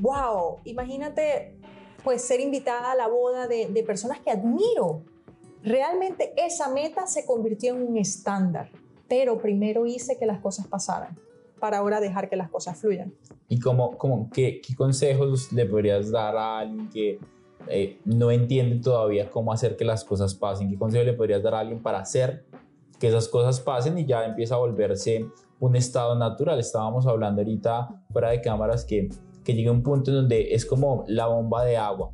[0.00, 1.58] wow, imagínate
[2.02, 5.04] pues ser invitada a la boda de, de personas que admiro
[5.64, 8.68] Realmente esa meta se convirtió en un estándar,
[9.08, 11.16] pero primero hice que las cosas pasaran
[11.58, 13.14] para ahora dejar que las cosas fluyan.
[13.48, 17.18] ¿Y cómo, cómo, qué, qué consejos le podrías dar a alguien que
[17.68, 20.68] eh, no entiende todavía cómo hacer que las cosas pasen?
[20.68, 22.44] ¿Qué consejos le podrías dar a alguien para hacer
[23.00, 25.26] que esas cosas pasen y ya empieza a volverse
[25.60, 26.60] un estado natural?
[26.60, 29.08] Estábamos hablando ahorita fuera de cámaras que,
[29.42, 32.10] que llega un punto en donde es como la bomba de agua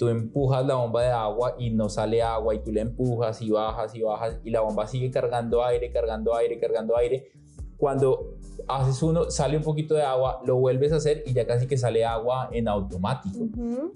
[0.00, 3.50] tú empujas la bomba de agua y no sale agua y tú le empujas y
[3.50, 7.30] bajas y bajas y la bomba sigue cargando aire, cargando aire, cargando aire.
[7.76, 11.66] Cuando haces uno, sale un poquito de agua, lo vuelves a hacer y ya casi
[11.66, 13.46] que sale agua en automático,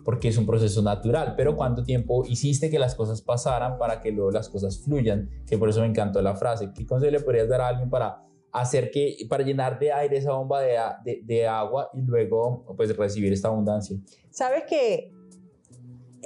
[0.04, 1.36] porque es un proceso natural.
[1.38, 5.30] Pero ¿cuánto tiempo hiciste que las cosas pasaran para que luego las cosas fluyan?
[5.46, 6.70] Que por eso me encantó la frase.
[6.74, 8.22] ¿Qué consejo le podrías dar a alguien para
[8.52, 12.94] hacer que, para llenar de aire esa bomba de, de, de agua y luego pues
[12.94, 13.96] recibir esta abundancia?
[14.30, 15.14] Sabes que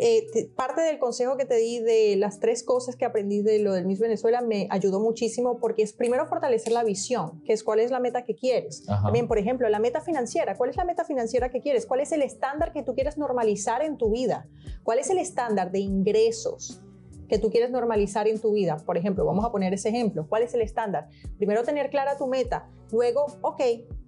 [0.01, 3.73] eh, parte del consejo que te di de las tres cosas que aprendí de lo
[3.73, 7.81] del Miss Venezuela me ayudó muchísimo porque es primero fortalecer la visión, que es cuál
[7.81, 8.85] es la meta que quieres.
[8.85, 10.57] También, por ejemplo, la meta financiera.
[10.57, 11.87] ¿Cuál es la meta financiera que quieres?
[11.87, 14.47] ¿Cuál es el estándar que tú quieres normalizar en tu vida?
[14.83, 16.81] ¿Cuál es el estándar de ingresos?
[17.29, 18.79] que tú quieres normalizar en tu vida.
[18.87, 20.27] Por ejemplo, vamos a poner ese ejemplo.
[20.27, 21.09] ¿Cuál es el estándar?
[21.37, 22.70] Primero tener clara tu meta.
[22.91, 23.59] Luego, ok,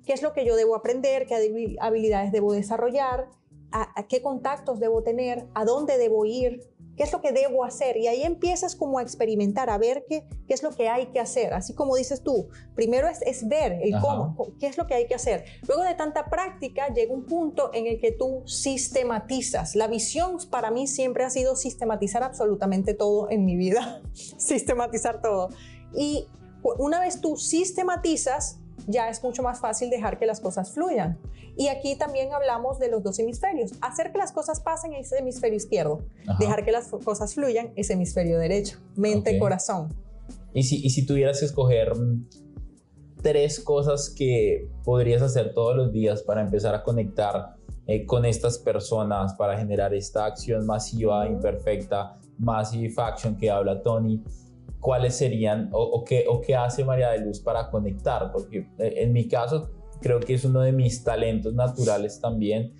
[0.06, 1.26] ¿qué es lo que yo debo aprender?
[1.26, 3.28] ¿Qué habilidades debo desarrollar?
[3.72, 7.96] A, qué contactos debo tener, a dónde debo ir, qué es lo que debo hacer.
[7.96, 11.20] Y ahí empiezas como a experimentar, a ver qué, qué es lo que hay que
[11.20, 11.54] hacer.
[11.54, 15.06] Así como dices tú, primero es, es ver el cómo, qué es lo que hay
[15.06, 15.44] que hacer.
[15.66, 19.74] Luego de tanta práctica llega un punto en el que tú sistematizas.
[19.76, 25.48] La visión para mí siempre ha sido sistematizar absolutamente todo en mi vida, sistematizar todo.
[25.94, 26.28] Y
[26.62, 31.18] una vez tú sistematizas, ya es mucho más fácil dejar que las cosas fluyan.
[31.56, 33.72] Y aquí también hablamos de los dos hemisferios.
[33.80, 36.02] Hacer que las cosas pasen es hemisferio izquierdo.
[36.38, 38.78] Dejar que las cosas fluyan es hemisferio derecho.
[38.96, 39.88] Mente, corazón.
[40.54, 41.92] ¿Y si, y si tuvieras que escoger
[43.22, 48.58] tres cosas que podrías hacer todos los días para empezar a conectar eh, con estas
[48.58, 54.22] personas, para generar esta acción masiva, imperfecta, massive action que habla Tony,
[54.80, 59.12] cuáles serían o, qué, o qué hace María de Luz para conectar, porque eh, en
[59.12, 59.70] mi caso
[60.00, 62.72] creo que es uno de mis talentos naturales también,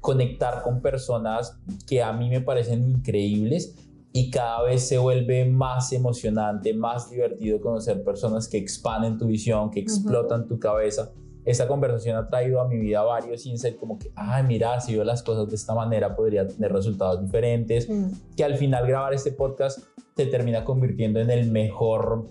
[0.00, 3.76] conectar con personas que a mí me parecen increíbles
[4.12, 9.70] y cada vez se vuelve más emocionante, más divertido conocer personas que expanden tu visión,
[9.70, 11.12] que explotan tu cabeza.
[11.44, 15.04] Esta conversación ha traído a mi vida varios insights como que, ay, mira, si veo
[15.04, 17.88] las cosas de esta manera podría tener resultados diferentes,
[18.36, 19.80] que al final grabar este podcast
[20.16, 22.26] se termina convirtiendo en el mejor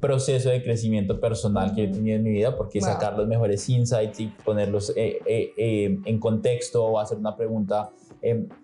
[0.00, 4.20] proceso de crecimiento personal que he tenido en mi vida, porque sacar los mejores insights
[4.20, 7.90] y ponerlos eh, eh, eh, en contexto o hacer una pregunta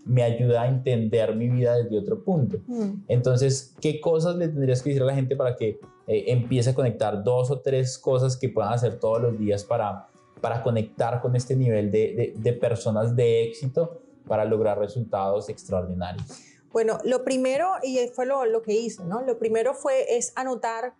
[0.04, 2.58] me ayuda a entender mi vida desde otro punto.
[2.66, 3.04] Mm.
[3.06, 7.22] Entonces, ¿qué cosas le tendrías que decir a la gente para que empiece a conectar
[7.22, 10.08] dos o tres cosas que puedan hacer todos los días para,
[10.40, 16.24] para conectar con este nivel de, de personas de éxito para lograr resultados extraordinarios?
[16.72, 19.22] Bueno, lo primero, y fue lo, lo, que hice, ¿no?
[19.22, 20.94] Lo primero fue, es anotar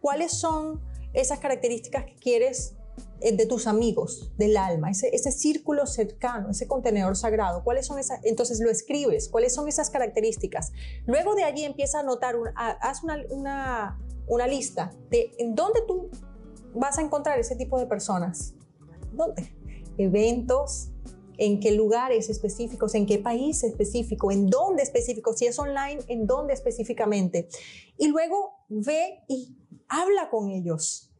[0.00, 0.80] cuáles son
[1.12, 2.76] esas características que quieres
[3.20, 7.98] eh, de tus amigos, del alma, ese, ese círculo cercano, ese contenedor sagrado, cuáles son
[7.98, 10.72] esas, entonces lo escribes, cuáles son esas características.
[11.06, 13.98] Luego de allí empieza a anotar, haz una, una,
[14.28, 16.10] una lista de en dónde tú
[16.74, 18.54] vas a encontrar ese tipo de personas.
[19.12, 19.52] ¿Dónde?
[19.96, 20.90] Eventos,
[21.38, 26.26] en qué lugares específicos, en qué país específico, en dónde específico, si es online, en
[26.26, 27.48] dónde específicamente.
[27.96, 29.56] Y luego ve y
[29.88, 31.10] habla con ellos.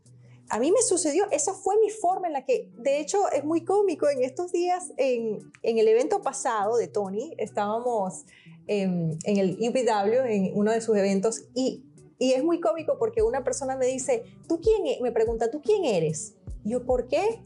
[0.50, 3.64] A mí me sucedió, esa fue mi forma en la que, de hecho, es muy
[3.64, 8.24] cómico, en estos días, en, en el evento pasado de Tony, estábamos
[8.66, 11.84] en, en el UPW, en uno de sus eventos, y,
[12.18, 15.62] y es muy cómico porque una persona me dice, ¿tú quién e-?", Me pregunta, ¿tú
[15.62, 16.34] quién eres?
[16.64, 17.42] Y yo, ¿por qué?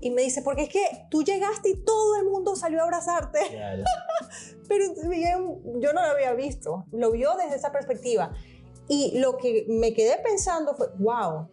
[0.00, 3.38] Y me dice, porque es que tú llegaste y todo el mundo salió a abrazarte.
[4.68, 4.84] Pero
[5.80, 8.32] yo no lo había visto, lo vio desde esa perspectiva.
[8.88, 11.48] Y lo que me quedé pensando fue, wow,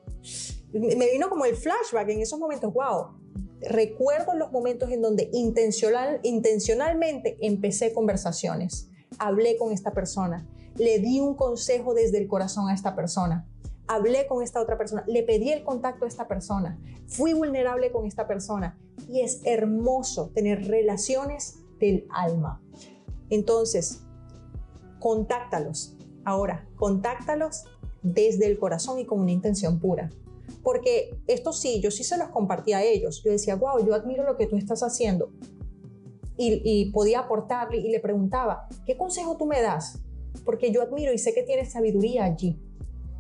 [0.74, 3.18] me vino como el flashback en esos momentos, wow.
[3.62, 10.46] Recuerdo los momentos en donde intencional, intencionalmente empecé conversaciones, hablé con esta persona,
[10.78, 13.48] le di un consejo desde el corazón a esta persona
[13.88, 18.06] hablé con esta otra persona, le pedí el contacto a esta persona, fui vulnerable con
[18.06, 18.78] esta persona
[19.10, 22.62] y es hermoso tener relaciones del alma.
[23.30, 24.02] Entonces,
[25.00, 25.96] contáctalos.
[26.24, 27.66] Ahora, contáctalos
[28.02, 30.10] desde el corazón y con una intención pura.
[30.62, 33.22] Porque esto sí, yo sí se los compartí a ellos.
[33.24, 35.30] Yo decía, wow, yo admiro lo que tú estás haciendo.
[36.38, 40.00] Y, y podía aportarle y le preguntaba, ¿qué consejo tú me das?
[40.46, 42.60] Porque yo admiro y sé que tienes sabiduría allí.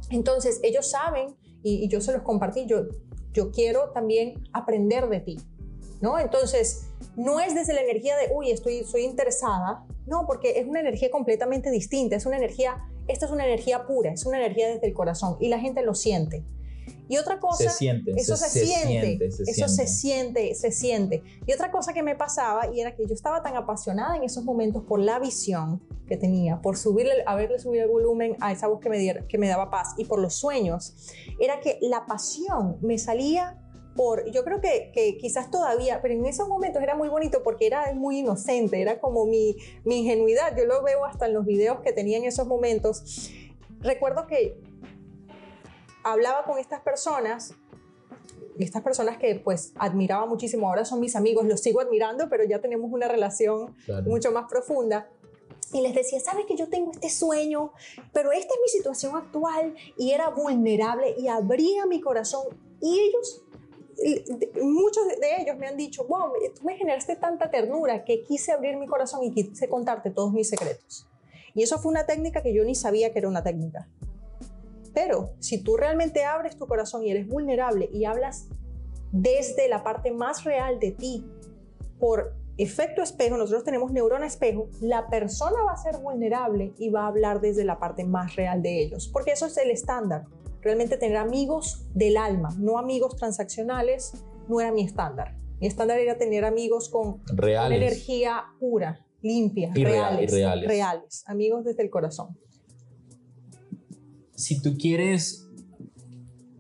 [0.09, 2.87] Entonces, ellos saben, y, yo se los compartí, yo,
[3.33, 5.37] yo quiero también aprender de ti,
[6.01, 6.19] ¿no?
[6.19, 10.81] Entonces, no es desde la energía de, uy, estoy, soy interesada, no, porque es una
[10.81, 14.87] energía completamente distinta, es una energía, esta es una energía pura, es una energía desde
[14.87, 16.43] el corazón y la gente lo siente.
[17.13, 21.21] Y otra cosa, se siente, eso se, siente, eso se siente, se siente.
[21.45, 24.43] Y otra cosa que me pasaba y era que yo estaba tan apasionada en esos
[24.43, 28.79] momentos por la visión que tenía, por subirle, haberle subido el volumen a esa voz
[28.79, 30.95] que me, diera, que me daba paz y por los sueños,
[31.39, 33.59] era que la pasión me salía
[33.95, 37.67] por, yo creo que, que, quizás todavía, pero en esos momentos era muy bonito porque
[37.67, 41.79] era muy inocente, era como mi, mi ingenuidad, yo lo veo hasta en los videos
[41.81, 43.29] que tenía en esos momentos.
[43.81, 44.57] Recuerdo que
[46.03, 47.53] hablaba con estas personas,
[48.59, 52.59] estas personas que pues admiraba muchísimo, ahora son mis amigos, los sigo admirando, pero ya
[52.59, 53.75] tenemos una relación
[54.05, 55.09] mucho más profunda.
[55.71, 57.71] Y les decía, sabes que yo tengo este sueño,
[58.11, 62.45] pero esta es mi situación actual y era vulnerable y abría mi corazón.
[62.79, 63.43] Y ellos,
[64.61, 68.77] muchos de ellos me han dicho, wow, tú me generaste tanta ternura que quise abrir
[68.77, 71.07] mi corazón y quise contarte todos mis secretos.
[71.55, 73.87] Y eso fue una técnica que yo ni sabía que era una técnica.
[74.93, 78.47] Pero si tú realmente abres tu corazón y eres vulnerable y hablas
[79.11, 81.25] desde la parte más real de ti,
[81.99, 87.03] por efecto espejo, nosotros tenemos neurona espejo, la persona va a ser vulnerable y va
[87.03, 90.25] a hablar desde la parte más real de ellos, porque eso es el estándar.
[90.61, 94.13] Realmente tener amigos del alma, no amigos transaccionales,
[94.47, 95.35] no era mi estándar.
[95.59, 102.37] Mi estándar era tener amigos con energía pura, limpia, reales, reales, amigos desde el corazón
[104.35, 105.49] si tú quieres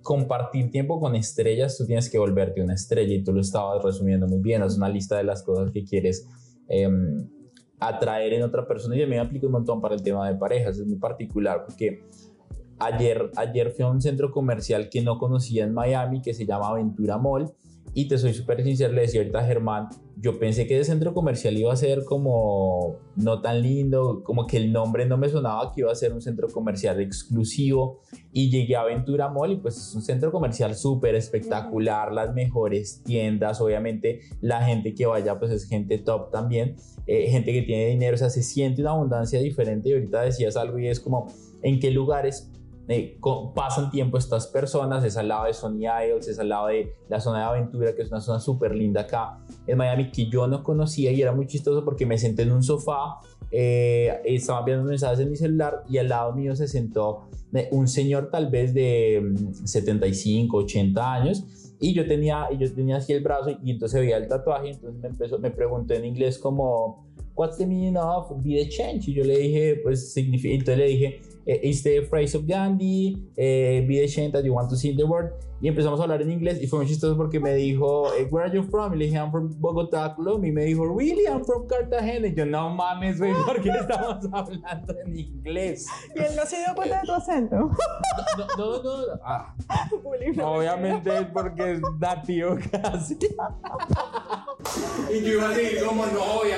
[0.01, 4.27] compartir tiempo con estrellas, tú tienes que volverte una estrella y tú lo estabas resumiendo
[4.27, 4.61] muy bien.
[4.61, 6.27] Es una lista de las cosas que quieres
[6.67, 7.27] em,
[7.79, 10.35] atraer en otra persona y a mí me aplica un montón para el tema de
[10.35, 10.77] parejas.
[10.77, 12.03] Es muy particular porque
[12.79, 16.67] ayer, ayer fui a un centro comercial que no conocía en Miami que se llama
[16.67, 17.53] Aventura Mall
[17.93, 21.13] y te soy súper sincero, le decía ahorita a Germán, yo pensé que ese centro
[21.13, 25.71] comercial iba a ser como no tan lindo, como que el nombre no me sonaba
[25.71, 28.01] que iba a ser un centro comercial exclusivo.
[28.31, 33.01] Y llegué a Aventura Mall y pues es un centro comercial súper espectacular, las mejores
[33.03, 36.75] tiendas, obviamente la gente que vaya pues es gente top también,
[37.07, 40.55] eh, gente que tiene dinero, o sea, se siente una abundancia diferente y ahorita decías
[40.55, 41.27] algo y es como,
[41.61, 42.51] ¿en qué lugares
[42.87, 43.17] eh,
[43.55, 47.21] pasan tiempo estas personas, es al lado de Sony Isles, es al lado de la
[47.21, 50.63] zona de aventura, que es una zona súper linda acá en Miami, que yo no
[50.63, 53.19] conocía y era muy chistoso porque me senté en un sofá,
[53.51, 57.87] eh, estaba viendo mensajes en mi celular y al lado mío se sentó eh, un
[57.87, 59.33] señor tal vez de
[59.63, 61.45] 75, mm, 80 años
[61.79, 65.07] y yo tenía, yo tenía así el brazo y entonces veía el tatuaje, entonces me,
[65.07, 67.05] empezó, me preguntó en inglés como,
[67.35, 69.07] what's the meaning of be the change?
[69.09, 73.81] Y yo le dije, pues significa, entonces le dije, is the phrase of Gandhi, eh,
[73.81, 75.31] be the change that you want to see in the world.
[75.63, 78.45] Y empezamos a hablar en inglés y fue muy chistoso porque me dijo, eh, where
[78.45, 78.93] are you from?
[78.93, 80.49] Y le dije, I'm from Bogotá, Colombia.
[80.49, 82.27] Y me dijo, really, I'm from Cartagena.
[82.27, 85.87] Y yo, no mames, güey, ¿por qué estamos hablando en inglés?
[86.13, 87.71] Y él no se dio cuenta de tu acento.
[88.37, 89.07] No, no, no.
[89.07, 89.13] no.
[89.23, 89.55] Ah,
[90.43, 93.17] obviamente es porque es nativo casi.
[95.13, 96.57] y yo iba a decir, como novia.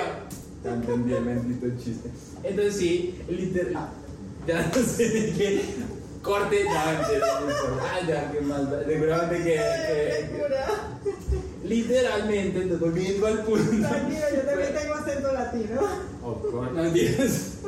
[0.63, 2.09] Ya entendí el bendito chiste.
[2.43, 4.04] Entonces sí, literal
[4.47, 5.61] ya no sé de qué
[6.21, 10.29] corte, ya, ah, ya, qué maldad, seguramente que, que,
[11.67, 13.87] literalmente, entonces, volviendo al punto.
[13.87, 15.81] Tranquilo, yo también tengo acento latino.
[16.23, 17.59] Of course, no entiendes.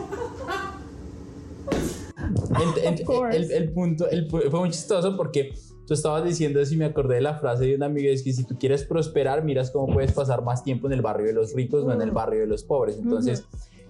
[2.59, 3.05] El, el-
[3.35, 5.53] el- el punto el fue muy chistoso porque
[5.85, 8.33] tú estabas diciendo eso y me acordé de la frase de una amiga es que
[8.33, 11.53] si tú quieres prosperar miras cómo puedes pasar más tiempo en el barrio de los
[11.53, 12.15] ricos no en el Mm.
[12.15, 13.45] barrio de los pobres entonces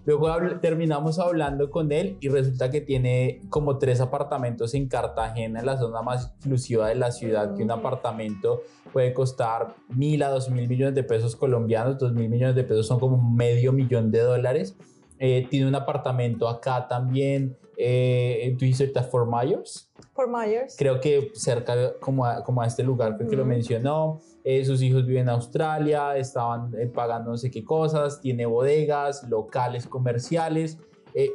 [0.07, 5.59] luego habl- terminamos hablando con él y resulta que tiene como tres apartamentos en Cartagena
[5.59, 7.71] en la zona más exclusiva de la ciudad que un Mm.
[7.71, 8.61] apartamento
[8.93, 12.88] puede costar mil a dos mil millones de pesos colombianos dos mil millones de pesos
[12.88, 14.75] son como medio millón de dólares
[15.19, 17.57] eh, tiene un apartamento acá también.
[17.75, 19.89] Eh, tú ahorita Fort Myers.
[20.13, 20.75] Por Myers.
[20.77, 23.49] Creo que cerca como a, como a este lugar, creo que lo Ujú.
[23.49, 24.19] mencionó.
[24.49, 28.22] Eh, sus hijos viven en Australia, estaban eh, pagando no sé qué cosas.
[28.22, 30.78] Tiene bodegas, locales comerciales.
[31.14, 31.32] Eh,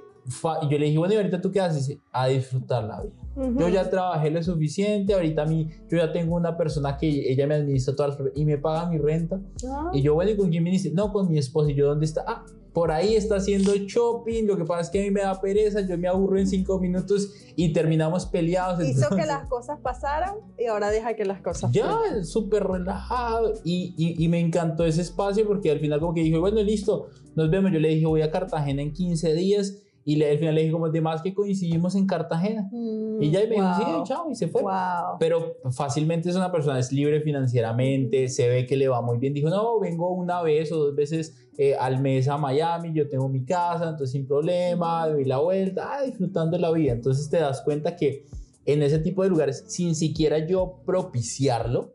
[0.70, 1.88] yo le dije, bueno, ¿y ahorita tú qué haces?
[1.88, 3.12] Dice, A disfrutar la vida.
[3.36, 3.60] Ujú.
[3.60, 7.46] Yo ya trabajé lo suficiente, ahorita a mí, yo ya tengo una persona que ella
[7.46, 9.38] me administra todas las y me paga mi renta.
[9.68, 9.90] Ah.
[9.92, 10.90] Y yo, bueno, ¿y con quién viniste?
[10.92, 11.70] No, con mi esposa.
[11.70, 12.24] Y yo, ¿dónde está?
[12.26, 14.44] Ah, por ahí está haciendo shopping.
[14.46, 16.78] Lo que pasa es que a mí me da pereza, yo me aburro en cinco
[16.78, 18.80] minutos y terminamos peleados.
[18.82, 21.88] Hizo que entonces- las cosas pasaran y ahora deja que las cosas ya,
[22.24, 23.52] súper relajado.
[23.64, 27.08] Y, y, y me encantó ese espacio porque al final como que dijo, bueno, listo,
[27.34, 27.70] nos vemos.
[27.72, 29.78] Yo le dije, voy a Cartagena en 15 días.
[30.04, 32.68] Y le, al final le dije, como, de más que coincidimos en Cartagena.
[32.72, 34.04] Mm, Y ya me dijo, sí, wow.
[34.04, 34.60] chao, y se fue.
[34.62, 35.18] Wow.
[35.20, 39.32] Pero fácilmente es una persona, es libre financieramente, se ve que le va muy bien.
[39.32, 43.28] Dijo, no, vengo una vez o dos veces eh, al mes a Miami, yo tengo
[43.28, 46.92] mi casa, entonces sin problema, doy la vuelta, ah, disfrutando la vida.
[46.92, 48.26] Entonces te das cuenta que
[48.64, 51.94] en ese tipo de lugares, sin siquiera yo propiciarlo,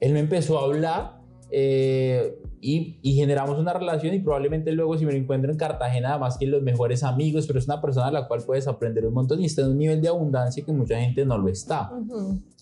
[0.00, 1.20] él me empezó a hablar
[1.50, 2.36] eh,
[2.68, 6.36] y, y generamos una relación y probablemente luego si me lo encuentro en Cartagena, además
[6.38, 9.40] que los mejores amigos, pero es una persona a la cual puedes aprender un montón
[9.40, 11.90] y está en un nivel de abundancia que mucha gente no lo está.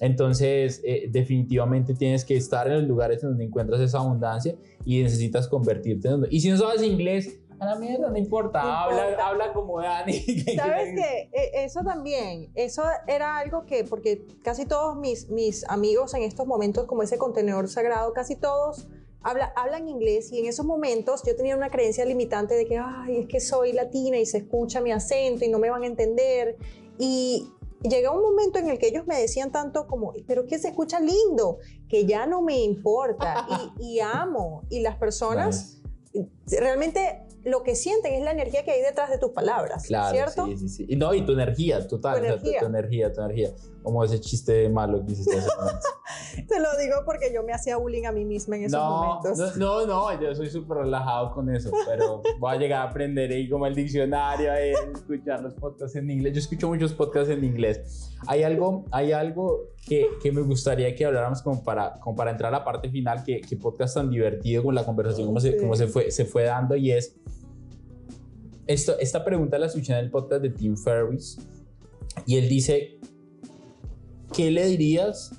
[0.01, 4.55] Entonces, eh, definitivamente tienes que estar en los lugares en donde encuentras esa abundancia
[4.85, 6.27] y necesitas convertirte en.
[6.31, 9.27] Y si no sabes inglés, a la mierda, no importa, No habla, importa.
[9.29, 10.13] habla como Dani.
[10.57, 11.31] ¿Sabes qué?
[11.33, 16.47] E- Eso también, eso era algo que, porque casi todos mis, mis amigos en estos
[16.49, 18.89] momentos, como ese contenedor sagrado, casi todos
[19.25, 23.19] habla- hablan inglés y en esos momentos yo tenía una creencia limitante de que, ay,
[23.19, 26.57] es que soy latina y se escucha mi acento y no me van a entender.
[26.99, 27.49] Y
[27.83, 31.01] llega un momento en el que ellos me decían tanto como, pero que se escucha
[31.01, 33.47] lindo, que ya no me importa
[33.81, 34.63] y, y amo.
[34.71, 35.81] Y las personas
[36.47, 40.47] realmente lo que sienten es la energía que hay detrás de tus palabras, Claro, ¿cierto?
[40.47, 40.87] sí, sí, sí.
[40.89, 42.19] Y no, y tu energía, total.
[42.21, 42.61] Tu sea, tu- energía.
[42.61, 43.51] Tu, energía, tu energía.
[43.85, 45.49] Como ese chiste malo que hiciste hace.
[46.49, 49.57] Te lo digo porque yo me hacía bullying a mí misma en esos no, momentos.
[49.57, 53.31] no, no, no, yo soy súper relajado con eso, pero voy a llegar a aprender
[53.31, 56.33] ahí como el diccionario, a escuchar los podcasts en inglés.
[56.33, 58.11] Yo escucho muchos podcasts en inglés.
[58.27, 62.53] Hay algo, hay algo que, que me gustaría que habláramos como para, como para entrar
[62.55, 65.59] a la parte final, que, que podcast tan divertido con la conversación, como, se, Sí.
[65.59, 67.17] como se, fue, se fue dando, y es,
[68.67, 71.39] esto, esta pregunta la escuché en el podcast de Tim Ferriss,
[72.27, 72.99] y él dice,
[74.35, 75.31] ¿qué le dirías?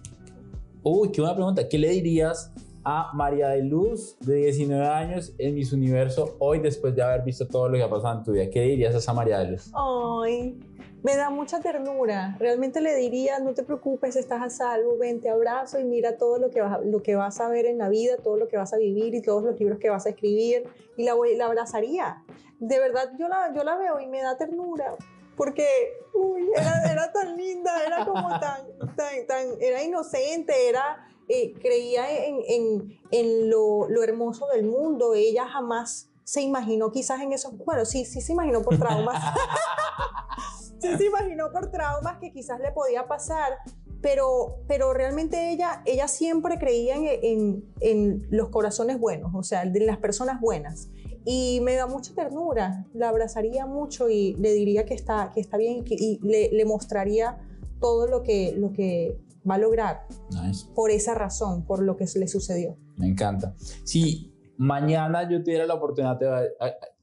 [0.83, 1.67] Uy, qué buena pregunta.
[1.67, 2.53] ¿Qué le dirías
[2.83, 7.47] a María de Luz, de 19 años, en Miss Universo, hoy después de haber visto
[7.47, 8.49] todo lo que ha pasado en tu vida?
[8.49, 9.71] ¿Qué dirías a esa María de Luz?
[9.73, 10.57] Ay,
[11.03, 12.37] me da mucha ternura.
[12.39, 16.37] Realmente le diría, no te preocupes, estás a salvo, ven, te abrazo y mira todo
[16.37, 18.73] lo que, vas lo que vas a ver en la vida, todo lo que vas
[18.73, 20.63] a vivir y todos los libros que vas a escribir.
[20.95, 22.23] Y la, la abrazaría.
[22.59, 24.95] De verdad, yo la, yo la veo y me da ternura.
[25.35, 25.67] Porque
[26.13, 32.25] uy, era, era tan linda, era como tan, tan, tan, era inocente, era, eh, creía
[32.25, 35.13] en, en, en lo, lo hermoso del mundo.
[35.15, 39.21] Ella jamás se imaginó quizás en eso, bueno, sí, sí se imaginó por traumas.
[40.79, 43.57] sí se imaginó por traumas que quizás le podía pasar,
[44.01, 49.65] pero, pero realmente ella, ella siempre creía en, en- en los corazones buenos, o sea,
[49.65, 50.89] de las personas buenas.
[51.25, 55.57] Y me da mucha ternura, la abrazaría mucho y le diría que está, que está
[55.57, 57.37] bien que- y le, le mostraría
[57.81, 59.17] todo lo que, lo que
[59.49, 60.67] va a lograr Nice.
[60.75, 62.77] por esa razón, por lo que le sucedió.
[62.97, 63.53] Me encanta.
[63.83, 66.49] Si mañana yo tuviera la oportunidad de...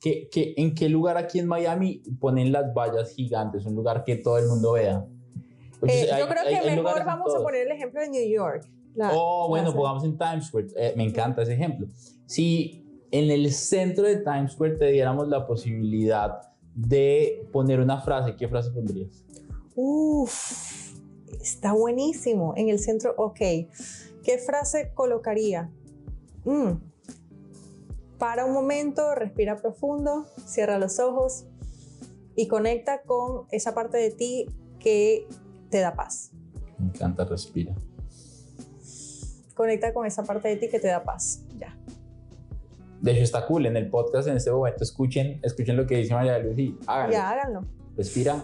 [0.00, 3.66] ¿qué- qué- ¿En qué lugar aquí en Miami ponen las vallas gigantes?
[3.66, 5.04] Un lugar que todo el mundo vea.
[5.82, 8.28] Eh, hay- yo creo hay- que hay mejor vamos a poner el ejemplo de New
[8.28, 8.68] York.
[8.94, 10.68] La- Oh, bueno, pongamos en Times Square.
[10.76, 11.88] Eh, me encanta ese ejemplo.
[12.26, 12.81] Si
[13.12, 18.48] en el centro de Times Square te diéramos la posibilidad de poner una frase, ¿qué
[18.48, 19.22] frase pondrías?
[19.76, 20.94] Uf,
[21.40, 22.54] está buenísimo.
[22.56, 23.38] En el centro, ok.
[23.38, 25.70] ¿Qué frase colocaría?
[26.44, 26.72] Mm.
[28.18, 31.44] Para un momento, respira profundo, cierra los ojos
[32.34, 34.46] y conecta con esa parte de ti
[34.78, 35.26] que
[35.68, 36.30] te da paz.
[36.78, 37.74] Me encanta, respira.
[39.54, 41.44] Conecta con esa parte de ti que te da paz.
[43.02, 43.66] De hecho, está cool.
[43.66, 47.12] En el podcast, en este momento, escuchen, escuchen lo que dice María Luz y háganlo.
[47.12, 47.60] Ya, háganlo.
[47.96, 48.42] Respira.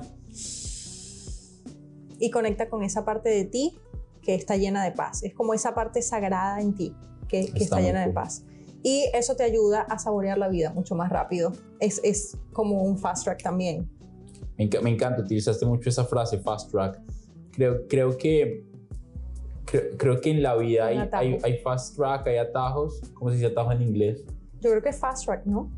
[2.18, 3.78] Y conecta con esa parte de ti
[4.22, 5.22] que está llena de paz.
[5.22, 6.94] Es como esa parte sagrada en ti
[7.28, 8.14] que, que está, muy llena de cool.
[8.14, 8.44] paz.
[8.82, 11.52] Y eso te ayuda a saborear la vida mucho más rápido.
[11.80, 13.88] Es, es como un fast track también.
[14.56, 17.00] Me, enca- me encanta, utilizaste mucho esa frase, fast track.
[17.52, 18.64] Creo, creo que
[19.64, 23.00] creo, creo que en la vida hay, hay, hay fast track, hay atajos.
[23.14, 24.24] ¿Cómo se dice atajo en inglés?
[24.60, 25.70] Yo creo que es fast track, ¿no?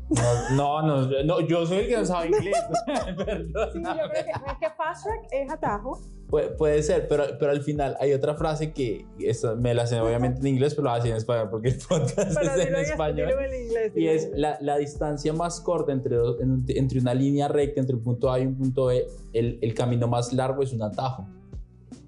[0.55, 2.55] No, no, no, no, yo soy el que no sabe inglés.
[3.25, 3.69] Perdón.
[3.73, 5.99] Sí, yo creo que, es que fast track es atajo.
[6.29, 9.99] Puede, puede ser, pero, pero al final hay otra frase que esta me la sé
[9.99, 13.29] obviamente en inglés, pero la hace en español porque el podcast Pero es en español.
[13.31, 13.91] en inglés.
[13.95, 17.97] Y es la, la distancia más corta entre, dos- en- entre una línea recta, entre
[17.97, 21.27] un punto A y un punto B, el, el camino más largo es un atajo.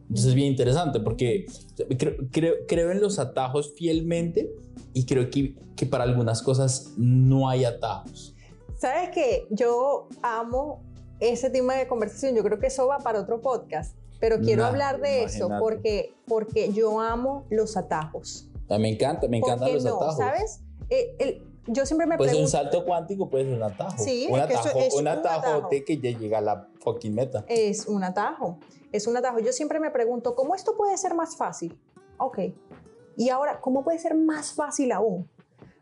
[0.03, 1.45] Entonces es bien interesante porque
[1.97, 4.53] creo, creo, creo en los atajos fielmente
[4.93, 8.35] y creo que, que para algunas cosas no hay atajos.
[8.77, 9.47] ¿Sabes qué?
[9.49, 10.81] Yo amo
[11.19, 12.35] ese tema de conversación.
[12.35, 13.95] Yo creo que eso va para otro podcast.
[14.19, 15.59] Pero quiero Nah, hablar de eso imagínate.
[15.61, 18.47] porque, porque yo amo los atajos.
[18.69, 19.95] A mí me encanta, me ¿Por encantan los no?
[19.97, 20.15] atajos.
[20.17, 20.61] ¿Sabes?
[20.89, 22.51] Eh, el- yo siempre me Pues un pregunto.
[22.51, 23.97] salto cuántico puede ser un atajo.
[23.97, 25.69] Sí, un es que eso atajo, es un un atajote atajo.
[25.85, 27.45] que ya llega a la fucking meta.
[27.47, 28.57] Es un atajo.
[28.91, 29.39] Es un atajo.
[29.39, 31.77] Yo siempre me pregunto, ¿cómo esto puede ser más fácil?
[32.17, 32.39] Ok.
[33.17, 35.29] Y ahora, ¿cómo puede ser más fácil aún?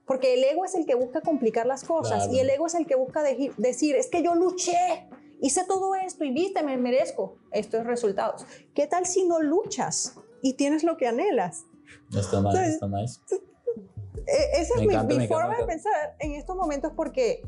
[0.06, 2.34] Porque el ego es el que busca complicar las cosas Claro.
[2.34, 5.08] y el ego es el que busca decir, es que yo luché,
[5.42, 8.46] hice todo esto y viste, me merezco estos resultados.
[8.74, 11.64] ¿Qué tal si no luchas y tienes lo que anhelas?
[12.14, 12.70] Está nice, ¿Sabes?
[12.74, 13.20] está nice.
[14.28, 17.42] E- Esa Me es mi, encanta, forma de pensar en estos momentos porque,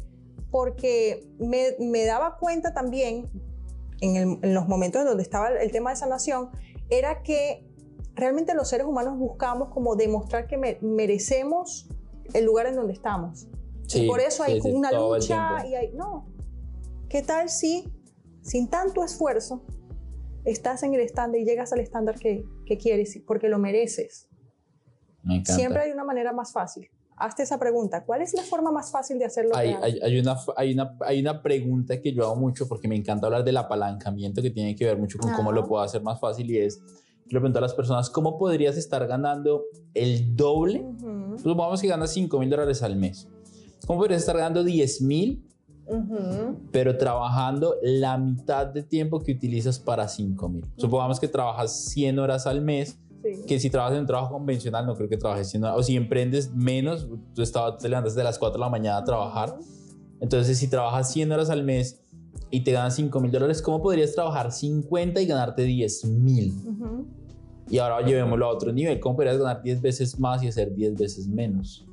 [0.52, 3.30] porque me, me daba cuenta también
[4.02, 6.50] en, el- en los momentos en donde estaba el tema de sanación,
[6.90, 7.66] era que
[8.16, 11.88] realmente los seres humanos buscamos como demostrar que me- merecemos
[12.34, 13.48] el lugar en donde estamos.
[13.88, 15.92] Sí, y por eso hay sí, una lucha y hay...
[15.94, 16.28] No,
[17.10, 17.92] ¿qué tal si
[18.42, 19.64] sin tanto esfuerzo
[20.46, 24.30] estás en el estándar y llegas al estándar que, que quieres porque lo mereces?
[25.24, 25.54] Me encanta.
[25.56, 26.90] Siempre hay una manera más fácil.
[27.16, 28.04] Hazte esa pregunta.
[28.04, 29.56] ¿Cuál es la forma más fácil de hacerlo?
[29.56, 32.96] hay, hay, hay una, hay, una, hay una pregunta que yo hago mucho porque me
[32.96, 36.20] encanta hablar del apalancamiento que tiene que ver mucho con cómo lo puedo hacer más
[36.20, 36.82] fácil y es,
[37.26, 39.64] le pregunto a las personas, ¿cómo podrías estar ganando
[39.94, 40.82] el doble?
[40.82, 43.28] Ujú, Supongamos que ganas 5 mil dólares al mes.
[43.88, 45.44] ¿Cómo podrías estar ganando 10 mil,
[45.88, 46.58] ujú.
[46.72, 50.66] pero trabajando la mitad de tiempo que utilizas para 5 mil?
[50.78, 53.46] Supongamos que trabajas 100 horas al mes, Sí.
[53.48, 55.96] que si trabajas en un trabajo convencional, no creo que trabajes 100 horas, o si
[55.96, 59.58] emprendes menos, tú estabas- te levantas de las 4 de la mañana a trabajar,
[60.20, 62.03] entonces, si trabajas 100 horas al mes
[62.50, 66.54] y te ganas 5 mil dólares, ¿cómo podrías trabajar 50 y ganarte 10 mil?
[66.68, 67.06] Ujú.
[67.70, 69.00] Y ahora llevémoslo a otro nivel.
[69.00, 71.88] ¿Cómo podrías ganar 10 veces más y hacer 10 veces menos?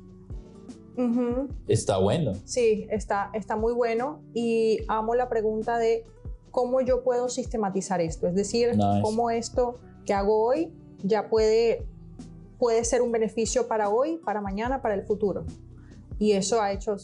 [0.97, 1.47] Ujú.
[1.67, 2.33] Está bueno.
[2.45, 6.05] Sí, está, está muy bueno y amo la pregunta de
[6.51, 9.01] cómo yo puedo sistematizar esto, es decir, Nice.
[9.01, 11.87] cómo esto que hago hoy ya puede,
[12.59, 15.45] puede ser un beneficio para hoy, para mañana, para el futuro.
[16.19, 16.97] Y eso ha hecho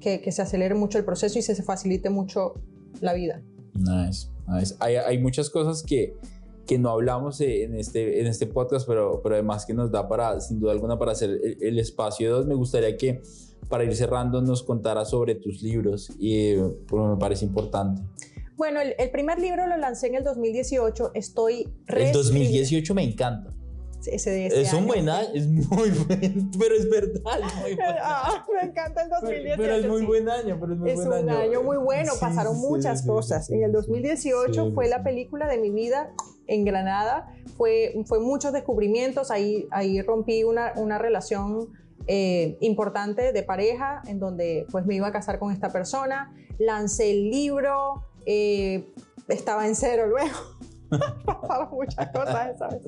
[0.00, 2.54] que, que se acelere mucho el proceso y se facilite mucho
[3.00, 3.42] la vida.
[3.74, 4.74] Nice, nice.
[4.80, 6.14] Hay, hay muchas cosas que,
[6.66, 10.08] que no hablamos eh, en este, en este podcast, pero, pero además que nos da
[10.08, 12.46] para, sin duda alguna, para hacer el, el espacio de dos.
[12.46, 13.20] Me gustaría que
[13.68, 16.54] para ir cerrando nos contara sobre tus libros y
[16.86, 18.02] porque me parece importante.
[18.56, 21.62] Bueno, el, el primer libro lo lancé en el 2018, estoy...
[21.62, 23.50] El reescribiendo- 2018 me encanta.
[24.06, 24.86] Ese Es un año.
[24.88, 27.98] buen año, es muy buen, pero es verdad, es muy buen año.
[28.02, 29.56] Ah, me encanta el 2018.
[29.56, 30.06] Pero es muy sí.
[30.06, 31.38] buen año, pero es muy Es buen un año.
[31.38, 33.50] año muy bueno, Sí, pasaron sí, muchas cosas.
[33.50, 33.76] en el sí.
[33.76, 36.10] 2018 Sí, fue la película de mi vida
[36.46, 41.68] en Granada, fue, fue muchos descubrimientos, ahí, ahí rompí una, una relación
[42.06, 47.10] eh, importante de pareja en donde pues me iba a casar con esta persona, lancé
[47.12, 48.84] el libro, eh,
[49.28, 50.36] estaba en cero luego.
[51.26, 52.82] Pasaron muchas cosas, ¿sabes?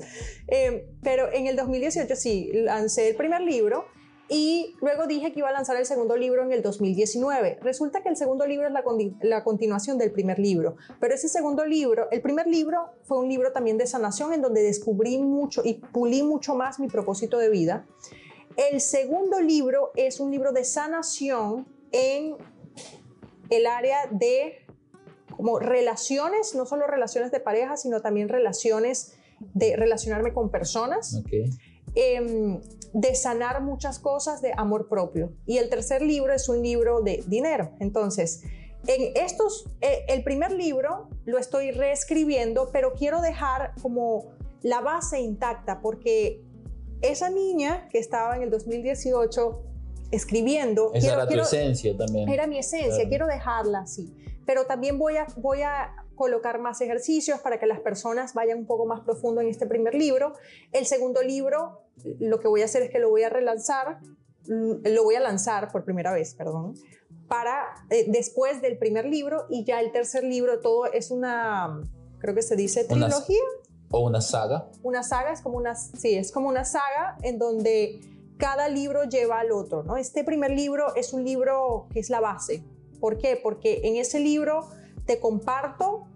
[0.47, 3.85] Eh, pero en el 2018 sí, lancé el primer libro
[4.29, 7.59] y luego dije que iba a lanzar el segundo libro en el 2019.
[7.61, 8.83] Resulta que el segundo libro es la,
[9.21, 13.53] la continuación del primer libro, pero ese segundo libro, el primer libro fue un libro
[13.53, 17.85] también de sanación en donde descubrí mucho y pulí mucho más mi propósito de vida.
[18.57, 22.35] El segundo libro es un libro de sanación en
[23.49, 24.66] el área de
[25.37, 29.13] como relaciones, no solo relaciones de pareja, sino también relaciones
[29.53, 31.21] de relacionarme con personas
[31.93, 32.59] em,
[32.91, 35.31] de sanar muchas cosas de amor propio.
[35.45, 37.71] Y el tercer libro es un libro de dinero.
[37.79, 38.41] Entonces,
[38.87, 44.31] en estos, eh, el primer libro lo estoy reescribiendo, pero quiero dejar como
[44.63, 46.41] la base intacta porque
[47.01, 49.61] esa niña que estaba en el 2018
[50.11, 50.91] escribiendo...
[50.93, 52.29] Esa era tu esencia también.
[52.29, 54.13] Era mi esencia, quiero dejarla así.
[54.45, 58.65] Pero también voy a, voy a colocar más ejercicios para que las personas vayan un
[58.65, 60.33] poco más profundo en este primer libro.
[60.73, 61.83] El segundo libro,
[62.19, 63.99] lo que voy a hacer es que lo voy a relanzar,
[64.47, 66.73] mm, lo voy a lanzar por primera vez, perdón,
[67.29, 71.81] para eh, después del primer libro y ya el tercer libro todo es una,
[72.19, 73.43] creo que se dice trilogía.
[73.91, 74.69] o una saga.
[74.83, 77.99] Una saga es como una, sí, es como una saga en donde
[78.37, 79.97] cada libro lleva al otro, ¿no?
[79.97, 82.63] Este primer libro es un libro que es la base.
[82.99, 83.39] ¿Por qué?
[83.41, 84.69] Porque en ese libro
[85.05, 86.07] te comparto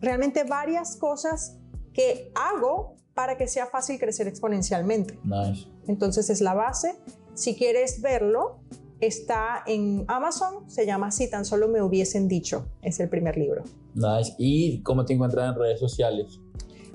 [0.00, 1.58] realmente varias cosas
[1.92, 5.18] que hago para que sea fácil crecer exponencialmente.
[5.24, 5.66] Nice.
[5.86, 6.96] Entonces es la base.
[7.34, 8.60] Si quieres verlo,
[9.00, 13.64] está en Amazon, se llama Si tan solo me hubiesen dicho, es el primer libro.
[13.94, 14.34] Nice.
[14.38, 16.40] ¿Y cómo te encuentras en redes sociales?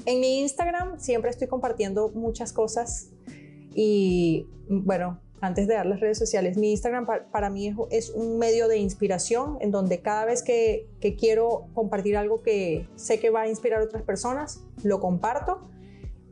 [0.06, 3.10] En mi Instagram siempre estoy compartiendo muchas cosas
[3.80, 8.68] y bueno, antes de dar las redes sociales, mi Instagram para, mí es, un medio
[8.68, 10.88] de inspiración en donde cada vez que,
[11.20, 15.62] quiero compartir algo que sé que va a inspirar a otras personas, lo comparto.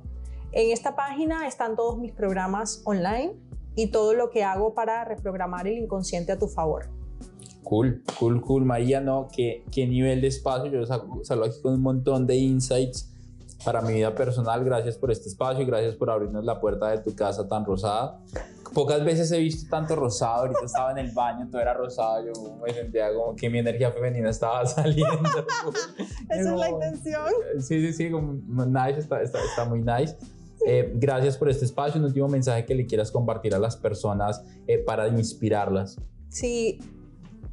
[0.52, 3.34] En esta página están todos mis programas online
[3.76, 6.88] y todo lo que hago para reprogramar el inconsciente a tu favor.
[7.62, 8.64] Cool, cool, cool.
[8.64, 10.72] María, no, qué, qué nivel de espacio.
[10.72, 13.10] Yo salgo aquí con un montón de insights
[13.64, 14.64] para mi vida personal.
[14.64, 18.20] Gracias por este espacio y gracias por abrirnos la puerta de tu casa tan rosada.
[18.72, 20.42] Pocas veces he visto tanto rosado.
[20.42, 22.24] Ahorita estaba en el baño, todo era rosado.
[22.26, 25.28] Yo me sentía como que mi energía femenina estaba saliendo.
[26.28, 27.28] Esa es la intención.
[27.58, 28.10] Sí, sí, sí.
[28.10, 30.16] Como nice, está, está, está muy nice.
[30.66, 31.98] Eh, gracias por este espacio.
[31.98, 35.98] Un último mensaje que le quieras compartir a las personas eh, para inspirarlas.
[36.28, 36.78] Sí,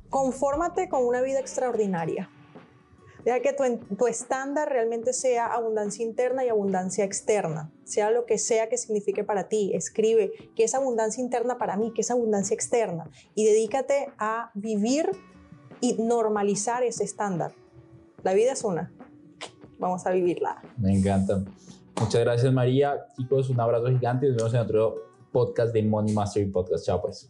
[0.09, 2.29] confórmate con una vida extraordinaria.
[3.27, 8.37] Deja que tu, tu, estándar realmente sea abundancia interna y abundancia externa, sea lo que
[8.37, 9.71] sea que signifique para ti.
[9.73, 15.11] Escribe qué es abundancia interna para mí, qué es abundancia externa y dedícate a vivir
[15.81, 17.51] y normalizar ese estándar.
[18.23, 18.93] La vida es una.
[19.77, 20.61] Vamos a vivirla.
[20.77, 21.43] Me encanta.
[21.99, 23.07] Muchas gracias, María.
[23.17, 24.29] Chicos, un abrazo gigante.
[24.29, 24.95] Nos vemos en otro
[25.33, 26.85] podcast de Money Mastery Podcast.
[26.85, 27.29] Chao, pues.